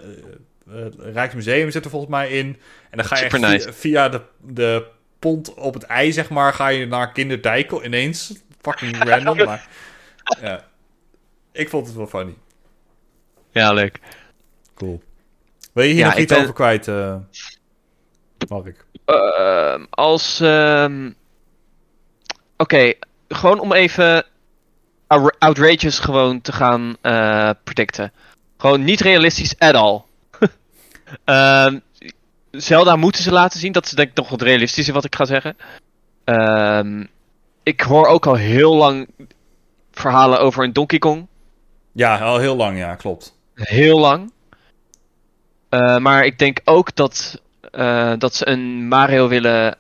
[0.98, 2.46] Rijksmuseum zit er volgens mij in.
[2.90, 3.72] En dan ga je echt nice.
[3.72, 4.86] via, de, de
[5.18, 8.32] pont op het ei, zeg maar, ga je naar Kinderdijkel ineens.
[8.61, 9.68] Fucking random, maar...
[10.40, 10.64] Ja.
[11.52, 12.34] Ik vond het wel funny.
[13.50, 14.00] ja, leuk.
[14.74, 15.02] Cool.
[15.72, 17.16] Wil je hier Ja, nog ik iets ben- over kwijt, eh
[18.48, 18.86] Mark?
[19.04, 20.40] Ehm, als.
[20.40, 21.10] ehm,
[22.56, 22.92] Oké,
[23.28, 24.24] gewoon om even
[25.06, 28.12] ou- outrageous gewoon te gaan eh predicten.
[28.56, 30.02] Gewoon niet realistisch at all.
[31.24, 31.78] Ehm,
[32.50, 33.72] Zelda moeten ze laten zien.
[33.72, 35.56] Dat is denk ik nog wat realistischer wat ik ga zeggen.
[36.24, 37.04] Ehm,
[37.62, 39.08] ik hoor ook al heel lang
[39.95, 41.26] verhalen over een Donkey Kong.
[41.92, 43.38] Ja, al heel lang, ja, klopt.
[43.55, 44.32] Heel lang.
[45.68, 49.76] Eh, maar ik denk ook dat, eh, dat ze een Mario willen.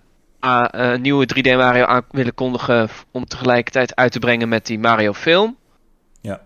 [0.70, 2.88] een nieuwe 3D Mario aan willen kondigen.
[3.10, 5.56] om tegelijkertijd uit te brengen met die Mario film.
[6.20, 6.40] Ja.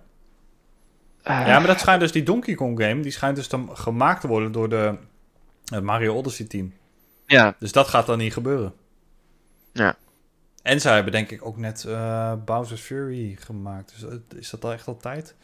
[1.23, 4.21] Eh, Ja, maar dat schijnt dus, die Donkey Kong game, die schijnt dus te, gemaakt
[4.21, 4.95] te worden door de
[5.65, 6.73] het Mario Odyssey team.
[7.27, 8.73] ja, Dus dat gaat dan niet gebeuren.
[9.73, 9.97] Ja.
[10.69, 13.93] En zij hebben denk ik ook net eh Bowser's Fury gemaakt.
[13.95, 15.35] Dus eh, is dat al echt al tijd?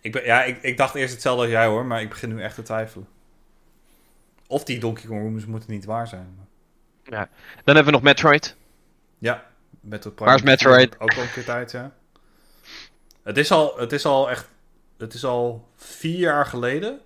[0.00, 2.42] Ik, ben, ja, ik, ik dacht eerst hetzelfde als jij hoor, maar ik begin nu
[2.42, 3.08] echt te twijfelen.
[4.46, 6.38] Of die Donkey Kong rooms moeten niet waar zijn.
[7.04, 7.28] dan
[7.64, 8.56] hebben we nog Metroid.
[9.18, 9.46] Ja,
[9.80, 10.30] Metroid Prime.
[10.30, 11.00] Waar is Metroid?
[11.00, 11.92] Ook al een keer tijd, ja.
[13.22, 14.48] Het is al, het is al echt...
[14.98, 17.00] Het is al vier jaar geleden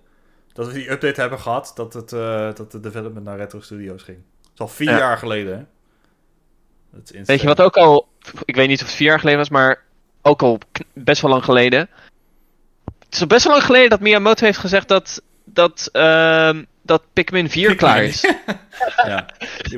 [0.53, 1.71] dat we die update hebben gehad...
[1.75, 4.17] dat, het, eh, dat de development naar Retro Studios ging.
[4.41, 4.97] Het is al vier Ja.
[4.97, 5.63] jaar geleden, hè?
[6.91, 8.07] Dat is Weet je wat ook al.
[8.45, 9.83] Ik weet niet of het vier jaar geleden was, maar
[10.21, 10.59] ook al
[10.93, 11.89] best wel lang geleden.
[12.99, 15.21] Het is al best wel lang geleden dat Miyamoto heeft gezegd dat.
[15.43, 17.77] dat, ehm, dat Pikmin 4 Pikmin.
[17.77, 18.21] klaar is.
[19.05, 19.25] Ja.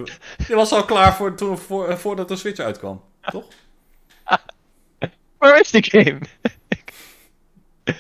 [0.47, 3.45] Die, was al klaar voor, toen, voor, eh, voordat de Switch uitkwam, toch?
[5.37, 6.19] Waar is die game?
[7.83, 7.95] ik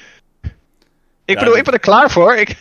[1.25, 2.35] Ja, bedoel, ik ben er klaar voor.
[2.35, 2.57] Ik,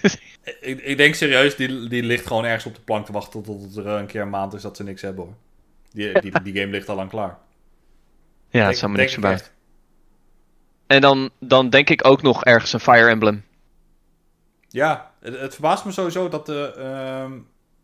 [0.61, 3.42] Ik, ik denk serieus, die, die ligt gewoon ergens op de plank te wachten...
[3.42, 5.34] tot er een keer een maand is dat ze niks hebben, hoor.
[5.93, 7.28] Die, die, die game ligt al lang klaar.
[7.28, 7.39] ja,
[8.51, 9.53] Denk- dat zou me niks echt.
[10.86, 13.45] En dan, dan denk ik ook nog ergens een Fire Emblem.
[14.68, 17.32] Ja, het, het verbaast me sowieso dat, de, ehm,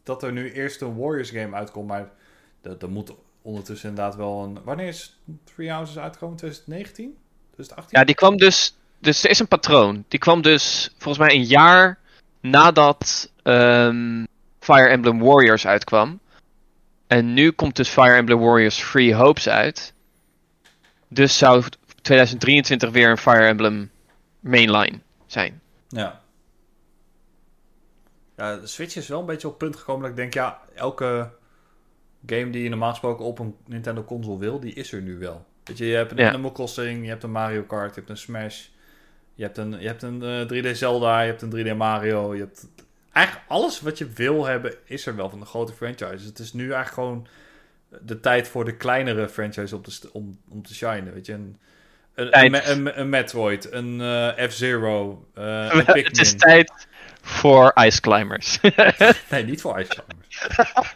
[0.03, 1.87] dat er nu eerst een Warriors game uitkomt.
[1.89, 2.11] Maar
[2.63, 4.59] er er moet ondertussen inderdaad wel een...
[4.65, 6.37] Wanneer is Three Houses uitgekomen?
[6.37, 7.17] 2019?
[7.53, 7.99] 2018?
[7.99, 8.77] Ja, die kwam dus.
[8.99, 10.05] Dus er is een patroon.
[10.09, 11.99] Die kwam dus volgens mij een jaar
[12.41, 14.25] nadat ehm,
[14.59, 16.21] Fire Emblem Warriors uitkwam.
[17.07, 19.95] En nu komt dus Fire Emblem Warriors Free Hopes uit.
[21.09, 21.65] Dus zou
[22.03, 23.91] 2023 weer een Fire Emblem
[24.41, 25.61] mainline zijn.
[25.89, 26.23] Ja.
[28.37, 30.61] Ja, de Switch is wel een beetje op het punt gekomen dat ik denk, ja,
[30.75, 31.31] elke
[32.27, 35.47] game die je normaal gesproken op een Nintendo console wil, die is er nu wel.
[35.65, 36.29] Weet je, je hebt een Ja.
[36.29, 38.67] Animal Crossing, je hebt een Mario Kart, je hebt een Smash,
[39.35, 42.41] je hebt een, je hebt een eh, 3D Zelda, je hebt een 3D Mario, je
[42.41, 42.69] hebt...
[43.15, 46.25] Eigenlijk alles wat je wil hebben, is er wel van de grote franchises.
[46.25, 47.27] Het is nu eigenlijk gewoon
[48.01, 51.33] de tijd voor de kleinere franchises om te, om, om te shinen, weet je.
[51.33, 51.59] Een,
[52.15, 56.39] een, een, een, een Metroid, een eh, F-Zero, eh, een Het is Pikmin.
[56.39, 56.87] tijd
[57.23, 58.59] voor Ice Climbers.
[59.31, 60.47] Nee, niet voor Ice Climbers.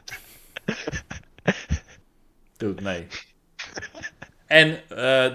[2.57, 3.07] Dude, nee.
[4.47, 5.33] En eh,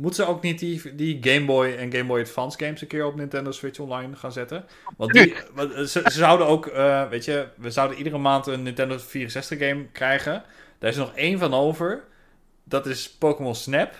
[0.00, 3.06] moeten ze ook niet die, die Game Boy en Game Boy Advance games een keer
[3.06, 4.64] op Nintendo Switch Online gaan zetten?
[4.96, 8.62] Want die, want ze, ze zouden ook, eh, weet je, we zouden iedere maand een
[8.62, 10.42] Nintendo 64 game krijgen.
[10.78, 12.04] Daar is nog één van over.
[12.64, 13.94] Dat is Pokémon Snap.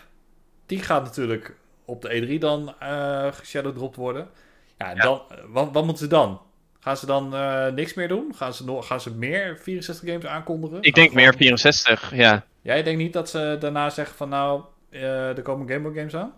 [0.66, 4.28] Die gaat natuurlijk op de E3 dan eh geshadowdropt worden.
[4.78, 4.94] Ja.
[4.94, 6.40] Dan, eh, wat, wat moeten ze dan?
[6.80, 8.32] Gaan ze dan eh, niks meer doen?
[8.36, 10.78] Gaan ze, nog, gaan ze meer 64 games aankondigen?
[10.82, 12.44] Ik denk meer gewoon- 64, ja.
[12.62, 16.14] Jij denkt niet dat ze daarna zeggen van nou, eh, er komen Game Boy games
[16.16, 16.32] aan?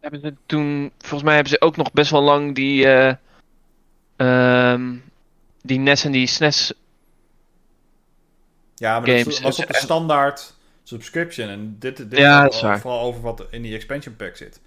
[0.00, 3.14] Hebben ze toen, volgens mij hebben ze ook nog best wel lang die, eh,
[4.16, 4.96] ehm,
[5.62, 6.72] die NES en die SNES.
[8.74, 11.48] Ja, maar Games, dat was dus op de echt- standaard subscription.
[11.48, 14.60] En dit, dit Ja, is vooral over wat in die expansion pack zit.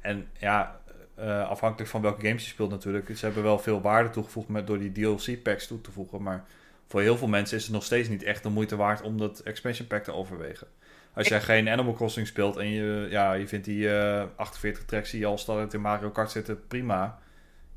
[0.00, 0.80] En ja,
[1.14, 3.16] eh, afhankelijk van welke games je speelt natuurlijk.
[3.18, 6.22] Ze hebben wel veel waarde toegevoegd met, door die DLC packs toe te voegen.
[6.22, 6.44] Maar
[6.88, 9.40] voor heel veel mensen is het nog steeds niet echt de moeite waard om dat
[9.40, 10.66] expansion pack te overwegen.
[11.14, 15.10] Als jij geen Animal Crossing speelt en je, ja, je vindt die eh 48 tracks
[15.10, 17.18] die al standaard in Mario Kart zitten prima.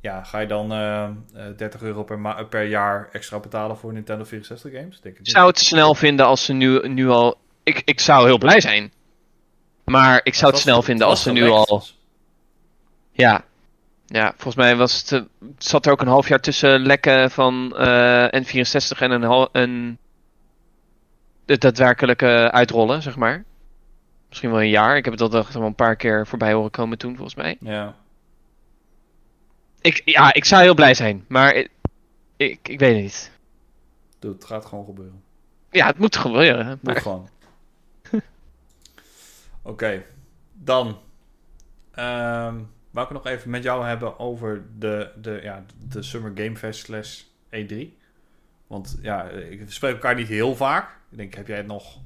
[0.02, 1.12] Ja, ga je dan eh, eh,
[1.58, 5.02] 30 euro per, ma- per jaar extra betalen voor Nintendo 64 games?
[5.02, 5.30] Denk ik niet.
[5.32, 7.38] zou het snel vinden als ze nu, nu al.
[7.64, 8.92] Ik, ik zou heel blij zijn.
[9.86, 11.84] Maar ik zou het was- snel vinden als ze nu al.
[13.12, 13.44] Ja.
[14.06, 15.22] Ja, volgens mij was het, eh,
[15.58, 19.98] zat er ook een half jaar tussen lekken van eh, N64 en een, hal- een
[21.48, 23.44] het daadwerkelijke uitrollen, zeg maar.
[24.28, 24.98] Misschien wel een jaar.
[24.98, 27.58] Ik heb het al echt wel een paar keer voorbij horen komen toen, volgens mij.
[27.60, 27.96] Ja.
[29.82, 31.70] Ik, ja, ik zou heel blij zijn, maar ik,
[32.38, 33.32] ik, ik weet het niet.
[34.20, 35.24] Het gaat gewoon gebeuren.
[35.72, 36.80] Ja, het moet gebeuren.
[36.82, 37.30] Moet gewoon.
[39.62, 40.04] Oké,
[40.54, 41.00] dan
[41.92, 42.56] ehm
[42.98, 46.86] wou ik nog even met jou hebben over de, de, ja, de Summer Game Fest
[46.86, 47.76] slash E3.
[48.68, 50.90] Want ja, ik spreek elkaar niet heel vaak.
[51.12, 51.98] Ik denk, heb jij het nog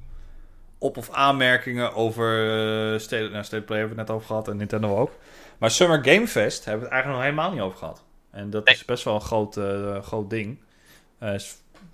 [0.78, 2.48] op- of aanmerkingen over
[2.92, 5.10] eh State, nou, State of Play hebben we het net over gehad en Nintendo ook.
[5.58, 8.02] Maar Summer Game Fest hebben we het eigenlijk nog helemaal niet over gehad.
[8.30, 8.74] En dat Nee.
[8.74, 10.58] is best wel een groot, eh, groot ding.
[11.18, 11.34] Eh,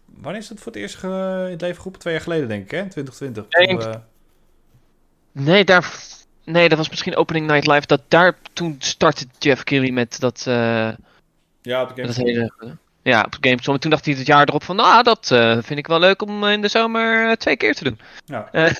[0.04, 2.00] wanneer is het voor het eerst ge- in het leven geroepen?
[2.00, 2.88] Twee jaar geleden, denk ik, hè?
[2.88, 3.46] 2020.
[3.48, 3.98] Denk- Toen, eh,
[5.32, 5.94] nee, daar,
[6.44, 7.86] nee, dat was misschien Opening Night Live.
[7.86, 10.54] Dat daar toen startte Jeff Keighley met dat, eh,
[11.62, 12.26] ja, op de dat Gamescom.
[12.26, 12.76] hele.
[13.02, 13.74] Ja, op Gamescom.
[13.74, 16.22] En toen dacht hij het jaar erop van, nou, dat eh, vind ik wel leuk
[16.22, 18.00] om in de zomer eh, twee keer te doen.
[18.24, 18.48] Ja.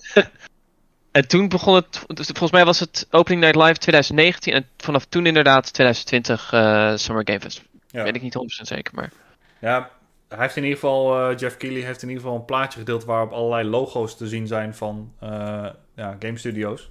[1.10, 5.05] En toen begon het, dus volgens mij was het Opening Night Live 2019 en vanaf
[5.05, 7.62] toen inderdaad 2020 eh, Summer Game Fest.
[7.90, 8.02] Ja.
[8.02, 9.12] Weet ik niet 100% zeker, maar...
[9.60, 9.90] Ja,
[10.28, 13.05] hij heeft in ieder geval, eh, Jeff Keighley heeft in ieder geval een plaatje gedeeld
[13.05, 16.90] waarop allerlei logo's te zien zijn van eh, ja, game studios.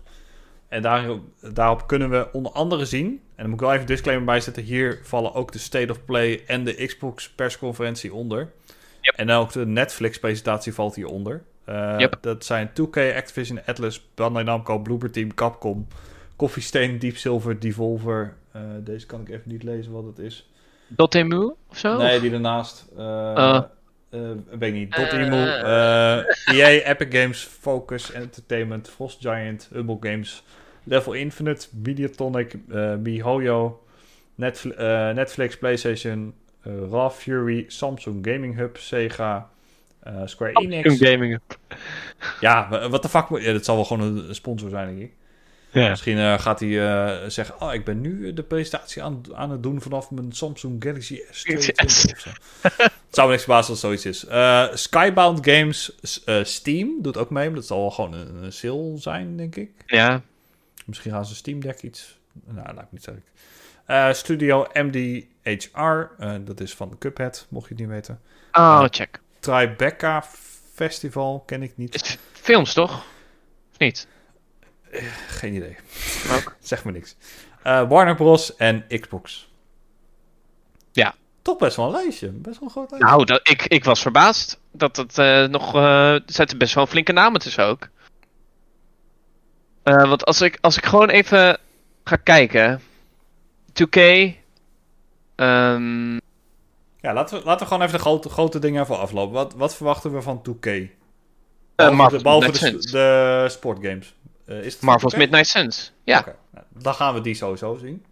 [0.67, 1.21] En daarop,
[1.53, 4.39] daarop kunnen we onder andere zien, en dan moet ik wel even een disclaimer bij
[4.39, 8.51] zetten, hier vallen ook de State of Play en de Xbox persconferentie onder.
[9.01, 9.15] Yep.
[9.15, 11.43] En ook de Netflix presentatie valt hieronder.
[11.97, 12.17] Yep.
[12.21, 15.87] Dat zijn 2K, Activision, Atlas, Bandai Namco, Bloober Team, Capcom,
[16.35, 18.33] Coffee Stain, Deep Silver, Devolver.
[18.51, 20.49] Eh, deze kan ik even niet lezen wat het is.
[20.87, 21.97] Dotemu of zo?
[21.97, 22.85] Nee, die ernaast.
[22.97, 23.61] eh
[24.09, 24.19] Eh,
[24.59, 24.93] weet ik niet.
[24.95, 24.99] Eh.
[24.99, 25.47] Dotemu.
[25.47, 30.43] eh EA, Epic Games, Focus Entertainment, Frost Giant, Humble Games,
[30.83, 33.83] Level Infinite, Mediatonic, eh MiHoYo,
[34.35, 39.49] Netfl- eh, Netflix, PlayStation, eh, Raw Fury, Samsung Gaming Hub, Sega,
[40.03, 40.87] eh, Square Enix.
[40.87, 41.39] Samsung Gaming.
[42.39, 43.43] Ja, wa- wat de fuck moet...
[43.43, 45.11] Ja, dat zal wel gewoon een sponsor zijn, denk ik.
[45.81, 45.89] Ja.
[45.89, 49.63] Misschien eh, gaat hij eh, zeggen: Oh, ik ben nu de presentatie aan, aan het
[49.63, 52.29] doen vanaf mijn Samsung Galaxy S22 of zo.
[52.61, 54.25] Het zou me niks verbazen als zoiets is.
[54.25, 58.53] Eh, Skybound Games, s- eh, Steam doet ook mee, dat zal wel gewoon een, een
[58.53, 59.71] sale zijn, denk ik.
[59.85, 60.21] Ja,
[60.85, 62.17] Misschien gaan ze Steam Deck iets.
[62.45, 63.23] Nou, laat ik niet zeggen.
[63.85, 65.79] Eh, Studio MDHR,
[66.19, 68.19] eh, dat is van de Cuphead, mocht je het niet weten.
[68.51, 69.19] oh, check.
[69.39, 70.23] Tribeca
[70.73, 71.95] Festival ken ik niet.
[71.95, 72.91] Is films toch?
[73.71, 74.07] Of niet?
[75.27, 75.77] Geen idee.
[76.31, 76.55] Ook.
[76.59, 77.15] zeg me niks.
[77.63, 78.55] Eh, Warner Bros.
[78.55, 79.49] en Xbox.
[80.91, 81.15] Ja.
[81.41, 82.27] Toch best wel een lijstje.
[82.29, 83.09] Best wel een groot lijstje.
[83.11, 85.75] Nou, dat, ik, ik was verbaasd dat het eh, nog.
[85.75, 87.89] eh er zaten best wel flinke namen tussen ook.
[89.83, 91.57] Want als ik, als ik gewoon even
[92.03, 92.81] ga kijken.
[93.73, 93.97] 2K.
[95.35, 96.13] ehm,
[96.99, 99.33] Ja, laten we, laten we gewoon even de grote, grote dingen even aflopen.
[99.33, 100.65] Wat, wat verwachten we van 2K?
[100.67, 100.89] eh,
[101.75, 104.15] Behalve, de, behalve de, de sportgames.
[104.47, 105.17] Eh, is het Marvel's 2K?
[105.17, 105.91] Midnight Suns.
[106.03, 106.23] Ja.
[106.51, 108.05] Nou, dan gaan we die sowieso zien.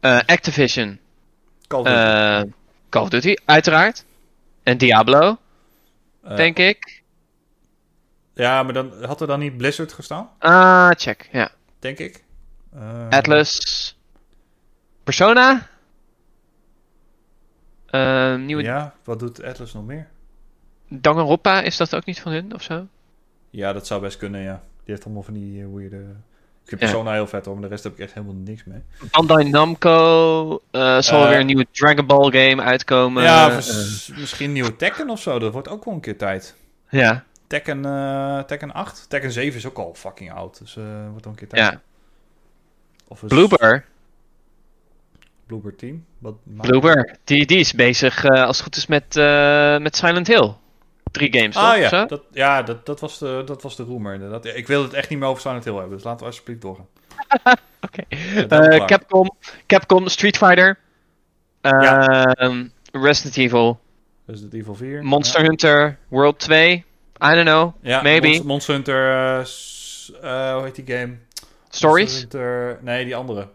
[0.00, 0.98] Eh, Activision.
[1.66, 1.98] Call of Duty.
[1.98, 2.42] eh,
[2.88, 4.04] Call of Duty, uiteraard.
[4.62, 5.38] En Diablo,
[6.36, 7.02] denk ik.
[8.34, 11.28] Ja, maar dan had er dan niet Blizzard gestaan, Ah, check.
[11.32, 11.50] Ja.
[11.78, 12.24] denk ik.
[13.10, 13.96] Atlas.
[15.04, 15.68] Persona.
[18.36, 20.08] Nieuwe Ja, wat doet Atlas nog meer?
[20.88, 22.86] Danganronpa, is dat ook niet van hun of zo?
[23.50, 24.62] Ja, dat zou best kunnen, ja.
[24.88, 25.96] Die heeft allemaal van die eh, weirde...
[25.96, 26.80] Ik vind.
[26.80, 28.82] Persona heel vet hoor, maar de rest heb ik echt helemaal niks mee.
[29.10, 30.60] Bandai Namco.
[30.70, 33.22] eh zal er Eh, weer een nieuwe Dragon Ball game uitkomen.
[33.22, 35.38] ja, vers- misschien nieuwe Tekken of zo.
[35.38, 36.54] Dat wordt ook wel een keer tijd.
[36.88, 37.82] ja, Tekken,
[38.46, 39.06] Tekken 8?
[39.08, 40.58] Tekken 7 is ook al fucking oud.
[40.58, 40.74] Dus
[41.10, 41.72] wordt ook een keer tijd.
[41.72, 41.80] ja.
[43.08, 43.84] Of is Bloober.
[45.46, 46.04] Bloober Team?
[46.18, 47.16] Wat Bloober.
[47.24, 49.14] Die, die is bezig, als het goed is, met,
[49.82, 50.52] met Silent Hill.
[51.10, 51.56] Drie games?
[51.56, 52.06] Ah ja, zo?
[52.06, 54.44] dat, ja dat, dat, was de, dat was de rumor inderdaad.
[54.44, 56.60] Ja, ik wil het echt niet meer over Silent Hill hebben, dus laten we alsjeblieft
[56.60, 56.86] doorgaan.
[57.80, 58.02] Oké.
[58.08, 58.84] Eh.
[58.84, 59.30] Capcom.
[59.66, 60.78] Capcom Street Fighter.
[61.60, 63.80] Ehm, Resident Evil.
[64.24, 65.02] De Evil 4.
[65.04, 66.84] Monster Hunter World 2.
[67.20, 67.72] I don't know.
[67.82, 68.26] Maybe.
[68.26, 69.10] Monster, Monster Hunter...
[70.22, 71.16] eh, eh, hoe heet die game?
[71.68, 72.18] Stories.
[72.18, 72.78] Hunter...
[72.82, 73.48] Nee, die andere.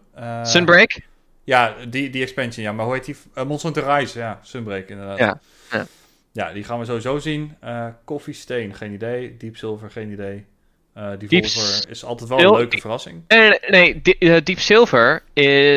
[0.44, 1.02] Sunbreak.
[1.44, 2.72] Ja, die, die expansion, ja.
[2.72, 3.16] Maar hoe heet die?
[3.46, 4.40] Monster Hunter Rise, ja.
[4.42, 5.18] Sunbreak, inderdaad.
[5.18, 5.40] Ja,
[5.72, 5.86] ja.
[6.34, 7.58] Ja, die gaan we sowieso zien.
[8.06, 9.38] Coffee Stain, geen idee.
[9.38, 10.46] Deep Silver, geen idee.
[10.94, 13.22] Eh die Deep Silver is altijd wel een leuke verrassing.
[13.28, 15.24] Nee, nee, eh, Deep Silver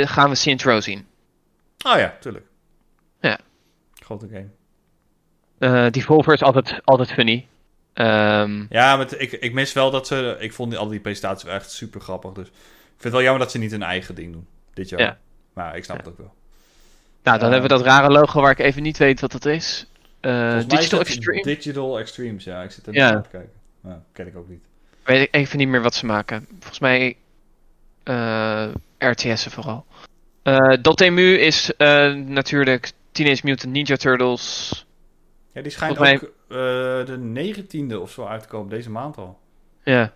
[0.05, 1.07] gaan we Row zien.
[1.78, 2.45] Ah ja, tuurlijk.
[3.20, 3.39] Ja.
[3.95, 4.49] Grote game.
[5.59, 7.47] Eh Devolver is altijd, altijd funny.
[7.93, 10.37] Ehm, Ja, maar ik, ik mis wel dat ze...
[10.39, 12.33] Ik vond die, al die presentaties wel echt super grappig.
[12.33, 12.53] Dus ik
[12.89, 14.47] vind het wel jammer dat ze niet hun eigen ding doen.
[14.74, 15.01] Dit jaar.
[15.01, 15.19] Ja.
[15.53, 16.03] Maar ik snap Ja.
[16.03, 16.35] het ook wel.
[17.23, 19.87] nou, dan hebben we dat rare logo waar ik even niet weet wat dat is.
[20.27, 21.43] Eh, mij Digital het Extreme.
[21.43, 22.62] Digital Extremes, ja.
[22.62, 23.20] Ik zit er Ja.
[23.20, 23.51] te kijken.
[23.81, 24.62] Nou, ken ik ook niet.
[25.03, 26.47] Weet ik even niet meer wat ze maken.
[26.59, 27.16] Volgens mij
[28.03, 29.86] eh RTS'en vooral.
[30.43, 31.73] Eh Dotemu is
[32.27, 34.70] natuurlijk Teenage Mutant Ninja Turtles.
[35.53, 36.32] Ja, die schijnt Volgens ook
[37.07, 38.70] de 19e of zo uit te komen.
[38.70, 39.39] Deze maand al.
[39.82, 40.12] Ja.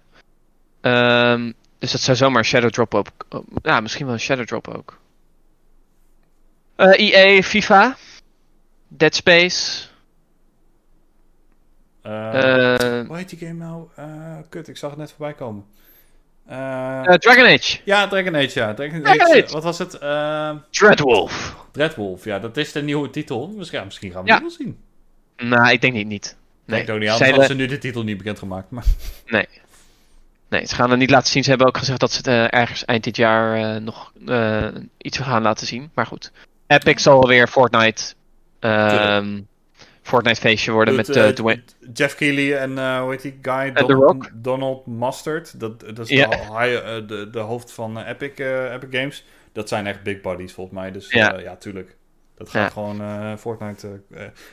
[0.80, 3.08] Ehm, dus dat zou zomaar Shadow Drop ook.
[3.28, 4.98] oh, Ja, misschien wel een Shadow Drop ook.
[6.76, 7.96] Eh EA, FIFA.
[8.88, 9.88] Dead Space.
[12.10, 13.86] Eh, hoe heet die game nou?
[13.96, 14.06] Eh,
[14.48, 15.64] kut, ik zag het net voorbij komen.
[16.46, 17.78] Eh, Dragon Age.
[17.84, 18.74] ja, Dragon Age, ja.
[18.74, 19.42] Dragon Dragon Age.
[19.44, 19.52] Age.
[19.52, 19.98] Wat was het?
[19.98, 20.50] Eh
[21.72, 22.24] Dreadwolf.
[22.24, 23.48] ja, dat is de nieuwe titel.
[23.56, 24.34] Misschien, misschien gaan we Ja.
[24.38, 24.78] die wel zien.
[25.48, 26.06] Nou, ik denk niet.
[26.06, 26.36] niet.
[26.64, 28.70] Nee, ik ook niet de- ze nu de titel niet bekendgemaakt.
[28.70, 28.84] Maar
[29.26, 29.48] nee.
[30.48, 31.42] Nee, ze gaan het niet laten zien.
[31.42, 34.12] Ze hebben ook gezegd dat ze het ergens eind dit jaar nog
[34.98, 35.90] iets gaan laten zien.
[35.94, 36.32] Maar goed.
[36.66, 38.14] Epic zal weer Fortnite.
[38.60, 39.40] ehm,
[40.10, 41.62] Fortnite feestje worden Doet, met eh, eh, Dwayne.
[41.92, 43.70] Jeff Keighley en eh, hoe heet die guy?
[43.72, 44.30] The Donald, Rock.
[44.34, 45.60] Donald Mustard.
[45.60, 48.30] Dat, dat is de, de, de hoofd van Epic,
[48.72, 49.24] Epic Games.
[49.52, 50.90] Dat zijn echt big buddies volgens mij.
[50.90, 51.56] Dus Ja.
[51.56, 51.96] tuurlijk.
[52.34, 52.68] Dat gaat Ja.
[52.68, 54.00] gewoon Fortnite.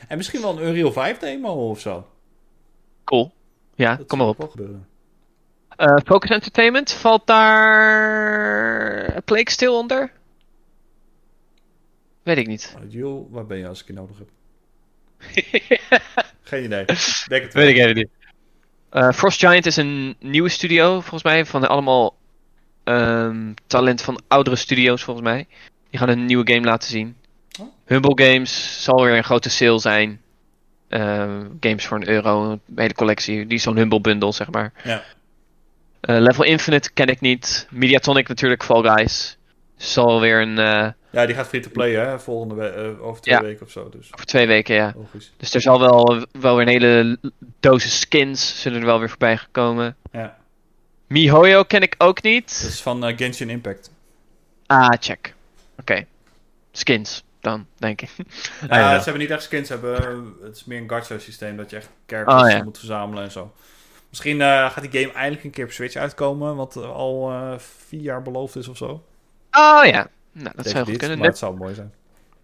[0.08, 2.06] en misschien wel een Unreal 5 demo of zo.
[3.04, 3.32] Cool.
[3.74, 4.54] Ja, Dat kom maar op.
[6.04, 10.10] Focus Entertainment, valt daar Plague Still onder?
[12.22, 12.76] Weet ik niet.
[12.88, 14.28] Jules, waar ben je als ik je nodig heb?
[16.42, 16.84] Geen idee.
[17.26, 17.64] Denk het wel.
[17.64, 18.08] Weet ik even niet.
[18.90, 21.46] Eh, Frost Giant is een nieuwe studio, volgens mij.
[21.46, 22.16] Van allemaal
[22.84, 25.46] ehm, talent van oudere studio's, volgens mij.
[25.90, 27.16] Die gaan een nieuwe game laten zien.
[27.60, 27.66] Oh.
[27.84, 30.20] Humble Games zal weer een grote sale zijn.
[30.88, 33.46] Ehm, games voor een euro, een hele collectie.
[33.46, 34.72] Die is zo'n Humble bundle, zeg maar.
[34.84, 35.02] Ja.
[36.00, 37.66] Eh, Level Infinite ken ik niet.
[37.70, 39.38] Mediatonic natuurlijk, Fall Guys.
[39.76, 40.94] Zal weer een...
[41.10, 43.42] Ja, die gaat free-to-play hè, volgende we- eh, over twee Ja.
[43.42, 43.88] weken of zo.
[43.88, 44.92] Dus over twee weken, ja.
[44.96, 45.32] logisch.
[45.36, 47.18] Dus er zal wel, wel weer een hele
[47.60, 49.96] dosis skins zullen er wel weer voorbij gekomen.
[50.12, 50.36] Ja.
[51.06, 52.60] MiHoYo ken ik ook niet.
[52.62, 53.90] Dat is van eh, Genshin Impact.
[54.66, 55.34] Ah, check.
[55.80, 56.04] Oké.
[56.72, 58.10] Skins dan, denk ik.
[58.68, 58.96] Ja, ja.
[58.98, 59.68] ze hebben niet echt skins.
[59.68, 62.62] Hebben, eh, het is meer een gacha systeem dat je echt characters Oh, ja.
[62.64, 63.52] moet verzamelen en zo.
[64.08, 67.32] Misschien gaat die game eindelijk een keer op Switch uitkomen, wat al
[67.86, 69.02] vier jaar beloofd is of zo.
[69.50, 70.08] Oh ja.
[70.42, 71.18] Nou, dat zou goed kunnen.
[71.18, 71.92] Net- het zou mooi zijn.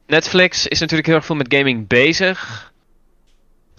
[0.07, 2.73] Netflix is natuurlijk heel erg veel met gaming bezig.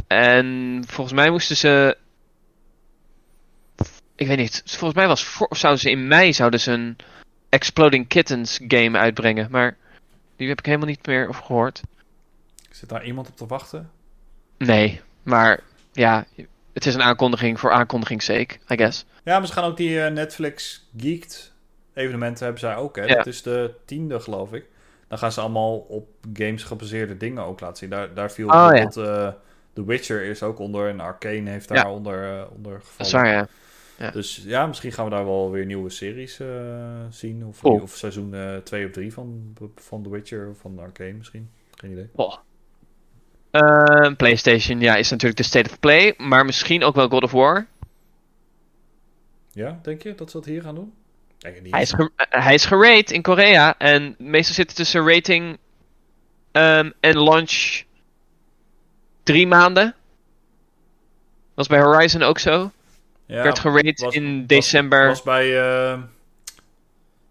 [0.08, 1.98] En volgens mij moesten ze
[4.16, 4.62] ik weet niet.
[4.66, 6.96] Volgens mij was voor, of zouden ze in mei zouden ze een
[7.50, 9.48] Exploding Kittens game uitbrengen.
[9.52, 9.78] Maar
[10.36, 11.82] die heb ik helemaal niet meer over gehoord.
[12.72, 13.92] Zit daar iemand op te wachten?
[14.58, 15.60] Nee, maar
[15.92, 16.26] ja,
[16.74, 19.06] het is een aankondiging voor aankondigingssake, I guess.
[19.24, 21.52] Ja, maar ze gaan ook die eh, Netflix Geeked
[21.96, 22.96] evenementen hebben zij ook.
[22.96, 23.04] Hè?
[23.04, 23.16] Ja.
[23.16, 24.66] Dat is de tiende, geloof ik.
[25.08, 27.90] Dan gaan ze allemaal op games gebaseerde dingen ook laten zien.
[27.90, 28.70] Daar, daar viel Oh, ja.
[28.70, 29.34] bijvoorbeeld eh,
[29.74, 31.92] The Witcher is ook onder en Arcane heeft daar Ja.
[31.92, 32.98] onder, eh, onder gevallen.
[32.98, 33.28] Dat is waar,
[33.98, 34.12] ja.
[34.12, 36.48] Dus ja, misschien gaan we daar wel weer nieuwe series eh,
[37.10, 37.46] zien.
[37.46, 37.80] Of, Cool.
[37.82, 41.50] of seizoen 2 of 3 van, van The Witcher of van Arcane misschien.
[41.76, 42.10] Geen idee.
[42.16, 42.36] Oh.
[44.18, 46.14] PlayStation, ja, is natuurlijk de State of Play.
[46.18, 47.66] Maar misschien ook wel God of War.
[49.52, 50.94] Ja, denk je dat ze dat hier gaan doen?
[51.62, 51.72] Niet.
[51.72, 53.78] Hij is, ge- eh, hij is gerate in Korea.
[53.78, 55.58] En meestal zit het tussen rating
[56.52, 57.84] ehm, en launch
[59.24, 59.96] drie maanden.
[61.54, 62.72] Was bij Horizon ook zo.
[63.26, 65.08] ja, werd gerate in was- december.
[65.08, 65.58] Was bij
[65.92, 66.02] eh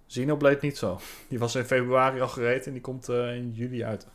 [0.09, 1.01] Xenoblade niet zo.
[1.29, 4.07] Die was in februari al gereed en die komt eh, in juli uit.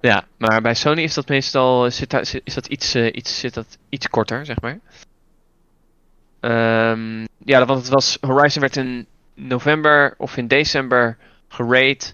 [0.00, 3.38] Ja, maar bij Sony is dat meestal zit daar, zit- is dat iets, eh, iets,
[3.38, 4.78] zit dat iets korter, zeg maar.
[6.40, 11.16] Ehm, ja, want het was, Horizon werd in november of in december
[11.48, 12.12] gerate.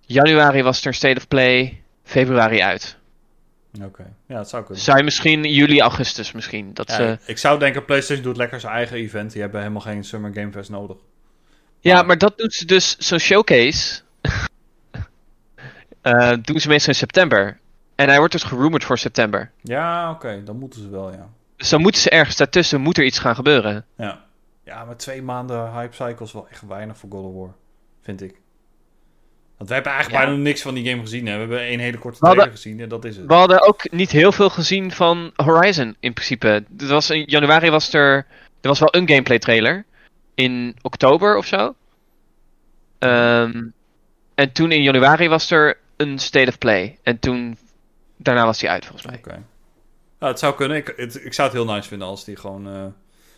[0.00, 1.82] Januari was er een State of Play.
[2.02, 2.96] Februari uit.
[3.82, 4.96] Oké, ja, dat zou kunnen.
[4.96, 6.74] Je misschien juli, augustus misschien.
[6.74, 7.18] Dat Ja, ze...
[7.26, 9.32] Ik zou denken, PlayStation doet lekker zijn eigen event.
[9.32, 10.96] Die hebben helemaal geen Summer Game Fest nodig.
[11.80, 14.00] Ja, maar dat doet ze dus, zo'n showcase.
[16.02, 17.58] eh, doen ze meestal in september.
[17.94, 19.50] En hij wordt dus gerumored voor september.
[19.62, 21.28] Ja, oké, dan moeten ze wel, ja.
[21.56, 23.84] Dus dan moeten ze ergens daartussen, moet er iets gaan gebeuren.
[23.96, 24.24] Ja,
[24.64, 27.54] ja maar twee maanden hype cycle is wel echt weinig voor God of War.
[28.02, 28.34] Vind ik.
[29.56, 30.28] Want we hebben eigenlijk Ja.
[30.28, 31.26] bijna niks van die game gezien.
[31.26, 31.32] Hè.
[31.32, 33.26] We hebben één hele korte trailer gezien en dat is het.
[33.26, 36.64] We hadden ook niet heel veel gezien van Horizon in principe.
[36.78, 38.26] Er was in januari was er.
[38.60, 39.84] Er was wel een gameplay trailer.
[40.34, 41.74] In oktober of zo.
[42.98, 43.64] Ehm,
[44.34, 46.98] en toen in januari was er een State of Play.
[47.02, 47.58] En toen.
[48.16, 49.16] Daarna was die uit volgens mij.
[49.16, 49.42] Oké.
[50.26, 50.76] Nou, het zou kunnen.
[50.76, 52.68] Ik, het- ik zou het heel nice vinden als die gewoon...
[52.68, 52.84] eh,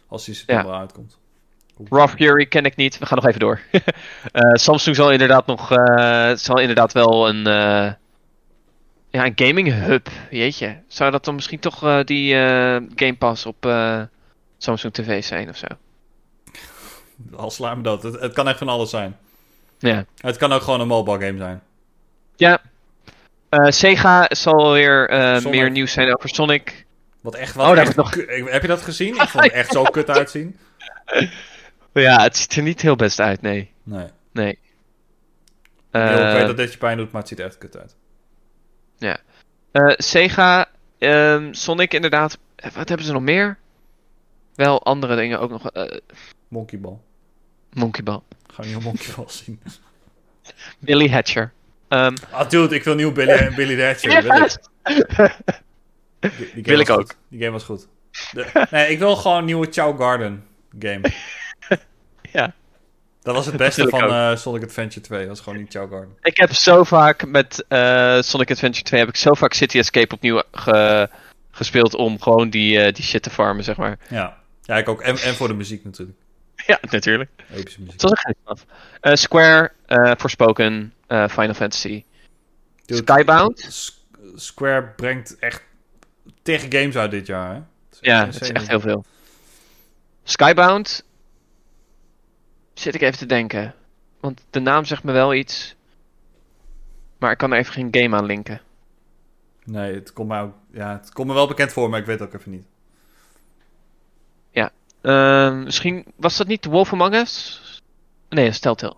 [0.08, 1.18] als die september uitkomt.
[1.90, 2.98] Raw Fury ken ik niet.
[2.98, 3.60] We gaan nog even door.
[4.32, 5.72] Eh, Samsung zal inderdaad nog.
[5.72, 7.42] eh, zal inderdaad wel een.
[9.10, 10.08] ja, een gaming hub.
[10.30, 10.80] Jeetje.
[10.86, 12.34] Zou dat dan misschien toch die
[12.94, 13.72] Game Pass op
[14.58, 15.66] Samsung TV zijn of zo?
[17.36, 18.02] Al sla me dood.
[18.02, 19.16] Het, het kan echt van alles zijn.
[19.78, 20.04] Ja.
[20.20, 21.62] Het kan ook gewoon een mobile game zijn.
[22.36, 22.60] Ja.
[23.48, 26.86] Eh, Sega zal weer eh, meer nieuws zijn over Sonic.
[27.20, 27.76] Wat echt Oh, wat.
[27.76, 29.14] echt heb ku- Heb je dat gezien?
[29.14, 30.58] Ik vond het echt zo kut uitzien.
[31.92, 33.70] Ja, het ziet er niet heel best uit, nee.
[33.82, 34.06] Nee.
[34.32, 34.50] Nee.
[34.50, 34.58] Ik
[35.90, 37.96] Eh, weet dat dit je pijn doet, maar het ziet er echt kut uit.
[39.70, 40.66] eh, Sega,
[40.98, 42.38] ehm, Sonic inderdaad.
[42.74, 43.58] Wat hebben ze nog meer?
[44.54, 45.70] Wel andere dingen ook nog.
[45.70, 45.98] eh
[46.48, 46.98] Monkey Ball.
[47.72, 48.20] Monkey Ball.
[48.52, 49.60] Ga je nieuw Monkey Ball zien.
[50.78, 51.52] Billy Hatcher.
[51.88, 54.22] Ehm, Ah, dude, ik wil nieuw Billy, Billy the Hatcher.
[54.22, 54.56] Wil ik.
[56.54, 57.02] Die, Wil ik was ook.
[57.06, 57.16] goed.
[57.28, 57.88] Die game was goed.
[58.32, 60.44] De- nee, ik wil gewoon een nieuwe Chow Garden
[60.78, 61.00] game.
[62.32, 62.52] Ja.
[63.22, 65.18] Dat was het beste van eh, Sonic Adventure 2.
[65.18, 66.16] Dat was gewoon niet Chow Garden.
[66.22, 70.14] ik heb zo vaak met eh, Sonic Adventure 2 heb ik zo vaak City Escape
[70.14, 71.08] opnieuw ge-
[71.50, 73.98] gespeeld om gewoon die, eh, die shit te farmen, zeg maar.
[74.10, 74.36] Ja.
[74.62, 75.00] Ja, ik ook.
[75.00, 76.18] En, en voor de muziek natuurlijk.
[76.68, 77.30] Ja, natuurlijk.
[77.54, 78.00] Epische muziek.
[78.00, 78.64] Was ook geen straf.
[79.00, 82.04] Eh, Square, eh Forspoken, eh, Final Fantasy.
[82.84, 83.66] Dude, Skybound?
[83.70, 85.62] S- Square brengt echt
[86.42, 87.60] tegen games uit dit jaar, hè?
[88.00, 89.04] Ja, het is echt heel veel.
[90.22, 91.04] Skybound.
[92.74, 93.74] Zit ik even te denken.
[94.20, 95.74] Want de naam zegt me wel iets.
[97.18, 98.60] Maar ik kan er even geen game aan linken.
[99.64, 102.18] Nee, het komt, mij ook, ja, het komt me wel bekend voor, maar ik weet
[102.18, 102.66] het ook even niet.
[105.00, 107.60] Ehm, misschien was dat niet The Wolf Among Us?
[108.28, 108.96] Nee, dat is Telltale.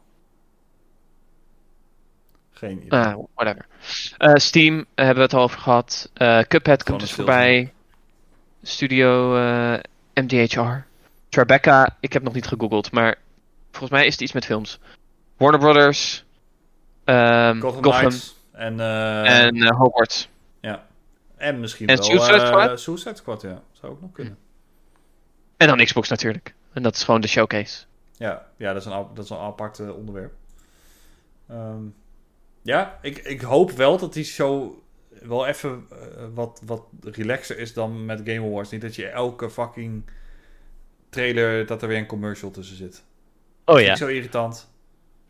[2.53, 3.01] Geen idee.
[3.01, 3.67] Ah, whatever.
[4.19, 6.11] Eh, Steam hebben we het al over gehad.
[6.15, 7.73] Eh, Cuphead komt dus voorbij.
[8.63, 9.79] Studio eh,
[10.15, 10.85] MDHR.
[11.29, 13.19] Tribeca, ik heb nog niet gegoogeld, maar
[13.71, 14.79] volgens mij is het iets met films.
[15.37, 16.25] Warner Brothers.
[17.05, 18.11] ehm, Gotham,
[18.53, 20.29] en, en Hogwarts.
[20.61, 20.87] ja.
[21.37, 22.81] en misschien en wel Suicide Squad?
[22.81, 23.63] Suicide Squad, ja.
[23.73, 24.39] Zou ook nog kunnen.
[25.61, 26.55] En dan Xbox natuurlijk.
[26.73, 27.85] En dat is gewoon de showcase.
[28.17, 30.33] Ja, ja dat, is een, dat is een apart eh, onderwerp.
[31.49, 31.83] Ehm,
[32.63, 34.75] ja, ik, ik hoop wel dat die show
[35.09, 35.97] wel even eh,
[36.35, 38.71] wat, wat relaxer is dan met Game Awards.
[38.71, 40.03] Niet dat je elke fucking
[41.11, 43.03] trailer, dat er weer een commercial tussen zit.
[43.65, 44.69] Oh Vind ik zo irritant.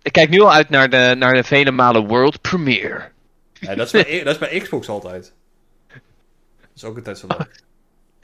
[0.03, 3.11] Ik kijk nu al uit naar de, naar de vele malen World Premiere.
[3.53, 5.33] Ja, dat, is bij, dat is bij Xbox altijd.
[5.89, 7.63] Dat is ook altijd zo leuk.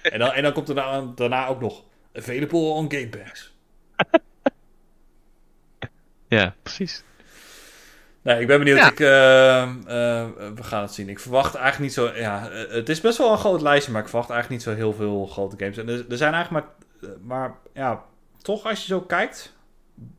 [0.03, 1.83] En dan, en dan komt er daarna, daarna ook nog
[2.17, 3.55] Available on Game Pass.
[6.29, 7.03] Ja, precies.
[8.23, 8.79] Nee, ik ben benieuwd.
[8.79, 8.91] Ja.
[8.91, 11.09] Ik, eh, eh, we gaan het zien.
[11.09, 12.19] Ik verwacht eigenlijk niet zo...
[12.21, 14.81] Ja, eh, het is best wel een groot lijstje, maar ik verwacht eigenlijk niet zo
[14.83, 15.77] heel veel grote games.
[15.77, 16.67] En er, er zijn eigenlijk
[17.01, 17.11] maar...
[17.11, 18.05] eh, Maar ja,
[18.43, 19.55] toch als je zo kijkt...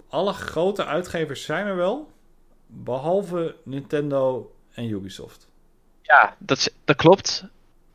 [0.10, 2.12] Alle grote uitgevers zijn er wel.
[2.68, 5.48] Behalve Nintendo en Ubisoft.
[6.02, 7.46] Ja, dat, dat klopt.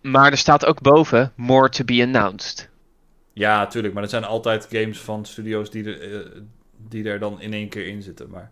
[0.01, 2.69] Maar er staat ook boven, more to be announced.
[3.33, 3.95] Ja, tuurlijk.
[3.95, 6.41] Maar er zijn altijd games van studio's die er, eh,
[6.89, 8.31] die er dan in één keer in zitten.
[8.31, 8.51] Maar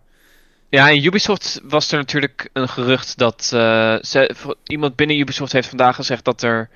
[0.69, 3.51] Ja, in Ubisoft was er natuurlijk een gerucht dat...
[3.53, 6.69] eh, ze, iemand binnen Ubisoft heeft vandaag gezegd dat er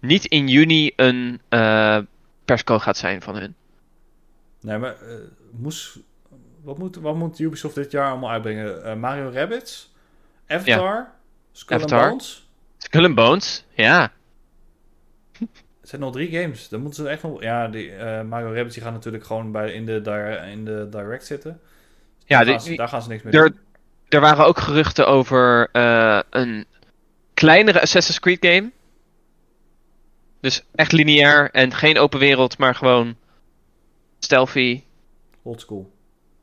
[0.00, 1.98] niet in juni een eh
[2.44, 3.54] persco gaat zijn van hun.
[4.60, 4.96] Nee, maar
[5.50, 5.98] moest,
[6.62, 9.00] wat, moet, wat moet Ubisoft dit jaar allemaal uitbrengen?
[9.00, 9.92] Mario Rabbids?
[10.46, 11.12] Avatar?
[11.52, 11.90] Skull and.
[11.90, 12.48] Bones?
[12.78, 14.12] Skull and Bones, ja.
[15.90, 16.68] Zijn nog drie games.
[16.68, 17.42] Dan moeten ze echt nog...
[17.42, 20.86] Ja, die, eh, Mario Rabbids die gaan natuurlijk gewoon bij, in, de, di- in de
[20.90, 21.60] direct zitten.
[22.24, 23.58] Ja, daar, gaan ze, daar gaan ze niks mee Er, doen.
[24.08, 26.66] er waren ook geruchten over eh, een
[27.34, 28.70] kleinere Assassin's Creed game.
[30.40, 33.16] Dus echt lineair en geen open wereld, maar gewoon
[34.18, 34.82] stealthy,
[35.42, 35.90] Old school.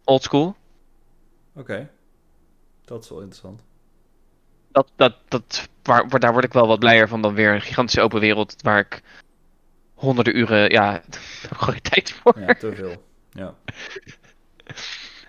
[0.03, 0.55] old school.
[1.55, 1.89] Oké.
[2.85, 3.61] Dat is wel interessant.
[4.71, 7.61] Dat, dat, dat, waar, waar- daar word ik wel wat blijer van dan weer een
[7.61, 9.01] gigantische open wereld waar ik
[9.97, 12.39] honderden uren, ja, daar heb ik gewoon tijd voor.
[12.39, 13.03] Ja, te veel.
[13.31, 13.55] Ja.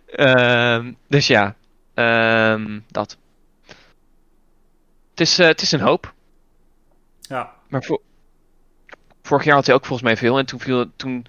[0.06, 1.56] Ehm, dus ja,
[1.94, 3.16] ehm, dat.
[5.10, 6.14] Het is, eh, het is een hoop.
[7.20, 7.52] Ja.
[7.68, 8.02] Maar vo-
[9.22, 10.38] vorig jaar had hij ook volgens mij veel.
[10.38, 11.26] En toen, viel, toen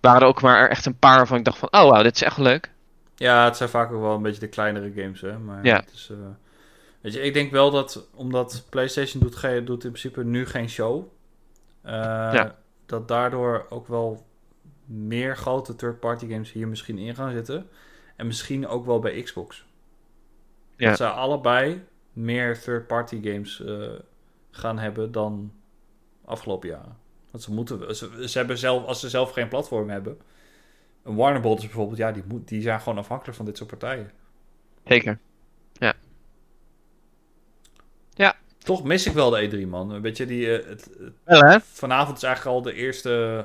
[0.00, 1.68] waren er ook maar echt een paar waarvan ik dacht van...
[1.72, 2.70] Oh wauw, dit is echt leuk.
[3.16, 5.38] Ja, het zijn vaak ook wel een beetje de kleinere games, hè.
[5.38, 5.76] Maar Ja.
[5.76, 6.16] het is, eh,
[7.00, 11.04] weet je, ik denk wel dat, omdat PlayStation doet, doet in principe nu geen show,
[11.82, 12.58] Ja.
[12.86, 14.26] dat daardoor ook wel
[14.84, 17.68] meer grote third-party games hier misschien in gaan zitten.
[18.16, 19.66] En misschien ook wel bij Xbox.
[20.76, 20.88] Ja.
[20.88, 23.90] Dat ze allebei meer third-party games eh,
[24.50, 25.52] gaan hebben dan
[26.24, 26.96] afgelopen jaren.
[27.30, 30.18] Want ze moeten, ze, ze hebben zelf, als ze zelf geen platform hebben,
[31.02, 31.60] een Warner Bros.
[31.60, 34.10] bijvoorbeeld, ja, die, moet, die zijn gewoon afhankelijk van dit soort partijen.
[34.84, 35.18] Zeker.
[38.62, 40.00] Toch mis ik wel de E3, man.
[40.00, 41.58] Weet je, die, eh, het, het- Wel hè?
[41.60, 43.44] vanavond is eigenlijk al de eerste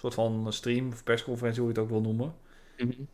[0.00, 2.34] soort van stream of persconferentie, hoe je het ook wil noemen.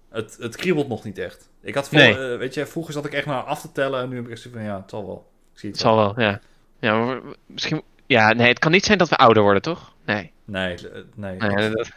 [0.09, 1.48] Het, het kriebelt nog niet echt.
[1.62, 2.32] Ik had voor, Nee.
[2.32, 4.31] eh, weet je, vroeger zat ik echt maar af te tellen en nu heb ik
[4.31, 5.31] echt van, ja, het zal wel.
[5.52, 6.40] Ik zie het Het zal wel, ja.
[6.81, 7.82] Ja, maar misschien...
[8.06, 9.93] Ja, nee, het kan niet zijn dat we ouder worden, toch?
[10.05, 10.32] Nee.
[10.44, 11.36] Nee, eh, nee.
[11.39, 11.90] nee dat-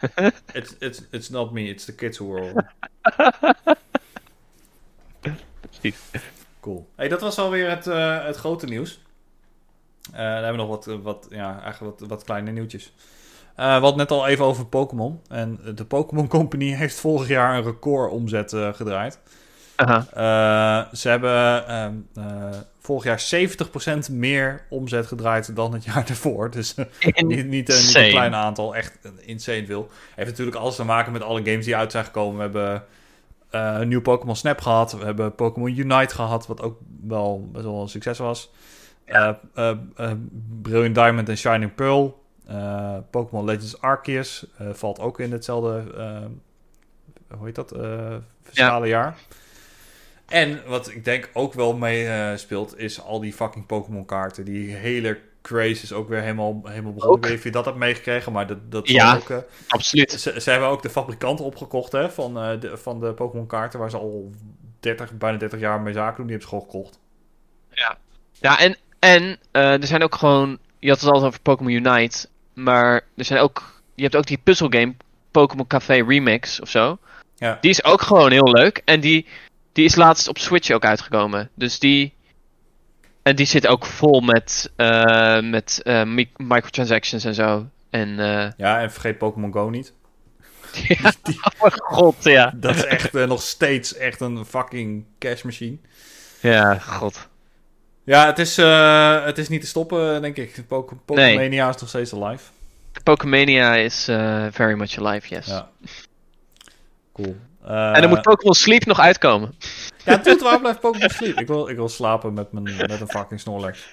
[0.52, 2.52] It's, it's, it's not me, it's the kids world.
[5.60, 6.00] Precies.
[6.60, 6.88] Cool.
[6.94, 9.00] Hey, dat was alweer het, eh, het grote nieuws.
[10.12, 12.92] Eh, dan hebben we nog wat, wat, ja, eigenlijk wat, wat kleine nieuwtjes.
[13.54, 15.20] Eh we hadden net al even over Pokémon.
[15.28, 19.18] En de Pokémon Company heeft vorig jaar een record omzet eh, gedraaid.
[20.92, 23.48] Ze hebben ehm, eh, vorig jaar
[24.08, 26.50] 70% meer omzet gedraaid dan het jaar ervoor.
[26.50, 29.88] Dus niet, niet, niet een klein aantal, echt insane veel.
[30.14, 32.36] Heeft natuurlijk alles te maken met alle games die uit zijn gekomen.
[32.36, 32.84] We hebben
[33.50, 34.92] een nieuw Pokémon Snap gehad.
[34.92, 38.50] We hebben Pokémon Unite gehad, wat ook wel best wel een succes was.
[39.04, 40.12] Eh eh,
[40.62, 42.22] Brilliant Diamond en Shining Pearl.
[42.46, 45.84] Eh, Pokémon Legends Arceus valt ook in hetzelfde,
[47.28, 47.74] hoe heet dat,
[48.42, 49.16] fiscale jaar.
[50.26, 54.44] En wat ik denk ook wel mee speelt, is al die fucking Pokémon kaarten.
[54.44, 57.16] Die hele craze is ook weer helemaal, helemaal begonnen.
[57.16, 59.16] Ik weet niet of je dat hebt meegekregen, maar dat, dat Ja.
[59.16, 59.44] ook...
[59.68, 60.12] Absoluut.
[60.12, 63.90] ze, ze hebben ook de fabrikant opgekocht hè, van, de, van de Pokémon kaarten, waar
[63.90, 64.30] ze al
[64.80, 66.26] 30, bijna 30 jaar mee zaken doen.
[66.26, 67.00] Die hebben ze gewoon gekocht.
[68.32, 70.58] Ja, en, en eh, er zijn ook gewoon...
[70.78, 72.28] Je had het altijd over Pokémon Unite.
[72.54, 73.82] Maar er zijn ook...
[73.94, 74.94] Je hebt ook die puzzelgame
[75.30, 76.98] Pokémon Café Remix of zo.
[77.36, 77.58] Ja.
[77.60, 78.82] Die is ook gewoon heel leuk.
[78.84, 79.26] En die,
[79.72, 81.50] die is laatst op Switch ook uitgekomen.
[81.54, 82.12] Dus die...
[83.22, 87.66] En die zit ook vol met, eh, met eh, mi- microtransactions en zo.
[87.90, 88.08] En
[88.56, 89.92] Ja, en vergeet Pokémon Go niet.
[90.88, 91.12] ja,
[91.58, 92.52] oh mijn god, ja.
[92.56, 95.76] Dat is echt nog steeds echt een fucking cash machine.
[96.40, 97.28] Ja, god.
[98.04, 100.64] Ja, het is, eh, het is niet te stoppen, denk ik.
[100.68, 101.34] Poké- Nee.
[101.34, 102.44] Pokémania is nog steeds alive.
[103.02, 105.46] Pokemania is eh, very much alive, yes.
[105.46, 105.68] Ja.
[107.12, 107.36] Cool.
[107.64, 109.54] En dan moet Pokémon Sleep nog uitkomen.
[110.04, 111.38] Ja, dude, waar blijft Pokémon Sleep?
[111.40, 113.86] Ik wil, ik wil slapen met, mijn, met een fucking Snorlax.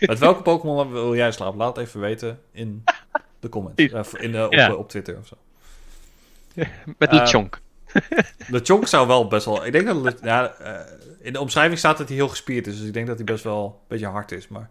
[0.00, 1.58] met welke Pokémon wil jij slapen?
[1.58, 2.84] Laat het even weten in
[3.40, 3.82] de comments.
[3.82, 4.74] Eh, in de, op, Ja.
[4.74, 5.36] op Twitter of zo.
[6.98, 7.60] Met Eh, Lechonk.
[8.50, 9.66] De Chonk zou wel best wel...
[9.66, 10.18] Ik denk dat...
[10.22, 12.78] Ja, eh, in de omschrijving staat dat hij heel gespierd is.
[12.78, 14.48] Dus ik denk dat hij best wel een beetje hard is.
[14.48, 14.70] Maar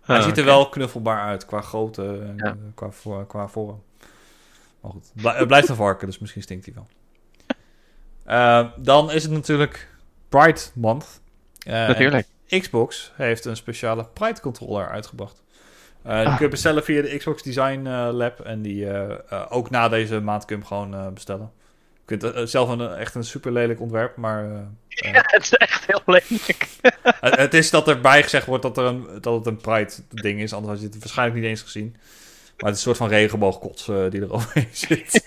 [0.00, 2.44] Hij Oh, ziet er wel knuffelbaar uit qua grootte en Ja.
[2.46, 3.82] eh, qua, qua vorm.
[4.80, 6.86] Maar goed, het blijft een varken, dus misschien stinkt hij wel.
[8.24, 9.88] Eh, dan is het natuurlijk
[10.28, 11.20] Pride Month.
[11.58, 12.26] Eh, Natuurlijk.
[12.48, 15.42] Xbox heeft een speciale Pride controller uitgebracht.
[16.02, 16.36] Eh, die Ah.
[16.36, 18.40] kun je bestellen via de Xbox Design Lab.
[18.40, 18.86] En die
[19.48, 21.52] ook na deze maand kun je hem gewoon bestellen.
[22.10, 24.56] Je kunt eh, zelf een, echt een super lelijk ontwerp, maar eh,
[24.88, 26.68] eh, Ja, het is echt heel lelijk.
[27.20, 30.40] het, het is dat erbij gezegd wordt dat, er een, dat het een Pride ding
[30.40, 30.52] is.
[30.52, 31.96] Anders had je het waarschijnlijk niet eens gezien.
[32.56, 35.24] Maar het is een soort van regenboogkots eh, die er overheen zit.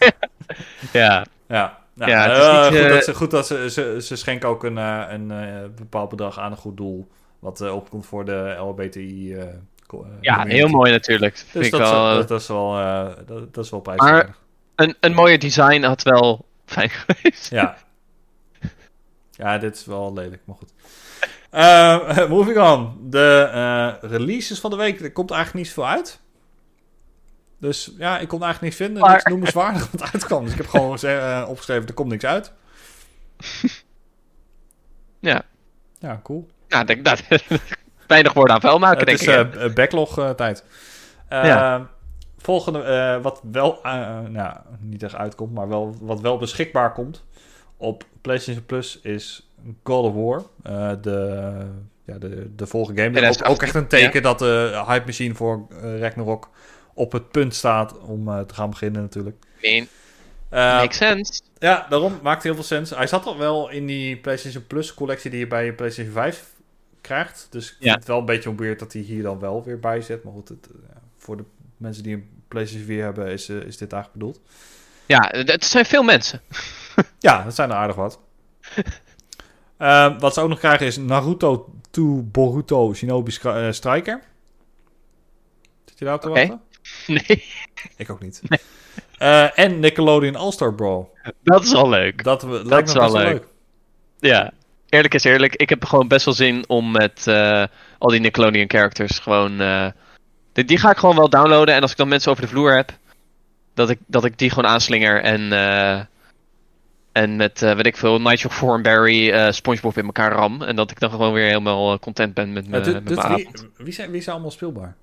[0.92, 1.82] Ja, ja.
[1.94, 4.16] Nou, Ja, het is eh, niet, goed, eh, dat ze, goed dat ze, ze, ze
[4.16, 7.08] schenken ook een, eh, een eh, bepaald bedrag aan een goed doel.
[7.40, 9.34] Wat eh, opkomt voor de LBTI.
[9.34, 11.38] eh, eh, ja heel mooi natuurlijk.
[11.38, 13.70] Vind Dus ik dat, wel, is, eh, dat, dat is wel, eh, dat, dat is
[13.70, 13.84] wel
[14.76, 17.50] een, een mooie design had wel fijn geweest.
[17.50, 17.78] Ja.
[19.32, 20.74] Ja, dit is wel lelijk, maar goed.
[21.50, 22.98] Eh, moving on.
[23.10, 25.02] De eh, releases van de week.
[25.02, 26.20] Er komt eigenlijk niet zoveel uit.
[27.60, 29.02] Dus ja, ik kon eigenlijk niks vinden.
[29.02, 30.44] Maar- Niks noemenswaardig wat uitkwam.
[30.44, 32.52] Dus ik heb gewoon eh, opgeschreven, er komt niks uit.
[35.20, 35.42] Ja.
[36.00, 36.48] Ja, cool.
[36.68, 37.22] Nou, ik denk dat
[38.08, 39.56] weinig woorden aan vuil maken, het denk is ik.
[39.56, 40.64] eh, backlog eh, tijd.
[41.30, 41.90] Ja.
[42.44, 47.24] Volgende, eh, wat wel, eh, nou, niet echt uitkomt, maar wel, wat wel beschikbaar komt
[47.78, 49.50] op PlayStation Plus is
[49.84, 50.44] God of War.
[50.64, 51.52] Eh, de,
[52.06, 53.10] ja, de, de volgende game.
[53.16, 56.50] Ook, 2018, ook echt een teken dat de hype machine voor eh, Ragnarok
[56.94, 59.46] op het punt staat om eh, te gaan beginnen natuurlijk.
[59.62, 59.88] Mean,
[60.50, 61.42] Eh, makes sense.
[61.58, 62.90] ja, daarom maakt heel veel sens.
[62.90, 66.52] Hij zat al wel in die PlayStation Plus collectie die je bij je PlayStation 5
[67.02, 67.48] krijgt.
[67.50, 67.96] Dus ik vind Ja.
[67.96, 70.24] het wel een beetje weird dat hij hier dan wel weer bij zit.
[70.24, 71.44] Maar goed, het, eh, voor de
[71.78, 74.40] mensen die een PlayStation 4 hebben, is, eh, is dit eigenlijk bedoeld.
[75.06, 76.42] Ja, het zijn veel mensen.
[77.20, 78.20] Ja, dat zijn er aardig wat.
[79.78, 84.22] Eh, wat ze ook nog krijgen is Naruto to Boruto Shinobi eh, Striker.
[85.86, 86.40] Zit je daarop te Oké.
[86.40, 86.62] wachten?
[87.28, 87.44] Nee,
[87.98, 88.42] Ik ook niet.
[89.18, 91.04] Eh, en Nickelodeon All-Star Brawl.
[91.44, 92.24] dat is wel leuk.
[92.24, 93.26] Dat, we- lijkt is me wel leuk.
[93.32, 93.48] leuk.
[94.20, 94.52] Ja,
[94.90, 95.56] eerlijk is eerlijk.
[95.56, 97.28] Ik heb gewoon best wel zin om met
[97.98, 99.58] al die Nickelodeon characters gewoon...
[100.54, 101.76] die, die ga ik gewoon wel downloaden.
[101.76, 102.92] En als ik dan mensen over de vloer heb,
[103.74, 105.22] dat ik, dat ik die gewoon aanslinger.
[105.22, 106.00] En, eh,
[107.12, 110.62] en met, eh weet ik veel, Nigel Thornberry, eh Spongebob in elkaar ram.
[110.62, 113.48] En dat ik dan gewoon weer helemaal content ben met, mijn mijn
[113.78, 114.96] wie, zijn, wie zijn allemaal speelbaar?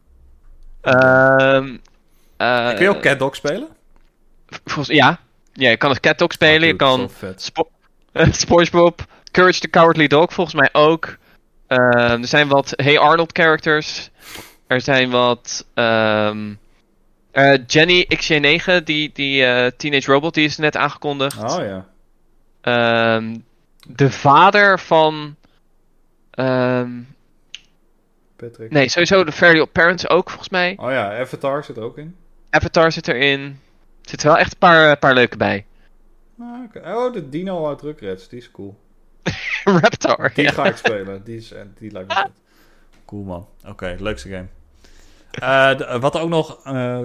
[0.80, 1.76] Ehm,
[2.36, 3.68] eh, Kun je ook Cat Dog spelen?
[4.64, 5.20] volgens- ja.
[5.52, 6.68] ja, je kan als Cat Dog spelen.
[6.68, 7.10] je kan...
[7.36, 7.68] Spo
[8.30, 9.00] SpongeBob,
[9.30, 11.16] Courage the Cowardly Dog volgens mij ook.
[11.66, 14.10] Ehm, er zijn wat Hey Arnold characters.
[14.70, 16.54] Er zijn wat ehm,
[17.30, 21.42] eh, Jenny XJ9, die, die eh, Teenage Robot, die is net aangekondigd.
[21.42, 21.86] Oh ja.
[22.60, 23.36] Ehm,
[23.88, 25.36] de vader van.
[26.30, 26.90] ehm,
[28.36, 28.70] Patrick.
[28.70, 30.76] nee, sowieso de Fairly Odd Parents ook volgens mij.
[30.80, 32.16] Oh ja, Avatar zit er ook in.
[32.50, 33.40] Avatar zit erin.
[34.02, 35.66] Er zitten wel echt een paar, paar leuke bij.
[36.40, 36.94] Ah, oké.
[36.94, 38.78] Oh, de Dino uit Rugrats, die is cool.
[39.64, 40.30] Raptor.
[40.34, 40.52] Die ja.
[40.52, 41.24] ga ik spelen.
[41.24, 42.30] Die, is, eh, die lijkt me vet.
[43.06, 43.48] Cool man.
[43.66, 44.46] Oké, leukste game.
[45.30, 47.00] De- wat ook nog eh,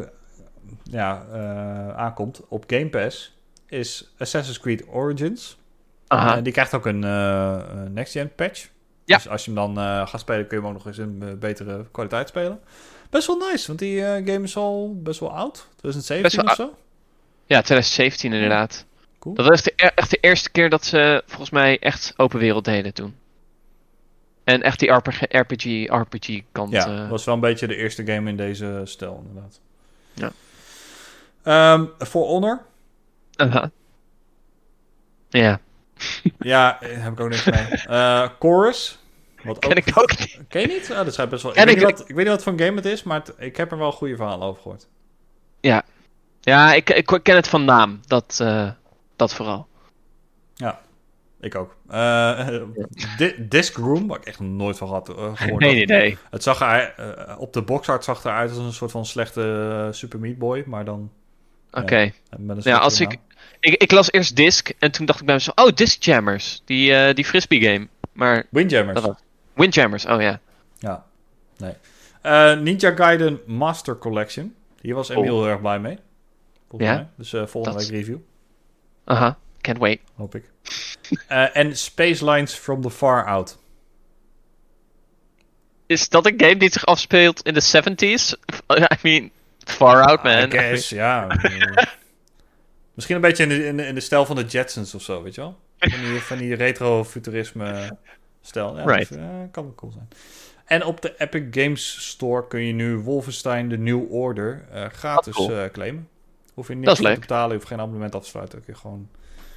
[0.83, 3.37] ja, eh, aankomt op Game Pass
[3.67, 5.57] is Assassin's Creed Origins.
[6.07, 6.41] Aha.
[6.41, 6.99] Die krijgt ook een
[7.93, 8.67] next-gen patch.
[9.05, 9.15] Ja.
[9.15, 11.85] Dus als je hem dan gaat spelen, kun je hem ook nog eens in betere
[11.91, 12.59] kwaliteit spelen.
[13.09, 15.67] Best wel nice, want die game is al best wel oud.
[15.75, 16.77] 2017 Best wel of zo.
[17.45, 18.85] Ja, 2017 inderdaad.
[19.19, 19.35] Cool.
[19.35, 22.65] Dat was de, e- echt de eerste keer dat ze volgens mij echt open wereld
[22.65, 23.15] deden toen.
[24.45, 26.71] En echt die RPG, RPG, RPG kant.
[26.71, 29.59] Ja, eh, was wel een beetje de eerste game in deze stijl, inderdaad.
[30.13, 30.31] Ja.
[31.43, 32.61] Ehm, For Honor.
[35.29, 35.59] Ja,
[36.39, 37.65] Ja, eh, heb ik ook niks mee.
[37.87, 38.97] Eh, Chorus.
[39.43, 40.39] Wat ken ik ook niet.
[40.47, 40.89] Ken je niet?
[40.91, 41.51] Oh, dat schijnt best wel...
[41.51, 43.19] Ik, weet ik- niet wat, ik weet niet wat voor een game het is, maar
[43.19, 44.87] het- ik heb er wel goede verhalen over gehoord.
[46.41, 47.99] Ja, ik, ik ken het van naam.
[48.07, 48.43] Dat,
[49.15, 49.67] dat vooral.
[51.45, 51.75] Ik ook.
[53.17, 55.37] Di- Disc Room, waar ik echt nooit van had, eh, gehoord.
[55.37, 55.81] Geen had.
[55.81, 56.17] idee.
[56.29, 60.19] Het zag er, op de boxart zag het eruit als een soort van slechte Super
[60.19, 61.11] Meat Boy, maar dan
[61.71, 62.11] Oké.
[62.59, 63.17] Ja, als ik,
[63.59, 63.73] ik...
[63.81, 65.57] Ik las eerst Disc en toen dacht ik bij mezelf...
[65.57, 66.61] Oh, Disc Jammers.
[66.65, 67.87] Die, die frisbee game.
[68.13, 68.45] Maar.
[68.49, 69.01] Windjammers.
[69.01, 69.15] was...
[69.53, 70.39] Windjammers, oh ja.
[70.79, 71.05] Ja,
[71.57, 71.73] nee.
[72.55, 74.55] Ninja Gaiden Master Collection.
[74.81, 75.41] Hier was Emiel Oh.
[75.41, 75.97] heel erg blij mee.
[76.69, 76.95] Volgens Ja?
[76.95, 77.07] mij.
[77.17, 78.17] Dus volgende week review,
[79.05, 79.99] Aha, can't wait.
[80.15, 80.43] hoop ik.
[81.27, 83.57] Eh, en Space Lines from the Far Out.
[85.85, 88.33] Is dat een game die zich afspeelt in de 70s?
[88.93, 89.31] I mean,
[89.65, 90.47] far out man.
[90.47, 91.27] I guess, ja.
[92.93, 95.23] Misschien een beetje in de, in, de, in de stijl van de Jetsons of zo,
[95.23, 95.59] weet je wel?
[95.79, 97.97] Van die, van die retro-futurisme
[98.41, 98.77] stijl.
[98.77, 99.09] Ja, Right.
[99.09, 100.07] dat, eh, kan wel cool zijn.
[100.65, 105.33] En op de Epic Games Store kun je nu Wolfenstein de New Order eh, gratis
[105.35, 105.51] cool.
[105.51, 106.07] eh, claimen.
[106.53, 108.63] Hoef je niks voor te betalen, je hoeft geen abonnement af te sluiten.
[108.63, 109.09] Kun je gewoon...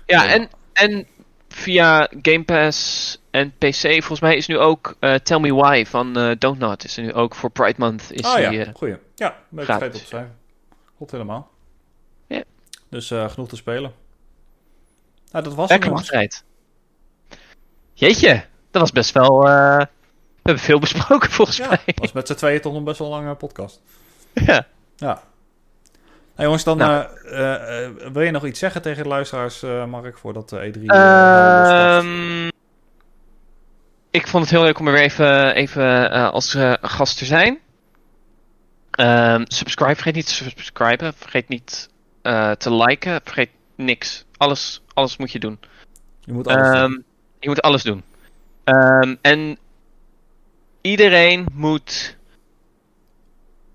[0.07, 0.31] Ja, Ja.
[0.33, 1.07] En, en
[1.49, 6.17] via Game Pass en PC, volgens mij is nu ook eh, Tell Me Why van
[6.17, 6.85] eh Don't Not.
[6.85, 8.11] Is er nu ook voor Pride Month.
[8.11, 8.97] Is ah ja, die, eh, goeie.
[9.15, 9.67] Ja, gratis.
[9.77, 10.37] vergeten op schrijven.
[10.97, 11.51] Goed helemaal.
[12.27, 12.43] Ja.
[12.91, 13.93] Dus genoeg te spelen.
[15.31, 15.71] Nou, dat was het.
[15.71, 16.45] lekker wachtrijd.
[17.93, 19.41] Jeetje, dat was best wel...
[19.43, 19.87] we
[20.43, 21.95] hebben veel besproken volgens Ja, mij.
[21.95, 23.81] was met z'n tweeën toch nog best wel een lange podcast.
[24.33, 24.67] Ja.
[24.97, 25.23] Ja.
[26.39, 27.07] Nou jongens, dan Nou.
[27.25, 30.83] eh, eh, wil je nog iets zeggen tegen de luisteraars, eh Mark, voordat de E3
[30.87, 32.05] eh, lospakt?
[32.05, 32.49] Ehm,
[34.11, 37.59] ik vond het heel leuk om er weer even, even als gast te zijn.
[38.91, 41.13] Ehm, subscribe, vergeet niet te subscriben.
[41.15, 41.89] Vergeet niet
[42.59, 43.21] te liken.
[43.25, 44.25] Vergeet niks.
[44.37, 45.59] Alles, alles moet je doen.
[46.21, 46.81] Je moet alles doen.
[46.83, 46.93] Ehm,
[47.41, 48.03] je moet alles doen.
[49.21, 49.59] En
[50.81, 52.17] iedereen moet.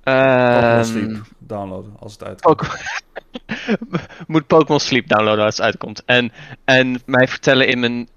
[0.03, 2.61] Pokémon ehm, Sleep downloaden als het uitkomt.
[4.27, 6.03] Moet Pokémon Sleep downloaden als het uitkomt.
[6.05, 6.31] En,
[6.65, 8.09] en mij vertellen in mijn,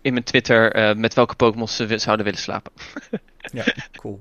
[0.00, 2.72] in mijn Twitter eh, met welke Pokémon ze zouden willen slapen.
[3.52, 3.64] Ja,
[3.96, 4.20] cool.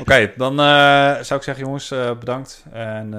[0.00, 2.64] Oké, dan eh, zou ik zeggen, jongens, eh, bedankt.
[2.72, 3.14] En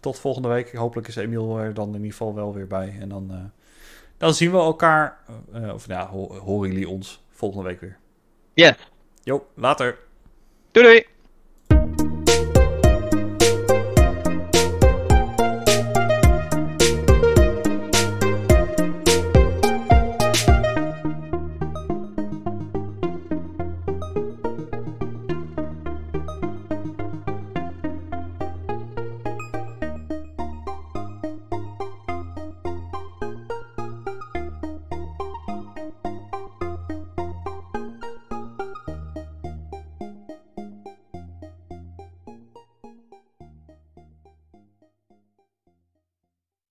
[0.00, 0.74] tot volgende week.
[0.74, 2.96] Hopelijk is Emiel er dan in ieder geval wel weer bij.
[3.00, 3.52] En dan,
[4.18, 5.18] dan zien we elkaar,
[5.52, 7.96] of nou ja, ho- horen jullie ons volgende week weer.
[8.54, 8.76] Ja.
[9.22, 9.98] Jo, later.
[10.70, 11.06] Doei doei!